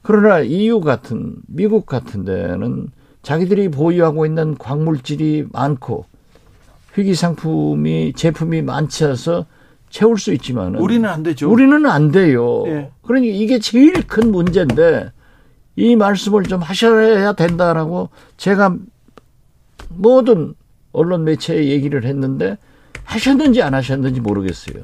[0.00, 2.88] 그러나 EU 같은 미국 같은 데는
[3.22, 6.06] 자기들이 보유하고 있는 광물질이 많고
[6.94, 9.46] 희귀 상품이 제품이 많지 않아서
[9.88, 11.50] 채울 수 있지만 우리는 안 되죠.
[11.50, 12.64] 우리는 안 돼요.
[12.66, 12.90] 예.
[13.02, 15.12] 그러니까 이게 제일 큰 문제인데
[15.76, 18.76] 이 말씀을 좀 하셔야 된다라고 제가
[19.88, 20.54] 모든
[20.92, 22.56] 언론 매체에 얘기를 했는데
[23.04, 24.82] 하셨는지 안 하셨는지 모르겠어요.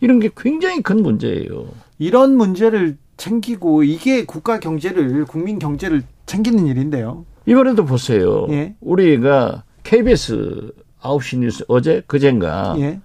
[0.00, 1.66] 이런 게 굉장히 큰 문제예요.
[1.98, 7.24] 이런 문제를 챙기고 이게 국가 경제를 국민 경제를 챙기는 일인데요.
[7.46, 8.46] 이번에도 보세요.
[8.50, 8.74] 예.
[8.80, 13.00] 우리가 KBS 9시 뉴스 어제 그젠가 예.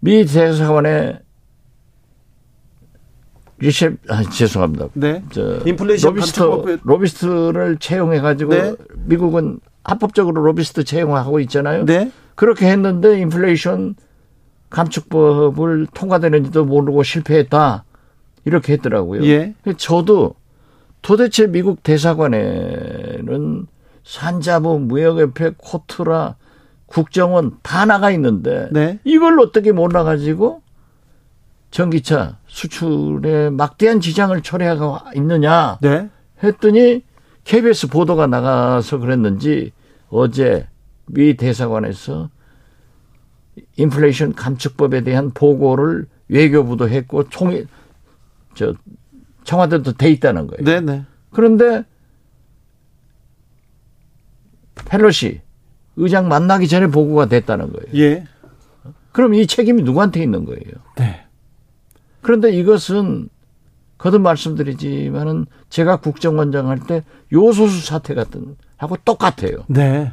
[0.00, 1.20] 미 대사관에
[3.58, 4.88] 리셉 아 죄송합니다.
[4.94, 5.22] 네.
[5.30, 8.74] 저 인플레이션 로비스트 로비스트를 채용해 가지고 네.
[9.06, 11.84] 미국은 합법적으로 로비스트 채용하고 있잖아요.
[11.84, 12.10] 네.
[12.34, 13.94] 그렇게 했는데 인플레이션
[14.70, 17.84] 감축법을 통과되는지도 모르고 실패했다.
[18.44, 19.24] 이렇게 했더라고요.
[19.24, 19.54] 예.
[19.76, 20.34] 저도
[21.02, 23.66] 도대체 미국 대사관에는
[24.04, 26.36] 산자부, 무역협회, 코트라,
[26.86, 28.98] 국정원 다 나가 있는데 네.
[29.04, 30.62] 이걸 어떻게 몰라가지고
[31.70, 36.10] 전기차 수출에 막대한 지장을 초래하고 있느냐 네.
[36.42, 37.02] 했더니
[37.44, 39.72] KBS 보도가 나가서 그랬는지
[40.08, 40.68] 어제
[41.06, 42.28] 미 대사관에서
[43.76, 47.64] 인플레이션 감축법에 대한 보고를 외교부도 했고 총회
[48.54, 48.74] 저
[49.44, 50.64] 청와대도 돼 있다는 거예요.
[50.64, 51.04] 네, 네.
[51.30, 51.84] 그런데
[54.86, 55.40] 펠로시
[55.96, 57.86] 의장 만나기 전에 보고가 됐다는 거예요.
[57.96, 58.24] 예.
[59.12, 60.62] 그럼 이 책임이 누구한테 있는 거예요?
[60.96, 61.24] 네.
[62.22, 63.28] 그런데 이것은
[63.98, 67.02] 거듭 말씀드리지만은 제가 국정원장 할 때
[67.32, 69.58] 요소수 사태 같은 하고 똑같아요.
[69.68, 70.12] 네.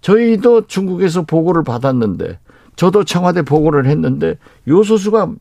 [0.00, 2.38] 저희도 중국에서 보고를 받았는데
[2.76, 4.36] 저도 청와대 보고를 했는데
[4.68, 5.32] 요소수가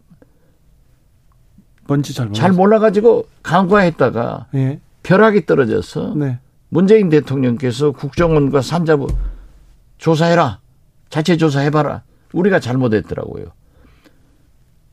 [1.88, 4.80] 뭔지 잘 잘 몰라가지고 간과했다가 예.
[5.04, 6.40] 벼락이 떨어져서 네.
[6.70, 9.08] 문재인 대통령께서 국정원과 산자부
[9.98, 10.60] 조사해라.
[11.10, 12.02] 자체 조사해봐라.
[12.34, 13.46] 우리가 잘못했더라고요.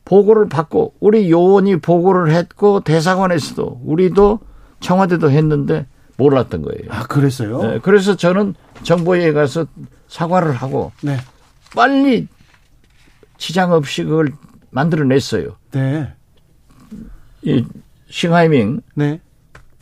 [0.05, 4.39] 보고를 받고 우리 요원이 보고를 했고 대사관에서도 우리도
[4.79, 5.87] 청와대도 했는데
[6.17, 6.91] 몰랐던 거예요.
[6.91, 7.61] 아, 그랬어요?
[7.63, 8.53] 네, 그래서 저는
[8.83, 9.65] 정보에 가서
[10.07, 11.17] 사과를 하고 네.
[11.75, 12.27] 빨리
[13.37, 14.33] 지장 없이 그걸
[14.69, 15.55] 만들어냈어요.
[15.71, 16.13] 네.
[17.43, 17.65] 이
[18.09, 19.19] 싱하이밍 네.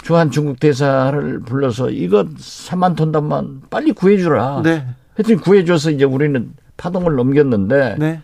[0.03, 4.61] 주한 중국 대사를 불러서 이거 3만 톤 단만 빨리 구해주라.
[4.63, 4.85] 네.
[5.15, 8.21] 하여튼 구해줘서 이제 우리는 파동을 넘겼는데 네.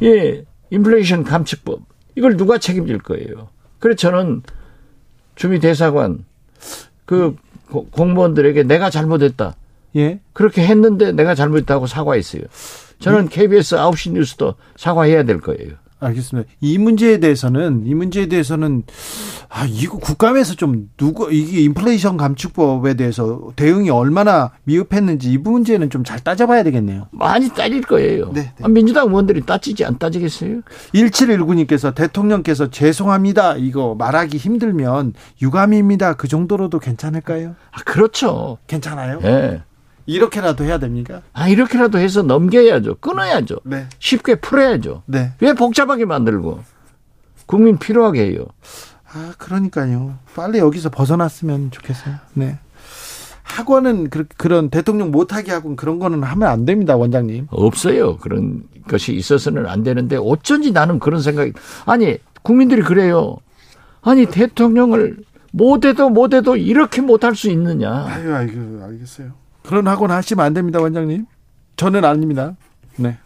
[0.00, 1.80] 이 인플레이션 감축법
[2.14, 3.48] 이걸 누가 책임질 거예요.
[3.78, 4.42] 그래서 저는
[5.34, 6.24] 주미 대사관
[7.04, 7.36] 그
[7.70, 9.54] 고- 공무원들에게 내가 잘못했다.
[9.96, 10.20] 예.
[10.32, 12.42] 그렇게 했는데 내가 잘못했다고 사과했어요.
[13.00, 15.72] 저는 KBS 9시 뉴스도 사과해야 될 거예요.
[16.00, 16.48] 알겠습니다.
[16.60, 18.82] 이 문제에 대해서는 이 문제에 대해서는
[19.48, 26.06] 아 이거 국감에서 좀 누구 이게 인플레이션 감축법에 대해서 대응이 얼마나 미흡했는지 이 문제는 좀
[26.06, 27.08] 잘 따져봐야 되겠네요.
[27.10, 28.30] 많이 따질 거예요.
[28.32, 28.52] 네, 네.
[28.62, 30.60] 아, 민주당 의원들이 따지지 안 따지겠어요?
[30.94, 33.56] 1719님께서 대통령께서 죄송합니다.
[33.56, 36.14] 이거 말하기 힘들면 유감입니다.
[36.14, 37.56] 그 정도로도 괜찮을까요?
[37.72, 38.58] 아, 그렇죠.
[38.68, 39.18] 괜찮아요?
[39.24, 39.62] 예.
[40.06, 41.22] 이렇게라도 해야 됩니까?
[41.32, 42.96] 아, 이렇게라도 해서 넘겨야죠.
[42.96, 43.60] 끊어야죠.
[43.64, 43.86] 네.
[43.98, 45.02] 쉽게 풀어야죠.
[45.06, 45.32] 네.
[45.40, 46.60] 왜 복잡하게 만들고
[47.46, 48.46] 국민 필요하게 해요.
[49.12, 50.18] 아, 그러니까요.
[50.34, 52.14] 빨리 여기서 벗어났으면 좋겠어요.
[52.34, 52.58] 네.
[53.42, 57.46] 학원은 그, 그런 대통령 못하게 하고 그런 거는 하면 안 됩니다, 원장님.
[57.50, 58.16] 없어요.
[58.18, 61.52] 그런 것이 있어서는 안 되는데 어쩐지 나는 그런 생각이
[61.84, 63.36] 아니 국민들이 그래요.
[64.02, 65.18] 아니 대통령을
[65.52, 67.90] 못해도 못해도 이렇게 못할 수 있느냐.
[67.90, 69.32] 아유, 아이고, 알겠어요.
[69.66, 71.26] 그런 학원 하시면 안 됩니다, 원장님.
[71.76, 72.54] 저는 아닙니다.
[72.96, 73.16] 네.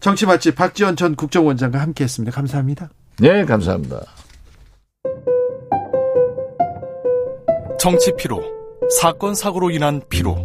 [0.00, 2.34] 정치 맛집 박지원 전 국정원장과 함께 했습니다.
[2.34, 2.88] 감사합니다.
[3.18, 4.00] 네 감사합니다.
[7.80, 8.42] 정치 피로,
[9.00, 10.36] 사건 사고로 인한 피로,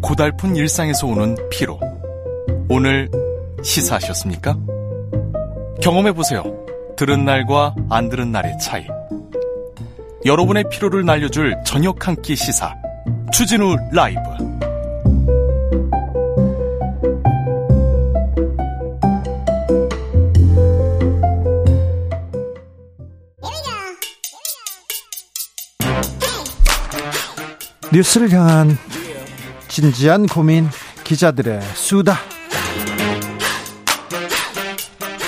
[0.00, 1.78] 고달픈 일상에서 오는 피로.
[2.68, 3.08] 오늘
[3.62, 4.56] 시사하셨습니까?
[5.80, 6.42] 경험해 보세요.
[6.96, 8.84] 들은 날과 안 들은 날의 차이.
[10.24, 12.74] 여러분의 피로를 날려줄 저녁 한 끼 시사.
[13.32, 14.20] 추진우 라이브.
[27.92, 28.70] 뉴스를 향한
[29.68, 30.66] 진지한 고민
[31.04, 32.14] 기자들의 수다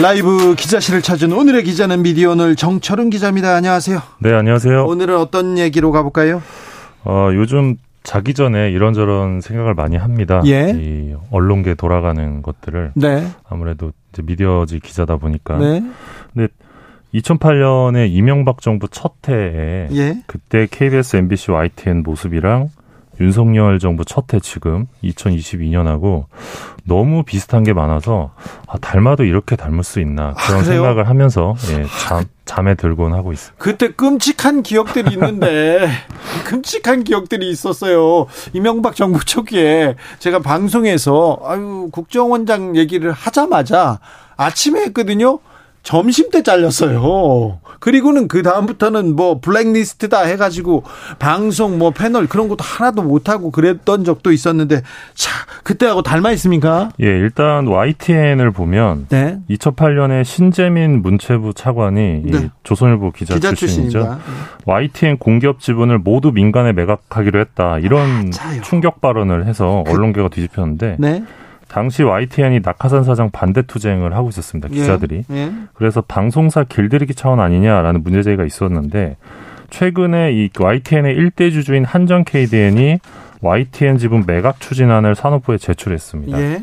[0.01, 3.55] 라이브 기자실을 찾은 오늘의 기자는 미디어오늘 정철은 기자입니다.
[3.55, 4.01] 안녕하세요.
[4.19, 4.87] 네, 안녕하세요.
[4.87, 6.43] 오늘은 어떤 얘기로 가볼까요?
[7.05, 10.43] 어, 요즘 자기 전에 이런저런 생각을 많이 합니다.
[10.47, 10.73] 예.
[10.75, 13.29] 이 언론계 돌아가는 것들을 네.
[13.49, 15.59] 아무래도 미디어지 기자다 보니까.
[15.59, 15.83] 네.
[16.33, 16.49] 근데
[17.15, 20.23] 2008년에 이명박 정부 첫 해에 예.
[20.27, 22.71] 그때 KBS, MBC, YTN 모습이랑
[23.21, 26.25] 윤석열 정부 첫 해 지금 2022년하고
[26.85, 28.33] 너무 비슷한 게 많아서
[28.67, 30.65] 아, 닮아도 이렇게 닮을 수 있나 그런 아?
[30.65, 33.63] 생각을 하면서 예, 잠, 잠에 들곤 하고 있습니다.
[33.63, 35.89] 그때 끔찍한 기억들이 있는데
[36.47, 38.27] 끔찍한 기억들이 있었어요.
[38.53, 44.01] 이명박 정부 초기에 제가 방송에서 아유 국정원장 얘기를 하자마자
[44.37, 45.39] 아침에 했거든요.
[45.85, 47.59] 점심 때 잘렸어요.
[47.79, 50.83] 그리고는 그 다음부터는 뭐 블랙리스트다 해가지고
[51.19, 54.81] 방송 뭐 패널 그런 것도 하나도 못 하고 그랬던 적도 있었는데
[55.15, 55.31] 자
[55.63, 56.89] 그때하고 닮아 있습니까?
[57.01, 59.39] 예, 일단 YTN을 보면 네.
[59.51, 62.49] 2008년에 신재민 문체부 차관이 이 네.
[62.63, 63.91] 조선일보 기자, 기자 출신이죠.
[63.99, 64.19] 출신입니다.
[64.65, 67.79] YTN 공기업 지분을 모두 민간에 매각하기로 했다.
[67.81, 68.63] 이런 맞아요.
[68.63, 71.23] 충격 발언을 해서 그- 언론계가 뒤집혔는데 네.
[71.75, 74.69] 당시 YTN이 낙하산 사장 반대 투쟁을 하고 있었습니다.
[74.69, 75.25] 기자들이.
[75.29, 75.37] 예.
[75.37, 75.53] 예.
[75.75, 79.17] 그래서 방송사 길들이기 차원 아니냐라는 문제 제기가 있었는데
[79.71, 83.01] 최근에 이 YTN의 일대 주주인 한전 KDN이
[83.41, 86.41] YTN 지분 매각 추진안을 산업부에 제출했습니다.
[86.41, 86.63] 예.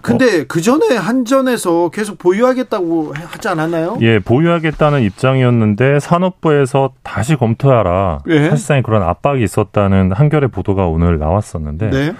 [0.00, 3.98] 근데 그 전에 한전에서 계속 보유하겠다고 하지 않았나요?
[4.00, 8.20] 예, 보유하겠다는 입장이었는데 산업부에서 다시 검토하라.
[8.28, 8.48] 예.
[8.48, 12.14] 사실상 그런 압박이 있었다는 한겨레 보도가 오늘 나왔었는데 네.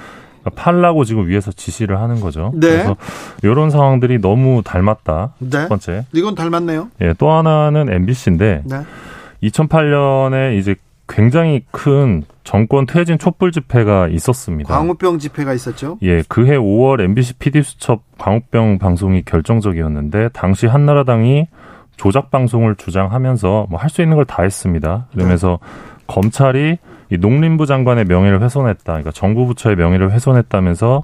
[0.48, 2.52] 그러니까 팔라고 지금 위에서 지시를 하는 거죠.
[2.54, 2.68] 네.
[2.68, 2.96] 그래서
[3.42, 5.34] 이런 상황들이 너무 닮았다.
[5.38, 5.50] 네.
[5.50, 6.04] 첫 번째.
[6.12, 6.88] 이건 닮았네요.
[7.00, 8.76] 예, 또 하나는 MBC인데 네.
[9.42, 10.74] 2008년에 이제
[11.08, 14.74] 굉장히 큰 정권 퇴진 촛불 집회가 있었습니다.
[14.74, 15.98] 광우병 집회가 있었죠.
[16.02, 21.46] 예, 그해 5월 MBC PD 수첩 광우병 방송이 결정적이었는데 당시 한나라당이
[21.96, 25.06] 조작 방송을 주장하면서 뭐 할 수 있는 걸 다 했습니다.
[25.12, 25.58] 그러면서
[26.06, 26.78] 검찰이
[27.10, 28.84] 이 농림부 장관의 명예를 훼손했다.
[28.84, 31.02] 그러니까 정부 부처의 명예를 훼손했다면서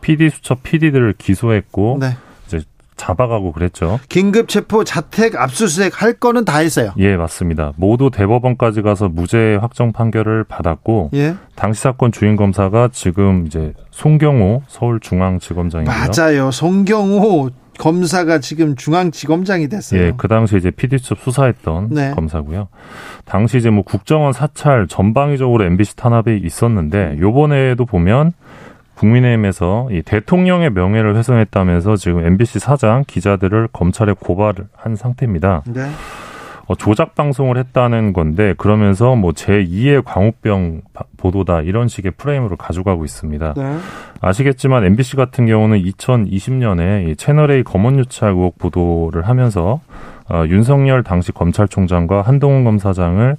[0.00, 2.16] PD 수첩 PD들을 기소했고 네.
[2.46, 2.60] 이제
[2.96, 3.98] 잡아가고 그랬죠.
[4.08, 6.92] 긴급 체포 자택 압수수색 할 거는 다 했어요.
[6.98, 7.72] 예, 맞습니다.
[7.76, 11.34] 모두 대법원까지 가서 무죄 확정 판결을 받았고 예.
[11.54, 15.94] 당시 사건 주인 검사가 지금 이제 송경호 서울중앙지검장이고요.
[15.94, 16.50] 맞아요.
[16.50, 20.00] 송경호 검사가 지금 중앙지검장이 됐어요.
[20.00, 22.10] 예, 그 당시 이제 PD수첩 수사했던 네.
[22.12, 22.68] 검사고요.
[23.24, 28.32] 당시 이제 뭐 국정원 사찰 전방위적으로 MBC 탄압이 있었는데 요번에도 보면
[28.96, 35.62] 국민의힘에서 이 대통령의 명예를 훼손했다면서 지금 MBC 사장 기자들을 검찰에 고발을 한 상태입니다.
[35.66, 35.90] 네.
[36.66, 43.04] 어, 조작 방송을 했다는 건데 그러면서 뭐 제2의 광우병 바- 보도다 이런 식의 프레임으로 가져가고
[43.04, 43.54] 있습니다.
[43.56, 43.76] 네.
[44.20, 49.80] 아시겠지만 MBC 같은 경우는 2020년에 이 채널A 검언 유착 의혹 보도를 하면서
[50.28, 53.36] 어, 윤석열 당시 검찰총장과 한동훈 검사장을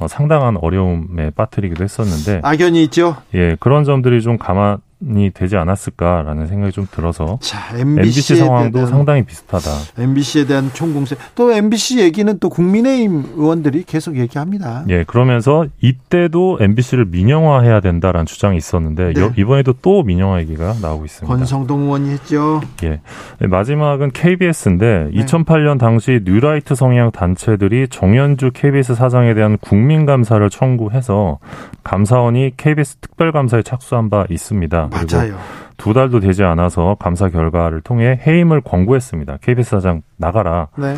[0.00, 3.16] 어, 상당한 어려움에 빠뜨리기도 했었는데 악연이 있죠.
[3.34, 4.78] 예 그런 점들이 좀 감안
[5.16, 8.00] 이 되지 않았을까라는 생각이 좀 들어서 자, MBC
[8.32, 9.70] MBC에 상황도 대한 상당히 비슷하다.
[9.98, 11.16] MBC에 대한 총공세.
[11.34, 14.84] 또 MBC 얘기는 또 국민의힘 의원들이 계속 얘기합니다.
[14.88, 19.20] 예, 그러면서 이때도 MBC를 민영화해야 된다라는 주장이 있었는데 네.
[19.20, 21.34] 여- 이번에도 또 민영화 얘기가 나오고 있습니다.
[21.36, 22.60] 권성동 의원이 했죠.
[22.82, 23.00] 예.
[23.40, 25.24] 네, 마지막은 KBS인데 네.
[25.24, 31.38] 2008년 당시 뉴라이트 성향 단체들이 정현주 KBS 사장에 대한 국민 감사를 청구해서
[31.82, 34.88] 감사원이 KBS 특별 감사에 착수한 바 있습니다.
[34.94, 35.38] 맞아요.
[35.76, 39.38] 두 달도 되지 않아서 감사 결과를 통해 해임을 권고했습니다.
[39.42, 40.68] KBS 사장 나가라.
[40.76, 40.96] 네.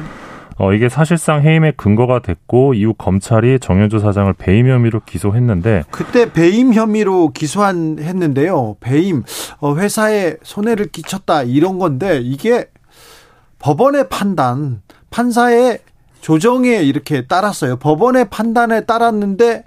[0.58, 6.72] 어, 이게 사실상 해임의 근거가 됐고 이후 검찰이 정현주 사장을 배임 혐의로 기소했는데 그때 배임
[6.72, 8.76] 혐의로 기소한 했는데요.
[8.80, 9.22] 배임
[9.60, 12.68] 어, 회사에 손해를 끼쳤다 이런 건데 이게
[13.58, 15.80] 법원의 판단, 판사의
[16.20, 17.76] 조정에 이렇게 따랐어요.
[17.76, 19.64] 법원의 판단에 따랐는데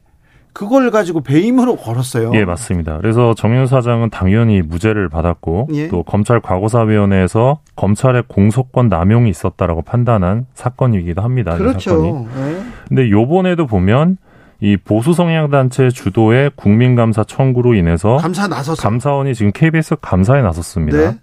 [0.54, 2.32] 그걸 가지고 배임으로 걸었어요.
[2.34, 2.98] 예, 맞습니다.
[2.98, 5.88] 그래서 정윤 사장은 당연히 무죄를 받았고 예.
[5.88, 11.56] 또 검찰 과거사위원회에서 검찰의 공소권 남용이 있었다라고 판단한 사건이기도 합니다.
[11.56, 12.02] 그렇죠.
[12.36, 12.62] 네.
[12.88, 14.18] 근데 요번에도 보면
[14.62, 18.76] 이 보수 성향 단체 주도의 국민 감사 청구로 인해서 감사 나섰어.
[18.82, 20.98] 감사원이 지금 KBS 감사에 나섰습니다.
[20.98, 21.18] 네.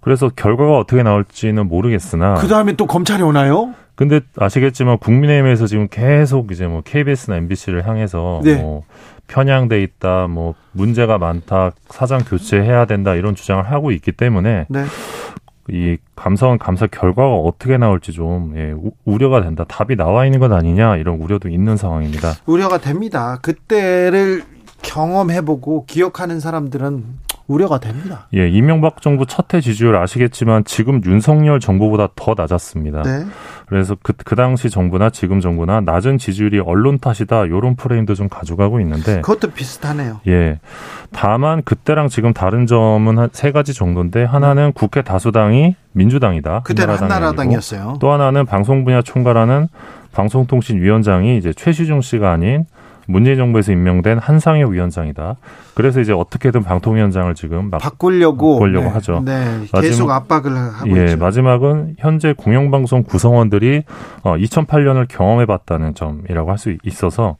[0.00, 3.74] 그래서 결과가 어떻게 나올지는 모르겠으나 그 다음에 또 검찰이 오나요?
[3.96, 8.56] 근데 아시겠지만 국민의힘에서 지금 계속 이제 뭐 KBS나 MBC를 향해서 네.
[8.56, 8.82] 뭐
[9.26, 14.84] 편향돼 있다, 뭐 문제가 많다, 사장 교체해야 된다 이런 주장을 하고 있기 때문에 네.
[15.68, 19.64] 이 감사원 감사 결과가 어떻게 나올지 좀 예, 우- 우려가 된다.
[19.66, 22.34] 답이 나와 있는 것 아니냐 이런 우려도 있는 상황입니다.
[22.46, 23.38] 우려가 됩니다.
[23.42, 24.44] 그때를
[24.82, 27.04] 경험해보고 기억하는 사람들은
[27.46, 28.26] 우려가 됩니다.
[28.34, 33.02] 예, 이명박 정부 첫해 지지율 아시겠지만 지금 윤석열 정부보다 더 낮았습니다.
[33.02, 33.24] 네.
[33.68, 38.80] 그래서 그, 그 당시 정부나 지금 정부나 낮은 지지율이 언론 탓이다 이런 프레임도 좀 가져가고
[38.80, 40.20] 있는데 그것도 비슷하네요.
[40.26, 40.58] 예.
[41.12, 46.62] 다만 그때랑 지금 다른 점은 한 세 가지 정도인데 하나는 국회 다수당이 민주당이다.
[46.64, 47.98] 그때는 한나라당이 한나라당이었어요.
[48.00, 49.68] 또 하나는 방송 분야 총괄하는
[50.12, 52.64] 방송통신위원장이 이제 최시중 씨가 아닌
[53.06, 55.36] 문재인 정부에서 임명된 한상혁 위원장이다.
[55.74, 58.92] 그래서 이제 어떻게든 방통위원장을 지금 막 바꾸려고 바꾸려고 네.
[58.92, 59.22] 하죠.
[59.24, 59.44] 네.
[59.72, 61.16] 마지막- 계속 압박을 하고 예, 있죠.
[61.18, 63.82] 마지막은 현재 공영방송 구성원들이
[64.22, 67.36] 어, 2008년을 경험해봤다는 점이라고 할 수 있어서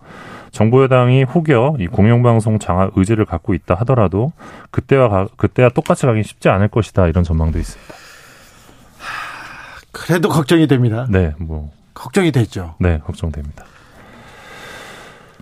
[0.52, 4.32] 정부 여당이 혹여 이 공영방송 장악 의지를 갖고 있다 하더라도
[4.70, 7.94] 그때와 가- 그때와 똑같이 가긴 쉽지 않을 것이다 이런 전망도 있습니다.
[9.92, 11.06] 그래도 걱정이 됩니다.
[11.10, 12.74] 네, 뭐, 걱정이 되죠.
[12.78, 13.64] 네, 걱정됩니다.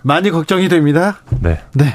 [0.05, 1.17] 많이 걱정이 됩니다.
[1.41, 1.59] 네.
[1.73, 1.85] 네.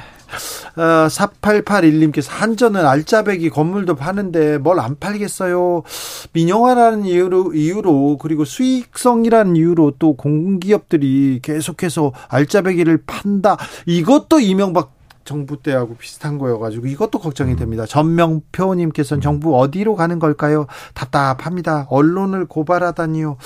[0.77, 5.85] 어, 4881님께서 한전은 알짜배기 건물도 파는데 뭘 안 팔겠어요.
[6.33, 13.57] 민영화라는 이유로, 이유로 그리고 수익성이라는 이유로 또 공기업들이 계속해서 알짜배기를 판다.
[13.87, 14.93] 이것도 이명박
[15.25, 17.87] 정부 때하고 비슷한 거여가지고 이것도 걱정이 됩니다.
[17.87, 20.67] 전명표님께서는 정부 어디로 가는 걸까요?
[20.95, 21.87] 답답합니다.
[21.91, 23.37] 언론을 고발하다니요.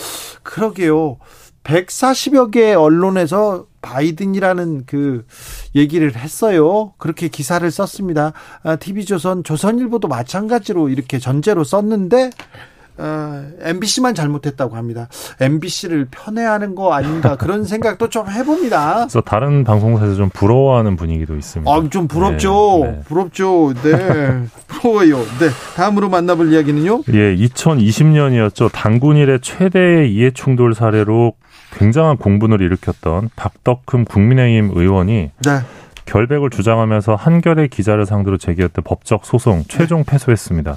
[0.42, 1.18] 그러게요.
[1.64, 5.26] 140여 개의 언론에서 바이든이라는 그
[5.76, 6.94] 얘기를 했어요.
[6.96, 8.32] 그렇게 기사를 썼습니다.
[8.62, 12.30] 아, TV조선, 조선일보도 마찬가지로 이렇게 전제로 썼는데
[12.96, 15.08] 어, MBC만 잘못했다고 합니다.
[15.40, 18.94] MBC를 편애하는 거 아닌가 그런 생각도 좀 해봅니다.
[18.94, 21.70] 그래서 다른 방송사에서 좀 부러워하는 분위기도 있습니다.
[21.70, 22.80] 아, 좀 부럽죠.
[22.84, 23.00] 네, 네.
[23.00, 23.74] 부럽죠.
[23.82, 24.44] 네.
[24.68, 25.18] 부러워요.
[25.18, 25.48] 네.
[25.74, 27.02] 다음으로 만나볼 이야기는요?
[27.12, 28.70] 예, 2020년이었죠.
[28.72, 31.32] 단군 일의 최대의 이해충돌 사례로
[31.78, 35.58] 굉장한 공분을 일으켰던 박덕흠 국민의힘 의원이 네.
[36.06, 40.76] 결백을 주장하면서 한겨레 기자를 상대로 제기했던 법적 소송 최종 패소했습니다.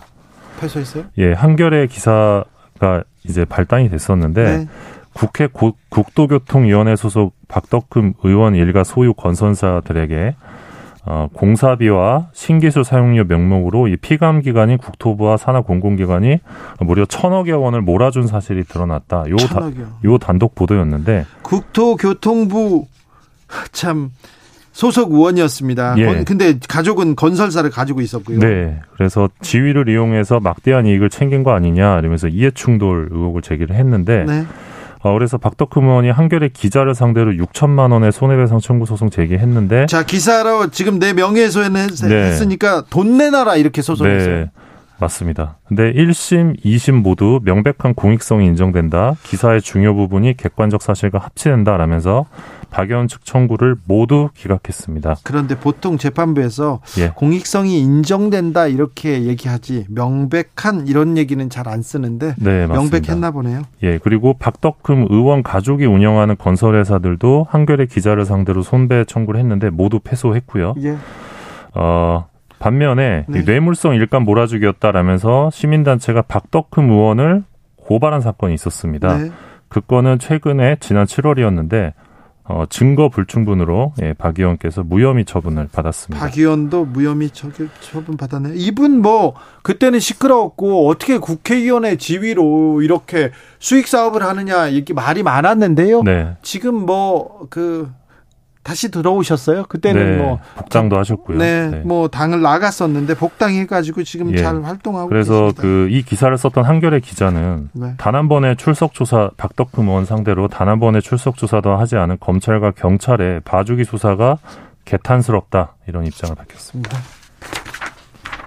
[0.60, 1.04] 패소했어요?
[1.18, 4.68] 예, 한겨레 기사가 이제 발단이 됐었는데 네.
[5.14, 10.36] 국회 고- 국도교통위원회 소속 박덕흠 의원 일가 소유 건설사들에게
[11.10, 16.40] 어, 공사비와 신기술 사용료 명목으로 이 피감 기관인 국토부와 산하 공공기관이
[16.82, 19.24] 무려 천억여 원을 몰아준 사실이 드러났다.
[19.30, 19.70] 요, 다.
[20.04, 22.88] 요 단독 보도였는데 국토교통부
[23.72, 24.10] 참
[24.74, 25.96] 소속 의원이었습니다.
[25.98, 26.06] 예.
[26.06, 28.40] 건- 근데 가족은 건설사를 가지고 있었고요.
[28.40, 28.80] 네.
[28.96, 34.44] 그래서 지위를 이용해서 막대한 이익을 챙긴 거 아니냐 이러면서 이해충돌 의혹을 제기를 했는데 네.
[35.08, 40.70] 어, 그래서 박덕흠 의원이 한겨레 기자를 상대로 6천만 원의 손해배상 청구 소송 제기했는데 자 기사로
[40.72, 42.16] 지금 내 명예훼손 네.
[42.16, 44.36] 했으니까 돈 내놔라 이렇게 소송했어요.
[44.36, 44.52] 네.
[45.00, 45.58] 맞습니다.
[45.68, 49.14] 근데 1심, 2심 모두 명백한 공익성이 인정된다.
[49.24, 52.26] 기사의 중요 부분이 객관적 사실과 합치된다라면서
[52.70, 55.18] 박연 측 청구를 모두 기각했습니다.
[55.24, 57.10] 그런데 보통 재판부에서 예.
[57.16, 62.66] 공익성이 인정된다 이렇게 얘기하지 명백한 이런 얘기는 잘 안 쓰는데 네.
[62.68, 63.64] 명백했나 보네요.
[63.84, 70.76] 예, 그리고 박덕흠 의원 가족이 운영하는 건설회사들도 한겨레 기자를 상대로 손배 청구를 했는데 모두 패소했고요.
[70.84, 70.96] 예.
[71.74, 72.26] 어,
[72.60, 73.40] 반면에 네.
[73.40, 77.44] 이 뇌물성 일감 몰아주기였다라면서 시민단체가 박덕흠 의원을
[77.78, 79.18] 고발한 사건이 있었습니다.
[79.18, 79.32] 네.
[79.70, 81.94] 그 건은 최근에 지난 7월이었는데
[82.50, 86.26] 어, 증거 불충분으로 예, 박 의원께서 무혐의 처분을 받았습니다.
[86.26, 87.50] 박 의원도 무혐의 처-
[87.82, 88.54] 처분 받았네요.
[88.56, 96.04] 이분 뭐 그때는 시끄러웠고 어떻게 국회의원의 지위로 이렇게 수익 사업을 하느냐 이렇게 말이 많았는데요.
[96.04, 97.92] 네, 지금 뭐그
[98.68, 99.64] 다시 들어오셨어요.
[99.68, 101.38] 그때는 네, 뭐 복장도 하셨고요.
[101.38, 101.78] 네, 네.
[101.86, 104.38] 뭐 당을 나갔었는데 복당해가지고 지금 예.
[104.38, 105.54] 잘 활동하고 그래서.
[105.56, 107.94] 그 이 기사를 썼던 한겨레 기자는 네.
[107.98, 112.72] 단한 번의 출석 조사 박덕흠 의원 상대로 단 한 번의 출석 조사도 하지 않은 검찰과
[112.72, 114.38] 경찰의 봐주기 수사가
[114.84, 116.98] 개탄스럽다 이런 입장을 밝혔습니다.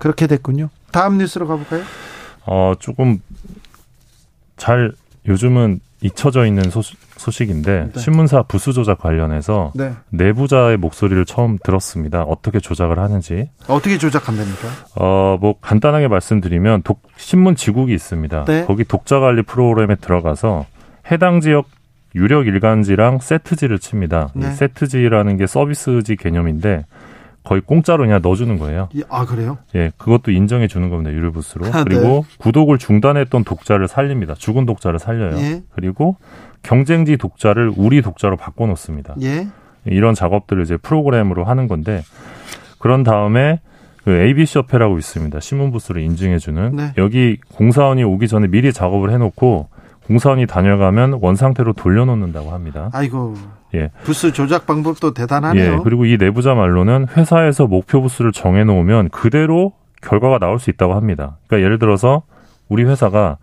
[0.00, 0.68] 그렇게 됐군요.
[0.92, 1.82] 다음 뉴스로 가볼까요?
[2.44, 3.20] 어 조금
[4.58, 4.92] 잘
[5.26, 8.00] 요즘은 잊혀져 있는 소식, 소식인데 네.
[8.00, 9.92] 신문사 부수 조작 관련해서 네.
[10.10, 12.22] 내부자의 목소리를 처음 들었습니다.
[12.22, 13.50] 어떻게 조작을 하는지.
[13.68, 14.68] 어떻게 조작한답니까?
[14.96, 18.44] 어, 뭐 간단하게 말씀드리면 독, 신문 지국이 있습니다.
[18.46, 18.64] 네.
[18.64, 20.66] 거기 독자 관리 프로그램에 들어가서
[21.12, 21.66] 해당 지역
[22.14, 24.30] 유력 일간지랑 세트지를 칩니다.
[24.34, 24.48] 네.
[24.48, 26.84] 이 세트지라는 게 서비스지 개념인데
[27.44, 28.88] 거의 공짜로 그냥 넣어주는 거예요.
[28.92, 29.58] 이- 아 그래요?
[29.74, 31.10] 예, 그것도 인정해 주는 겁니다.
[31.12, 31.66] 유료 부스로.
[31.66, 34.34] 아, 그리고 구독을 중단했던 독자를 살립니다.
[34.34, 35.38] 죽은 독자를 살려요.
[35.38, 35.62] 예.
[35.74, 36.16] 그리고
[36.62, 39.16] 경쟁지 독자를 우리 독자로 바꿔놓습니다.
[39.22, 39.48] 예.
[39.84, 42.02] 이런 작업들을 이제 프로그램으로 하는 건데
[42.78, 43.60] 그런 다음에
[44.04, 45.40] 그 ABC 협회라고 있습니다.
[45.40, 46.92] 신문 부스를 인증해주는 네.
[46.98, 49.68] 여기 공사원이 오기 전에 미리 작업을 해놓고
[50.06, 52.90] 공사원이 다녀가면 원 상태로 돌려놓는다고 합니다.
[52.92, 53.34] 아이고
[53.74, 53.90] 예.
[54.02, 55.74] 부스 조작 방법도 대단하네요.
[55.74, 59.72] 예, 그리고 이 내부자 말로는 회사에서 목표 부수를 정해놓으면 그대로
[60.02, 61.36] 결과가 나올 수 있다고 합니다.
[61.46, 62.22] 그러니까 예를 들어서
[62.68, 63.36] 우리 회사가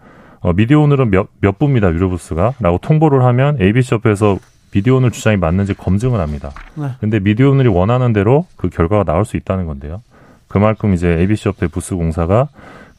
[0.47, 2.53] 어, 미디어 오늘은 몇, 몇 부입니다, 유료 부스가.
[2.61, 4.37] 라고 통보를 하면 ABC협회에서
[4.71, 6.51] 미디어 오늘 주장이 맞는지 검증을 합니다.
[6.75, 6.87] 네.
[7.01, 10.01] 근데 미디어 오늘이 원하는 대로 그 결과가 나올 수 있다는 건데요.
[10.47, 12.47] 그만큼 이제 ABC협회 부스 공사가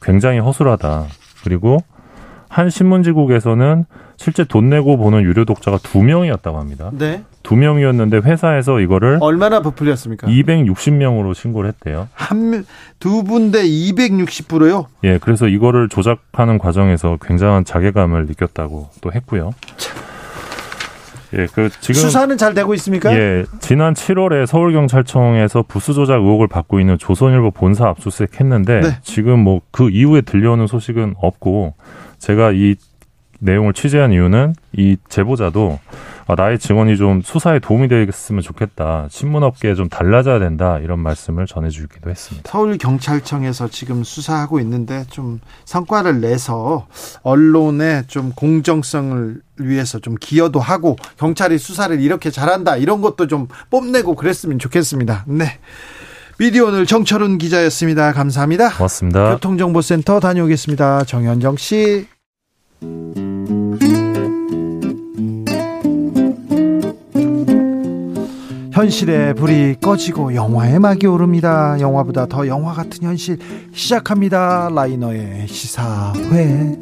[0.03, 1.07] 굉장히 허술하다.
[1.43, 1.79] 그리고
[2.49, 3.87] 한 신문지국에서는
[4.19, 6.91] 실제 돈 내고 보는 유료 독자가 두 명이었다고 합니다.
[6.93, 7.23] 네.
[7.49, 10.27] 두 명이었는데 회사에서 이거를 얼마나 부풀렸습니까?
[10.27, 12.09] 260명으로 신고를 했대요.
[12.13, 12.67] 한
[12.99, 14.87] 두 분대 260%요.
[15.05, 19.53] 예, 그래서 이거를 조작하는 과정에서 굉장한 자괴감을 느꼈다고 또 했고요.
[21.39, 23.15] 예, 그 지금 수사는 잘 되고 있습니까?
[23.17, 28.89] 예, 지난 7월에 서울경찰청에서 부수 조작 의혹을 받고 있는 조선일보 본사 압수수색했는데 네.
[29.03, 31.73] 지금 뭐 그 이후에 들려오는 소식은 없고
[32.19, 32.75] 제가 이
[33.41, 39.07] 내용을 취재한 이유는 이 제보자도 아, 나의 증언이 좀 수사에 도움이 되겠으면 좋겠다.
[39.11, 40.79] 신문업계에 좀 달라져야 된다.
[40.79, 42.51] 이런 말씀을 전해주기도 했습니다.
[42.51, 46.87] 서울 경찰청에서 지금 수사하고 있는데 좀 성과를 내서
[47.23, 54.15] 언론의 좀 공정성을 위해서 좀 기여도 하고 경찰이 수사를 이렇게 잘한다 이런 것도 좀 뽐내고
[54.15, 55.25] 그랬으면 좋겠습니다.
[55.27, 55.59] 네.
[56.39, 58.13] 미디어 오늘 정철훈 기자였습니다.
[58.13, 58.71] 감사합니다.
[58.77, 59.35] 고맙습니다.
[59.35, 61.05] 교통정보센터 다녀오겠습니다.
[61.05, 62.07] 정현정 씨.
[68.79, 71.81] 현실의 불이 꺼지고 영화의 막이 오릅니다.
[71.81, 73.37] 영화보다 더 영화 같은 현실
[73.75, 74.71] 시작합니다.
[74.73, 76.79] 라이너의 시사회.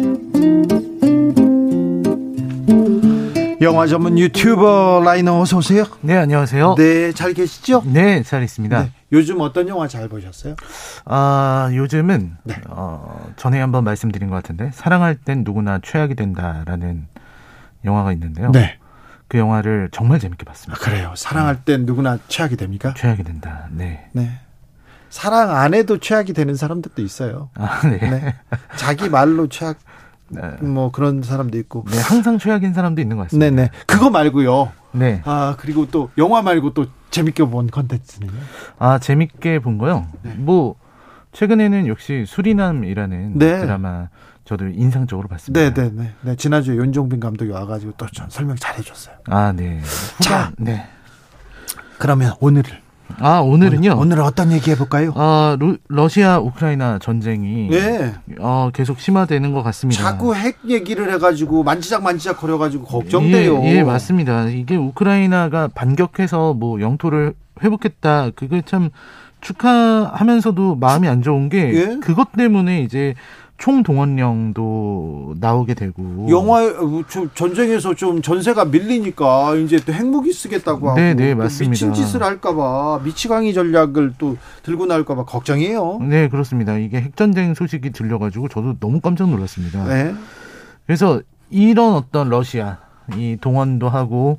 [3.63, 5.87] 영화 전문 유튜버 라이너 어서 오세요.
[6.03, 6.75] 네, 안녕하세요.
[6.77, 7.83] 네, 잘 계시죠?
[7.87, 8.79] 네, 잘 있습니다.
[8.83, 8.91] 네.
[9.13, 10.55] 요즘 어떤 영화 잘 보셨어요?
[11.07, 12.57] 아, 요즘은 네.
[12.69, 17.07] 어, 전에 한번 말씀드린 것 같은데 사랑할 땐 누구나 최악이 된다라는
[17.87, 18.53] 영화가 있는데요.
[18.53, 18.77] 네.
[19.29, 20.83] 그 영화를 정말 재밌게 아, 봤습니다.
[20.83, 21.13] 그래요.
[21.17, 22.95] 사랑할 땐 누구나 최악이 됩니까?
[22.97, 23.69] 최악이 된다.
[23.71, 24.09] 네.
[24.13, 24.41] 네.
[25.09, 27.51] 사랑 안 해도 최악이 되는 사람들도 있어요.
[27.55, 27.99] 아, 네.
[27.99, 28.35] 네.
[28.77, 29.79] 자기 말로 최악
[30.29, 30.43] 네.
[30.61, 31.85] 뭐 그런 사람도 있고.
[31.91, 33.51] 네, 항상 최악인 사람도 있는 것 같습니다.
[33.51, 33.71] 네 네.
[33.87, 34.73] 그거 말고요.
[34.93, 35.23] 네.
[35.25, 38.33] 아 그리고 또 영화 말고 또 재밌게 본 컨텐츠는요.
[38.79, 40.07] 아, 재밌게 본 거요?
[40.23, 40.35] 네.
[40.37, 40.75] 뭐
[41.33, 43.61] 최근에는 역시 수리남이라는 네.
[43.61, 44.09] 드라마
[44.47, 45.75] 저도 인상적으로 봤습니다.
[45.75, 46.11] 네네 네.
[46.23, 46.37] 네.
[46.37, 49.17] 지난주에 윤종빈 감독이 와가지고 또전 설명 잘해줬어요.
[49.27, 49.81] 아, 네.
[50.21, 50.53] 자.
[50.57, 50.87] 네.
[51.99, 52.81] 그러면 오늘을
[53.19, 53.97] 아, 오늘은요.
[53.99, 55.13] 오늘, 은 어떤 얘기 해볼까요?
[55.17, 58.15] 아, 루- 러시아 우크라이나 전쟁이 예.
[58.39, 60.03] 어, 계속 심화되는 것 같습니다.
[60.03, 63.63] 자꾸 핵 얘기를 해가지고 만지작 만지작 거려가지고 걱정돼요.
[63.63, 64.49] 예, 예, 맞습니다.
[64.49, 68.31] 이게 우크라이나가 반격해서 뭐 영토를 회복했다.
[68.37, 68.91] 그게 참
[69.41, 71.97] 축하하면서도 마음이 안 좋은 게 예?
[72.01, 73.15] 그것 때문에 이제
[73.59, 76.61] 총동원령도 나오게 되고 영화
[77.35, 81.71] 전쟁에서 좀 전세가 밀리니까 이제 또 핵무기 쓰겠다고 하고 네, 네, 또 맞습니다.
[81.71, 85.99] 미친 짓을 할까봐 미치광이 전략을 또 들고 나올까봐 걱정이에요.
[86.03, 86.77] 네, 그렇습니다.
[86.77, 89.85] 이게 핵전쟁 소식이 들려가지고 저도 너무 깜짝 놀랐습니다.
[89.85, 90.15] 네.
[90.87, 91.21] 그래서
[91.51, 92.79] 이런 어떤 러시아
[93.17, 94.39] 이 동원도 하고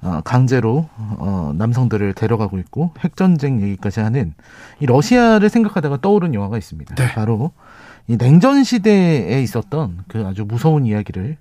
[0.00, 4.32] 어, 강제로 어, 남성들을 데려가고 있고 핵전쟁 얘기까지 하는
[4.80, 6.94] 이 러시아를 생각하다가 떠오른 영화가 있습니다.
[6.94, 7.12] 네.
[7.14, 7.52] 바로
[8.08, 11.36] 이 냉전 시대에 있었던 그 아주 무서운 이야기를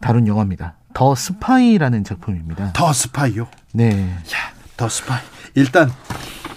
[0.00, 0.74] 다룬 영화입니다.
[0.94, 2.72] 더 스파이라는 작품입니다.
[2.72, 3.48] 더 스파이요.
[3.74, 4.08] 네.
[4.76, 5.20] 더 스파이.
[5.54, 5.88] 일단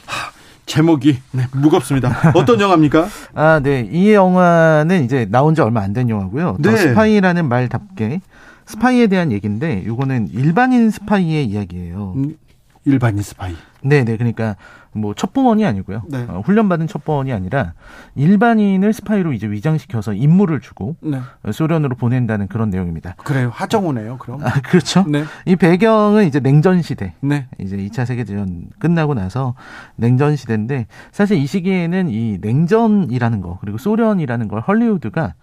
[0.05, 0.31] 하,
[0.67, 2.31] 제목이 네, 무겁습니다.
[2.35, 3.07] 어떤 영화입니까?
[3.33, 3.87] 아, 네.
[3.91, 6.57] 이 영화는 이제 나온 지 얼마 안 된 영화고요.
[6.61, 6.77] 더 네.
[6.77, 8.21] 스파이라는 말답게
[8.67, 12.13] 스파이에 대한 얘기인데 이거는 일반인 스파이의 이야기예요.
[12.17, 12.37] 음,
[12.85, 13.55] 일반인 스파이.
[13.81, 14.15] 네, 네.
[14.15, 14.55] 그러니까
[14.91, 16.03] 뭐 첩보원이 아니고요.
[16.07, 16.25] 네.
[16.27, 17.73] 어, 훈련받은 첩보원이 아니라
[18.15, 21.19] 일반인을 스파이로 이제 위장시켜서 임무를 주고 네.
[21.51, 23.15] 소련으로 보낸다는 그런 내용입니다.
[23.23, 23.51] 그래요.
[23.53, 24.17] 하정우네요.
[24.17, 24.43] 그럼.
[24.43, 25.05] 아, 그렇죠.
[25.07, 25.23] 네.
[25.45, 27.13] 이 배경은 이제 냉전 시대.
[27.21, 27.47] 네.
[27.59, 29.55] 이제 2차 세계 대전 끝나고 나서
[29.95, 35.33] 냉전 시대인데 사실 이 시기에는 이 냉전이라는 거 그리고 소련이라는 걸 헐리우드가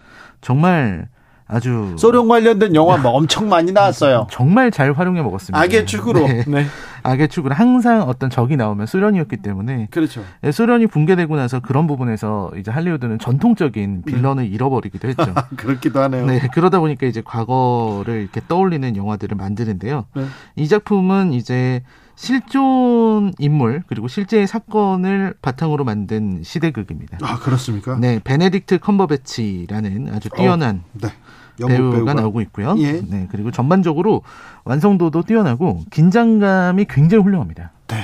[0.41, 1.09] 정말
[1.49, 4.27] 아주 소련 관련된 영화 뭐 엄청 많이 나왔어요.
[4.31, 5.61] 정말 잘 활용해 먹었습니다.
[5.61, 6.27] 악의 축으로.
[6.27, 6.45] 네.
[6.47, 6.67] 네.
[7.07, 10.25] 악의 축을 항상 어떤 적이 나오면 소련이었기 때문에 그렇죠.
[10.43, 15.35] 예, 소련이 붕괴되고 나서 그런 부분에서 이제 할리우드는 전통적인 villain을 잃어버리기도 했죠.
[15.57, 16.27] 그렇기도 하네요.
[16.27, 20.07] 네, 그러다 보니까 이제 과거를 이렇게 떠올리는 영화들을 만드는데요.
[20.17, 20.27] 네.
[20.57, 21.83] 이 작품은 이제
[22.17, 27.19] 실존 인물 그리고 실제 사건을 바탕으로 만든 시대극입니다.
[27.23, 27.99] 아 그렇습니까?
[27.99, 31.09] 네, 베네딕트 컴버배치라는 아주 뛰어난 네.
[31.65, 32.75] 배우가, 나오고 있고요.
[32.79, 33.01] 예.
[33.01, 34.23] 네, 그리고 전반적으로
[34.65, 37.73] 완성도도 뛰어나고 긴장감이 굉장히 훌륭합니다.
[37.89, 37.97] 네.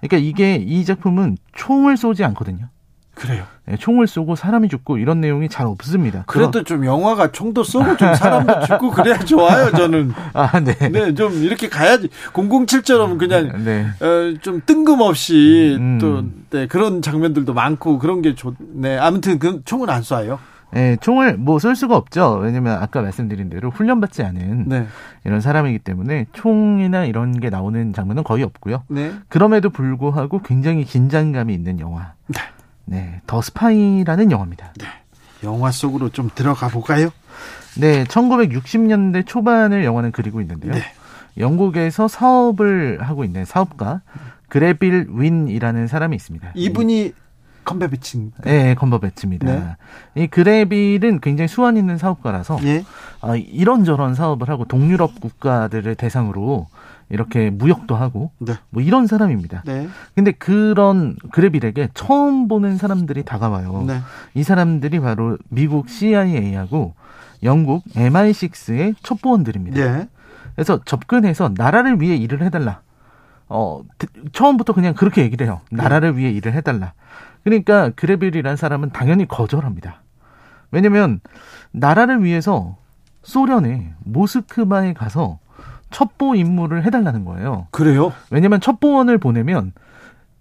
[0.00, 2.68] 그러니까 이게 이 작품은 총을 쏘지 않거든요.
[3.14, 3.44] 그래요.
[3.66, 6.24] 네, 총을 쏘고 사람이 죽고 이런 내용이 잘 없습니다.
[6.26, 9.70] 그래도 좀 영화가 총도 쏘고 좀 사람도 죽고 그래야 좋아요.
[9.70, 10.12] 저는.
[10.32, 10.74] 아, 네.
[10.88, 12.08] 네, 좀 이렇게 가야지.
[12.32, 13.86] 007처럼 그냥 네.
[14.00, 15.98] 어, 좀 뜬금없이 음.
[15.98, 18.98] 또 네, 그런 장면들도 많고 그런 게 좋네.
[18.98, 20.38] 아무튼 그 총은 안 쏴요.
[20.72, 22.38] 네, 총을 뭐 쏠 수가 없죠.
[22.42, 24.86] 왜냐면 아까 말씀드린 대로 훈련받지 않은 네.
[25.24, 28.84] 이런 사람이기 때문에 총이나 이런 게 나오는 장면은 거의 없고요.
[28.88, 29.12] 네.
[29.28, 32.14] 그럼에도 불구하고 굉장히 긴장감이 있는 영화.
[32.84, 34.72] 네, 더 스파이라는 영화입니다.
[35.44, 37.10] 영화 속으로 좀 들어가 볼까요?
[37.78, 40.72] 네, 1960년대 초반을 영화는 그리고 있는데요.
[40.72, 40.82] 네.
[41.38, 44.02] 영국에서 사업을 하고 있는 사업가
[44.48, 46.52] 그레빌 윈이라는 사람이 있습니다.
[46.54, 47.12] 이분이
[47.64, 48.32] 컴버배친.
[48.44, 49.46] 네, 컴버배치입니다.
[49.46, 49.76] 네.
[50.22, 52.84] 이 그레빌은 굉장히 수완 있는 사업가라서 예.
[53.20, 56.66] 아, 이런저런 사업을 하고 동유럽 국가들을 대상으로
[57.08, 58.54] 이렇게 무역도 하고 네.
[58.70, 59.62] 뭐 이런 사람입니다.
[59.66, 59.88] 네.
[60.14, 63.84] 근데 그런 그레빌에게 처음 보는 사람들이 다가와요.
[63.86, 64.00] 네.
[64.34, 66.94] 이 사람들이 바로 미국 CIA하고
[67.42, 69.80] 영국 MI6의 첩보원들입니다.
[69.80, 70.08] 예.
[70.54, 72.80] 그래서 접근해서 나라를 위해 일을 해달라.
[73.48, 75.60] 어, 드- 처음부터 그냥 그렇게 얘기를 해요.
[75.70, 76.94] 나라를 위해 일을 해달라.
[77.44, 80.02] 그러니까 그레빌이라는 사람은 당연히 거절합니다.
[80.70, 81.20] 왜냐면
[81.70, 82.76] 나라를 위해서
[83.22, 85.38] 소련의 모스크바에 가서
[85.90, 87.68] 첩보 임무를 해달라는 거예요.
[87.70, 88.12] 그래요?
[88.30, 89.72] 왜냐면 첩보원을 보내면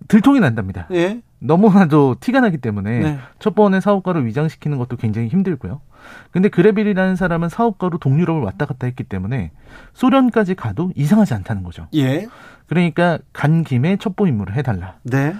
[0.07, 0.87] 들통이 난답니다.
[0.91, 1.21] 예.
[1.39, 3.19] 너무나도 티가 나기 때문에 네.
[3.39, 5.81] 첩보원의 사업가를 위장시키는 것도 굉장히 힘들고요.
[6.31, 9.51] 근데 그레빌이라는 사람은 사업가로 동유럽을 왔다 갔다 했기 때문에
[9.93, 11.87] 소련까지 가도 이상하지 않다는 거죠.
[11.95, 12.27] 예.
[12.67, 14.95] 그러니까 간 김에 첩보 임무를 해달라.
[15.03, 15.35] 네.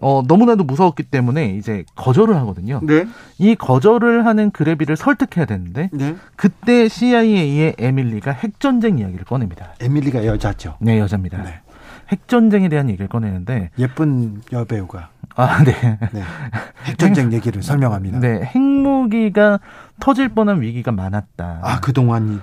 [0.00, 2.80] 어, 너무나도 무서웠기 때문에 이제 거절을 하거든요.
[2.82, 3.06] 네.
[3.38, 6.16] 이 거절을 하는 그레빌을 설득해야 되는데 네.
[6.36, 9.74] 그때 CIA의 에밀리가 핵전쟁 이야기를 꺼냅니다.
[9.80, 10.76] 에밀리가 여자죠.
[10.80, 11.42] 네, 여자입니다.
[11.42, 11.60] 네.
[12.08, 15.72] 핵전쟁에 대한 얘기를 꺼내는데 예쁜 여배우가 아, 네.
[16.12, 16.22] 네.
[16.84, 18.20] 핵전쟁 얘기를 설명합니다.
[18.20, 19.58] 네, 핵무기가
[20.00, 21.60] 터질 뻔한 위기가 많았다.
[21.62, 22.40] 아, 그동안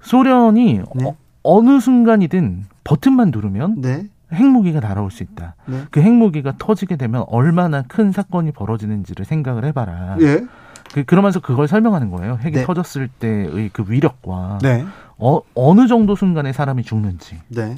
[0.00, 1.16] 소련이 네.
[1.42, 4.04] 어, 느 순간이든 버튼만 누르면 네.
[4.32, 5.54] 핵무기가 날아올 수 있다.
[5.66, 5.84] 네.
[5.90, 10.16] 그 핵무기가 터지게 되면 얼마나 큰 사건이 벌어지는지를 생각을 해봐라.
[10.20, 10.46] 예.
[10.92, 12.38] 그, 그러면서 그걸 설명하는 거예요.
[12.40, 12.64] 핵이 네.
[12.64, 14.84] 터졌을 때의 그 위력과 네.
[15.18, 17.38] 어, 어느 정도 순간에 사람이 죽는지.
[17.48, 17.74] 네.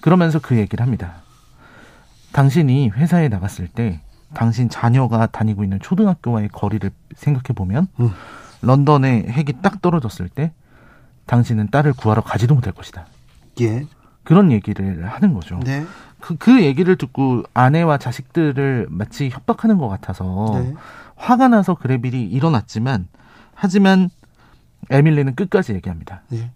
[0.00, 1.22] 그러면서 그 얘기를 합니다.
[2.32, 4.00] 당신이 회사에 나갔을 때
[4.34, 8.10] 당신 자녀가 다니고 있는 초등학교와의 거리를 생각해 보면 음.
[8.62, 10.52] 런던에 핵이 딱 떨어졌을 때
[11.26, 13.06] 당신은 딸을 구하러 가지도 못할 것이다.
[13.60, 13.86] 예.
[14.24, 15.60] 그런 얘기를 하는 거죠.
[15.64, 15.84] 네.
[16.20, 20.74] 그, 그 얘기를 듣고 아내와 자식들을 마치 협박하는 것 같아서 네.
[21.16, 23.06] 화가 나서 그레빌이 일어났지만
[23.54, 24.08] 하지만
[24.90, 26.22] 에밀리는 끝까지 얘기합니다.
[26.32, 26.50] 예.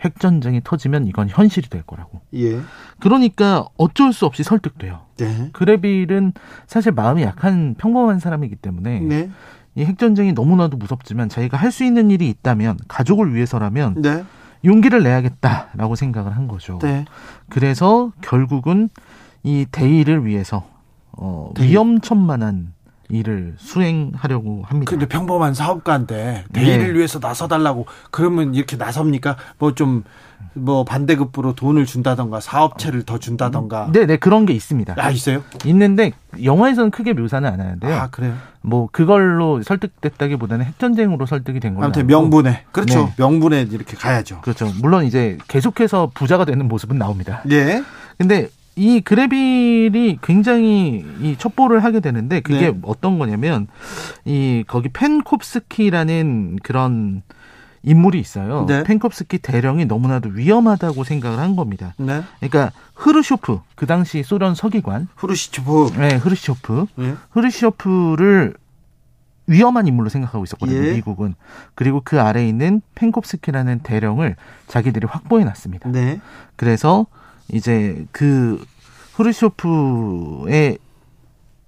[0.00, 2.20] 핵전쟁이 터지면 이건 현실이 될 거라고.
[2.34, 2.60] 예.
[2.98, 5.00] 그러니까 어쩔 수 없이 설득돼요.
[5.16, 5.50] 네.
[5.52, 6.32] 그레빌은
[6.66, 9.30] 사실 마음이 약한 평범한 사람이기 때문에 네.
[9.76, 14.24] 이 핵전쟁이 너무나도 무섭지만 자기가 할 수 있는 일이 있다면 가족을 위해서라면 네.
[14.64, 16.78] 용기를 내야겠다라고 생각을 한 거죠.
[16.80, 17.04] 네.
[17.48, 18.88] 그래서 결국은
[19.42, 20.64] 이 대의를 위해서
[21.12, 21.70] 어, 대의.
[21.70, 22.71] 위험천만한
[23.12, 24.90] 일을 수행하려고 합니다.
[24.90, 26.94] 근데 평범한 사업가인데 대의를 네.
[26.94, 29.36] 위해서 나서달라고 그러면 이렇게 나섭니까?
[29.58, 33.90] 뭐좀뭐 반대급부로 돈을 준다던가 사업체를 더 준다던가.
[33.92, 34.94] 네, 네 그런 게 있습니다.
[34.96, 35.44] 아 있어요?
[35.66, 36.12] 있는데
[36.42, 37.94] 영화에서는 크게 묘사는 안 하는데요.
[37.94, 38.34] 아 그래요?
[38.62, 41.84] 뭐 그걸로 설득됐다기보다는 핵전쟁으로 설득이 된 거예요.
[41.84, 43.04] 아무튼 명분에 그렇죠.
[43.04, 43.14] 네.
[43.18, 44.40] 명분에 이렇게 가야죠.
[44.40, 44.72] 그렇죠.
[44.80, 47.42] 물론 이제 계속해서 부자가 되는 모습은 나옵니다.
[47.50, 47.82] 예.
[48.16, 52.78] 근데 이 그레빌이 굉장히 이 첩보를 하게 되는데 그게 네.
[52.82, 53.66] 어떤 거냐면
[54.24, 57.22] 이 거기 펜콥스키라는 그런
[57.82, 58.64] 인물이 있어요.
[58.66, 58.82] 네.
[58.84, 61.94] 펜콥스키 대령이 너무나도 위험하다고 생각을 한 겁니다.
[61.98, 62.22] 네.
[62.38, 65.98] 그러니까 흐르쇼프 그 당시 소련 서기관, 후르시초프.
[65.98, 67.16] 네, 흐르쇼프, 예.
[67.30, 68.54] 흐르쇼프를
[69.48, 70.86] 위험한 인물로 생각하고 있었거든요.
[70.86, 70.92] 예.
[70.94, 71.34] 미국은
[71.74, 74.36] 그리고 그 아래에 있는 펜콥스키라는 대령을
[74.68, 75.90] 자기들이 확보해 놨습니다.
[75.90, 76.20] 네.
[76.56, 77.06] 그래서
[77.50, 78.64] 이제 그
[79.14, 80.78] 후르쇼프의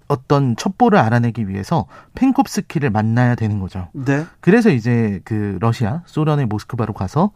[0.08, 3.88] 어떤 첩보를 알아내기 위해서 펜콥스키를 만나야 되는 거죠.
[3.92, 4.24] 네.
[4.40, 7.30] 그래서 이제 그 러시아, 소련의 모스크바로 가서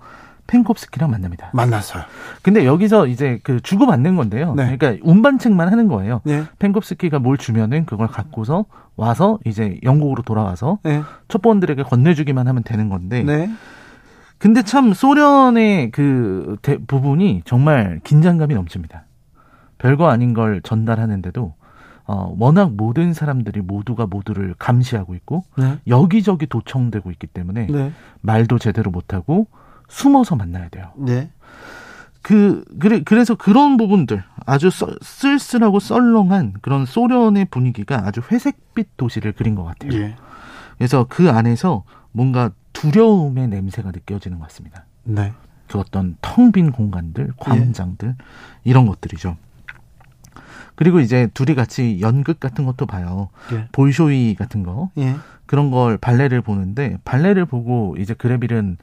[0.47, 1.51] 펜콥스키랑 만납니다.
[1.53, 2.05] 만났어요.
[2.43, 4.55] 근데 여기서 이제 그 주고 받는 건데요.
[4.55, 4.77] 네.
[4.77, 6.21] 그러니까 운반책만 하는 거예요.
[6.25, 6.45] 네.
[6.59, 8.65] 펜콥스키가 뭘 주면은 그걸 갖고서
[8.97, 11.03] 와서 이제 영국으로 돌아와서 네.
[11.29, 13.23] 첩보원들에게 건네주기만 하면 되는 건데.
[14.39, 14.43] 네.
[14.49, 19.05] 근데 참 소련의 그 대- 부분이 정말 긴장감이 넘칩니다.
[19.79, 21.55] 별거 아닌 걸 전달하는데도
[22.07, 25.79] 어, 워낙 모든 사람들이 모두가 모두를 감시하고 있고 네.
[25.87, 27.93] 여기저기 도청되고 있기 때문에 네.
[28.23, 29.47] 말도 제대로 못하고
[29.89, 30.93] 숨어서 만나야 돼요.
[30.97, 31.31] 네.
[32.23, 39.33] 그 그래 그래서 그런 부분들 아주 썰- 쓸쓸하고 썰렁한 그런 소련의 분위기가 아주 회색빛 도시를
[39.33, 39.93] 그린 것 같아요.
[39.93, 40.17] 예.
[40.79, 44.85] 그래서 그 안에서 뭔가 두려움의 냄새가 느껴지는 것 같습니다.
[45.05, 45.33] 네.
[45.67, 48.15] 그 어떤 텅 빈 공간들, 광장들
[48.65, 49.37] 이런 것들이죠.
[50.75, 53.31] 그리고 이제 둘이 같이 연극 같은 것도 봐요.
[53.53, 53.69] 예.
[53.73, 55.17] 볼쇼이 같은 거 예.
[55.45, 58.79] 그런 걸 발레를 보는데 발레를 보고 이제 그레빌은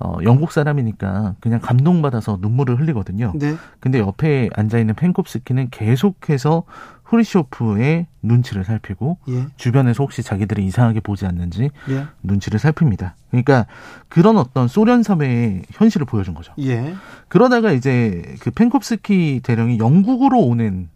[0.00, 3.32] 어, 영국 사람이니까 그냥 감동받아서 눈물을 흘리거든요.
[3.36, 3.56] 네.
[3.80, 6.64] 근데 옆에 앉아 있는 펜콥스키는 계속해서
[7.08, 9.46] 후리쇼프의 눈치를 살피고 예.
[9.56, 12.06] 주변에서 혹시 자기들이 이상하게 보지 않는지 예.
[12.22, 13.16] 눈치를 살핍니다.
[13.30, 13.66] 그러니까
[14.08, 16.52] 그런 어떤 소련 사회의 현실을 보여준 거죠.
[16.60, 16.94] 예.
[17.28, 20.88] 그러다가 이제 그 펜콥스키 대령이 영국으로 오는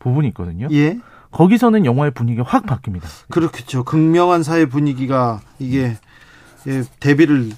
[0.00, 0.68] 부분이 있거든요.
[0.72, 0.98] 예.
[1.30, 3.04] 거기서는 영화의 분위기가 확 바뀝니다.
[3.30, 3.84] 그렇겠죠.
[3.84, 5.96] 극명한 사회 분위기가 이게
[6.66, 7.50] 예, 대비를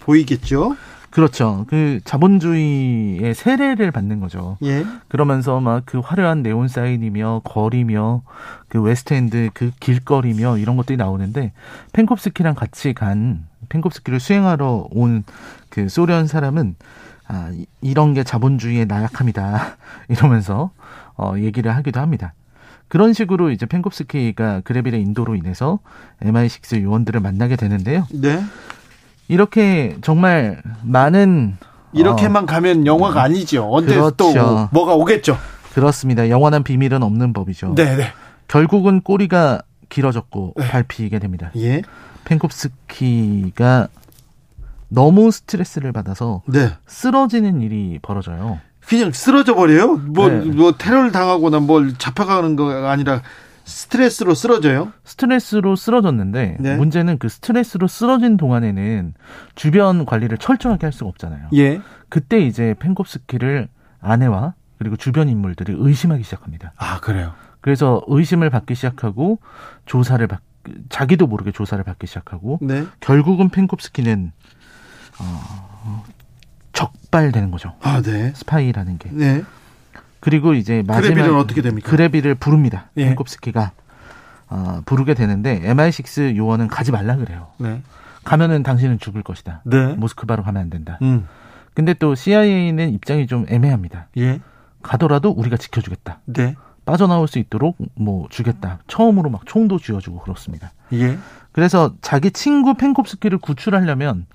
[0.00, 0.76] 보이겠죠.
[1.16, 1.64] 그렇죠.
[1.70, 4.58] 그 자본주의의 세례를 받는 거죠.
[4.62, 4.84] 예.
[5.08, 8.20] 그러면서 막 그 화려한 네온 사인이며 거리며
[8.68, 11.52] 그 웨스트엔드 그 길거리며 이런 것들이 나오는데
[11.94, 15.24] 펜콥스키랑 같이 간 펜콥스키를 수행하러 온
[15.70, 16.76] 그 소련 사람은
[17.28, 19.76] 아 이- 이런 게 자본주의의 나약함이다
[20.08, 20.70] 이러면서
[21.16, 22.34] 어 얘기를 하기도 합니다.
[22.88, 25.78] 그런 식으로 이제 펜콥스키가 그레빌의 인도로 인해서
[26.22, 28.06] MI6 요원들을 만나게 되는데요.
[28.12, 28.40] 네.
[29.28, 31.56] 이렇게 정말 많은
[31.92, 33.68] 이렇게만 어, 가면 영화가 아니죠.
[33.70, 34.68] 언제 또 그렇죠.
[34.72, 35.38] 뭐가 오겠죠.
[35.74, 36.28] 그렇습니다.
[36.28, 37.74] 영원한 비밀은 없는 법이죠.
[37.74, 38.12] 네, 네.
[38.48, 41.50] 결국은 꼬리가 길어졌고 밟히게 됩니다.
[41.56, 41.82] 예.
[42.24, 43.88] 펜콥스키가
[44.88, 46.70] 너무 스트레스를 받아서 네.
[46.86, 48.60] 쓰러지는 일이 벌어져요.
[48.86, 49.96] 그냥 쓰러져 버려요.
[49.96, 50.44] 뭐, 네.
[50.44, 53.22] 뭐 테러를 당하거나 뭘 잡혀가는 거가 아니라
[53.66, 54.92] 스트레스로 쓰러져요.
[55.04, 56.76] 스트레스로 쓰러졌는데 네.
[56.76, 59.14] 문제는 그 스트레스로 쓰러진 동안에는
[59.56, 61.48] 주변 관리를 철저하게 할 수가 없잖아요.
[61.54, 61.80] 예.
[62.08, 63.68] 그때 이제 펜콥스키를
[64.00, 66.72] 아내와 그리고 주변 인물들이 의심하기 시작합니다.
[66.76, 67.34] 아 그래요.
[67.60, 69.40] 그래서 의심을 받기 시작하고
[69.84, 70.40] 조사를 받
[70.88, 72.86] 자기도 모르게 조사를 받기 시작하고 네.
[73.00, 74.32] 결국은 펜콥스키는
[75.18, 76.04] 어,
[76.72, 77.74] 적발되는 거죠.
[77.82, 78.32] 아 네.
[78.34, 79.10] 스파이라는 게.
[79.12, 79.42] 네.
[80.20, 81.90] 그리고 이제 마지막 그레빌은 어떻게 됩니까?
[81.90, 82.90] 그레빌을 부릅니다.
[82.96, 83.06] 예.
[83.06, 83.72] 펜콥스키가
[84.48, 87.48] 어, 부르게 되는데 MI6 요원은 가지 말라 그래요.
[87.58, 87.82] 네.
[88.24, 89.62] 가면은 당신은 죽을 것이다.
[89.64, 89.94] 네.
[89.94, 90.98] 모스크바로 가면 안 된다.
[91.02, 91.26] 음.
[91.74, 94.08] 근데 또 CIA는 입장이 좀 애매합니다.
[94.18, 94.40] 예.
[94.82, 96.20] 가더라도 우리가 지켜주겠다.
[96.26, 96.54] 네.
[96.84, 98.78] 빠져나올 수 있도록 뭐 주겠다.
[98.86, 100.72] 처음으로 막 총도 쥐어주고 그렇습니다.
[100.92, 101.18] 예.
[101.52, 104.26] 그래서 자기 친구 펜콥스키를 구출하려면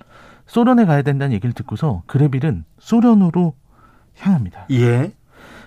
[0.46, 3.54] 소련에 가야 된다는 얘기를 듣고서 그레빌은 소련으로
[4.18, 4.66] 향합니다.
[4.70, 5.12] 예.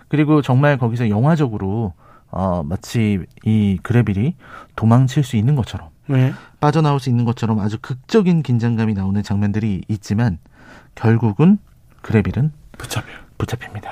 [0.07, 1.93] 그리고 정말 거기서 영화적으로
[2.29, 4.35] 어, 마치 이 그레빌이
[4.75, 6.33] 도망칠 수 있는 것처럼 네.
[6.59, 10.39] 빠져나올 수 있는 것처럼 아주 극적인 긴장감이 나오는 장면들이 있지만
[10.95, 11.57] 결국은
[12.01, 13.15] 그레빌은 붙잡혀요.
[13.37, 13.89] 붙잡힙니다.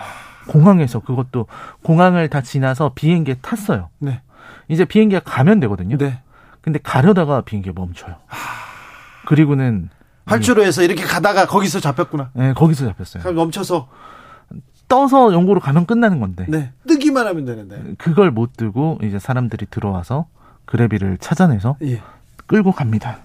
[0.47, 1.47] 공항에서 그것도
[1.83, 3.89] 공항을 다 지나서 비행기에 탔어요.
[3.99, 4.21] 네.
[4.67, 5.97] 이제 비행기가 가면 되거든요.
[5.97, 6.21] 네.
[6.61, 8.15] 근데 가려다가 비행기가 멈춰요.
[9.25, 9.89] 그리고는
[10.25, 12.31] 활주로에서 이렇게 가다가 거기서 잡혔구나.
[12.33, 13.33] 네, 거기서 잡혔어요.
[13.33, 13.89] 멈춰서
[14.93, 16.71] 떠서 영국으로 가면 끝나는 건데 네.
[16.87, 17.95] 뜨기만 하면 되는데.
[17.97, 20.27] 그걸 못 뜨고 이제 사람들이 들어와서
[20.65, 21.99] 그레비를 찾아내서 예.
[22.45, 23.17] 끌고 갑니다.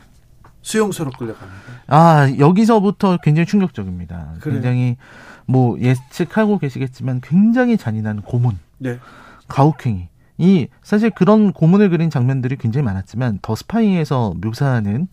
[0.62, 1.62] 수용소로 끌려갑니다.
[1.88, 4.36] 아 여기서부터 굉장히 충격적입니다.
[4.40, 4.54] 그래요?
[4.54, 4.96] 굉장히
[5.44, 8.98] 뭐 예측하고 계시겠지만 굉장히 잔인한 고문, 네.
[9.48, 10.08] 가혹행위.
[10.38, 15.08] 이 사실 그런 고문을 그린 장면들이 굉장히 많았지만 더 스파이에서 묘사하는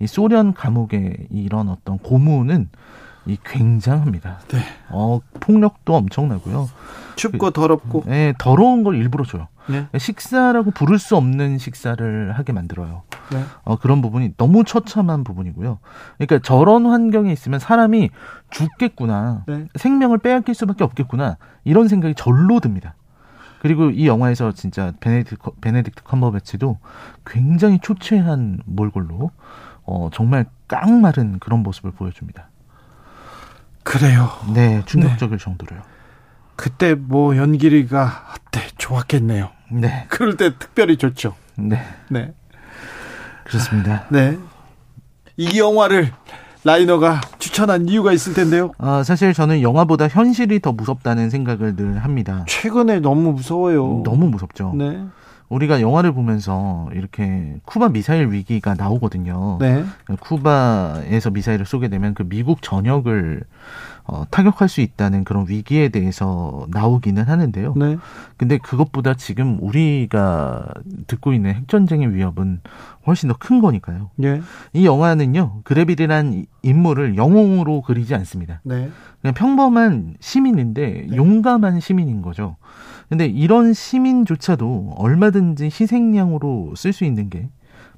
[0.00, 2.68] 이 소련 감옥의 이런 어떤 고문은
[3.26, 4.38] 이 굉장합니다.
[4.48, 4.58] 네.
[4.88, 6.68] 어 폭력도 엄청나고요.
[7.16, 8.04] 춥고 더럽고.
[8.08, 9.48] 예, 더러운 걸 일부러 줘요.
[9.68, 9.86] 네.
[9.96, 13.02] 식사라고 부를 수 없는 식사를 하게 만들어요.
[13.30, 13.44] 네.
[13.62, 15.78] 어, 그런 부분이 너무 처참한 부분이고요.
[16.18, 18.10] 그러니까 저런 환경에 있으면 사람이
[18.50, 19.44] 죽겠구나.
[19.46, 19.68] 네.
[19.76, 21.36] 생명을 빼앗길 수밖에 없겠구나.
[21.64, 22.94] 이런 생각이 절로 듭니다.
[23.60, 26.78] 그리고 이 영화에서 진짜 베네딕트, 커- 베네딕트 컴버배치도
[27.26, 29.30] 굉장히 초췌한 몰골로
[29.84, 32.48] 어, 정말 깡마른 그런 모습을 보여줍니다.
[33.82, 34.30] 그래요.
[34.54, 35.80] 네, 충격적일 정도로요.
[36.56, 39.50] 그때 뭐 연기리가 그때 좋았겠네요.
[39.72, 41.34] 네, 그럴 때 특별히 좋죠.
[41.56, 42.32] 네, 네.
[43.44, 44.06] 그렇습니다.
[44.10, 44.38] 네.
[45.36, 46.12] 이 영화를
[46.64, 48.72] 라이너가 추천 추천한 이유가 있을 텐데요.
[48.78, 52.46] 아, 사실 저는 영화보다 현실이 더 무섭다는 생각을 늘 합니다.
[52.48, 54.02] 최근에 너무 무서워요.
[54.02, 54.72] 너무 무섭죠.
[54.74, 55.04] 네.
[55.50, 59.58] 우리가 영화를 보면서 이렇게 쿠바 미사일 위기가 나오거든요.
[59.60, 59.84] 네.
[60.20, 63.42] 쿠바에서 미사일을 쏘게 되면 그 미국 전역을
[64.04, 67.74] 어, 타격할 수 있다는 그런 위기에 대해서 나오기는 하는데요.
[67.76, 67.98] 네.
[68.36, 70.66] 근데 그것보다 지금 우리가
[71.08, 72.60] 듣고 있는 핵전쟁의 위협은
[73.06, 74.10] 훨씬 더 큰 거니까요.
[74.22, 74.42] 예.
[74.72, 78.60] 이 영화는요, 그레빌이란 인물을 영웅으로 그리지 않습니다.
[78.64, 78.90] 네.
[79.20, 82.56] 그냥 평범한 시민인데 용감한 시민인 거죠.
[83.10, 87.48] 근데 이런 시민조차도 얼마든지 희생양으로 쓸 수 있는 게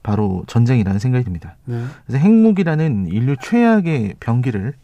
[0.03, 1.57] 바로 전쟁이라는 생각이 듭니다.
[1.67, 1.85] 네.
[2.07, 4.75] 그래서 핵무기라는 인류 최악의 병기를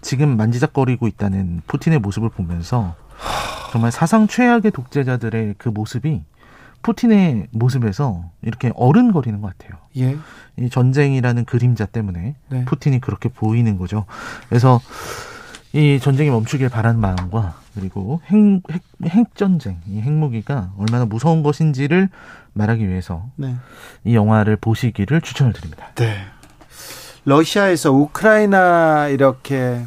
[0.00, 2.94] 지금 만지작거리고 있다는 푸틴의 모습을 보면서
[3.72, 6.22] 정말 사상 최악의 독재자들의 그 모습이
[6.82, 9.80] 푸틴의 모습에서 이렇게 어른거리는 것 같아요.
[9.96, 10.16] 예.
[10.56, 12.64] 이 전쟁이라는 그림자 때문에 네.
[12.66, 14.04] 푸틴이 그렇게 보이는 거죠.
[14.48, 14.80] 그래서
[15.72, 18.36] 이 전쟁이 멈추길 바라는 마음과 그리고 핵,
[18.70, 22.08] 핵, 핵전쟁, 이 핵무기가 얼마나 무서운 것인지를
[22.52, 23.56] 말하기 위해서 네.
[24.04, 25.90] 이 영화를 보시기를 추천을 드립니다.
[25.96, 26.16] 네.
[27.24, 29.84] 러시아에서 우크라이나 이렇게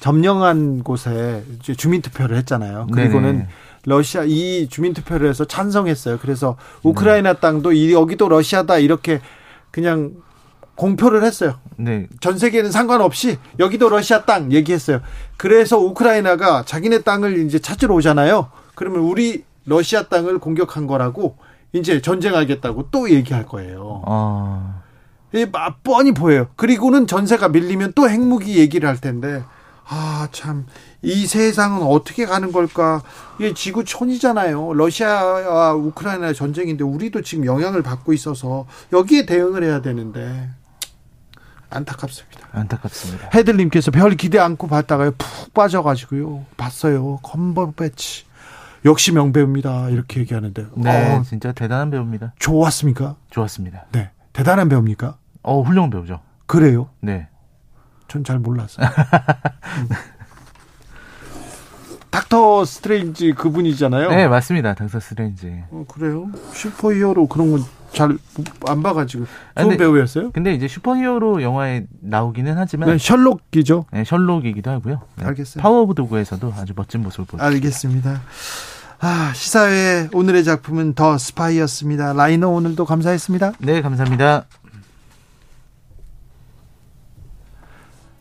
[0.00, 1.44] 점령한 곳에
[1.76, 2.88] 주민투표를 했잖아요.
[2.92, 3.48] 그리고는 네네.
[3.84, 6.18] 러시아 이 주민투표를 해서 찬성했어요.
[6.18, 9.20] 그래서 우크라이나 땅도 이 여기도 러시아다 이렇게
[9.70, 10.12] 그냥
[10.74, 11.54] 공표를 했어요.
[11.76, 12.06] 네.
[12.20, 15.00] 전 세계는 상관없이 여기도 러시아 땅 얘기했어요.
[15.36, 18.50] 그래서 우크라이나가 자기네 땅을 이제 찾으러 오잖아요.
[18.74, 21.36] 그러면 우리 러시아 땅을 공격한 거라고
[21.72, 24.02] 이제 전쟁하겠다고 또 얘기할 거예요.
[24.06, 24.82] 아,
[25.34, 26.48] 이막 뻔히 보여요.
[26.56, 29.42] 그리고는 전세가 밀리면 또 핵무기 얘기를 할 텐데
[29.88, 30.66] 아 참
[31.04, 33.02] 이 세상은 어떻게 가는 걸까?
[33.40, 34.72] 이게 지구촌이잖아요.
[34.74, 40.48] 러시아와 우크라이나 전쟁인데 우리도 지금 영향을 받고 있어서 여기에 대응을 해야 되는데
[41.72, 42.48] 안타깝습니다.
[42.52, 43.30] 안타깝습니다.
[43.34, 48.24] 헤들님께서 별 기대 않고 봤다가요 푹 빠져가지고요 봤어요 컴버배치
[48.84, 52.34] 역시 명배우입니다 이렇게 얘기하는데 네, 어, 진짜 대단한 배우입니다.
[52.38, 53.16] 좋았습니까?
[53.30, 53.86] 좋았습니다.
[53.92, 55.16] 네 대단한 배우입니까?
[55.42, 56.20] 어, 훌륭한 배우죠.
[56.46, 56.88] 그래요?
[57.00, 57.28] 네.
[58.08, 58.86] 전 잘 몰랐어요.
[62.10, 64.10] 닥터 스트레인지 그분이잖아요.
[64.10, 64.74] 네, 맞습니다.
[64.74, 65.64] 닥터 스트레인지.
[65.70, 66.30] 어, 그래요?
[66.52, 68.18] 슈퍼히어로 그런 건 잘
[68.66, 69.24] 안 봐가지고
[69.54, 70.30] 아, 좋은 근데- 배우였어요?
[70.32, 73.86] 근데 이제 슈퍼히어로 영화에 나오기는 하지만 네, 셜록이죠.
[73.92, 75.02] 네, 셜록이기도 하고요.
[75.16, 75.62] 네, 알겠어요.
[75.62, 77.46] 파워 오브 도그에서도 아주 멋진 모습을 보여요.
[77.46, 78.22] 알겠습니다.
[79.00, 82.12] 아, 시사회 오늘의 작품은 더 스파이였습니다.
[82.12, 83.52] 라이너 오늘도 감사했습니다.
[83.58, 84.46] 네, 감사합니다.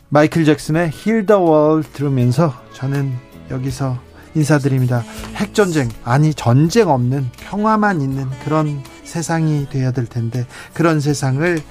[0.10, 3.14] 마이클 잭슨의 Heal the World 들으면서 저는
[3.50, 3.98] 여기서
[4.36, 5.04] 인사드립니다.
[5.36, 8.82] 핵전쟁, 아니 전쟁 없는 평화만 있는 그런
[9.12, 11.62] 세상이 되어야 될 텐데 그런 세상을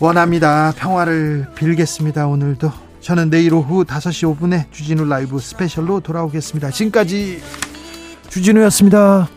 [0.00, 0.72] 원합니다.
[0.76, 2.26] 평화를 빌겠습니다.
[2.26, 2.72] 오늘도.
[3.00, 6.70] 저는 내일 오후 5시 5분에 주진우 라이브 스페셜로 돌아오겠습니다.
[6.70, 7.42] 지금까지
[8.30, 9.28] 주진우였습니다.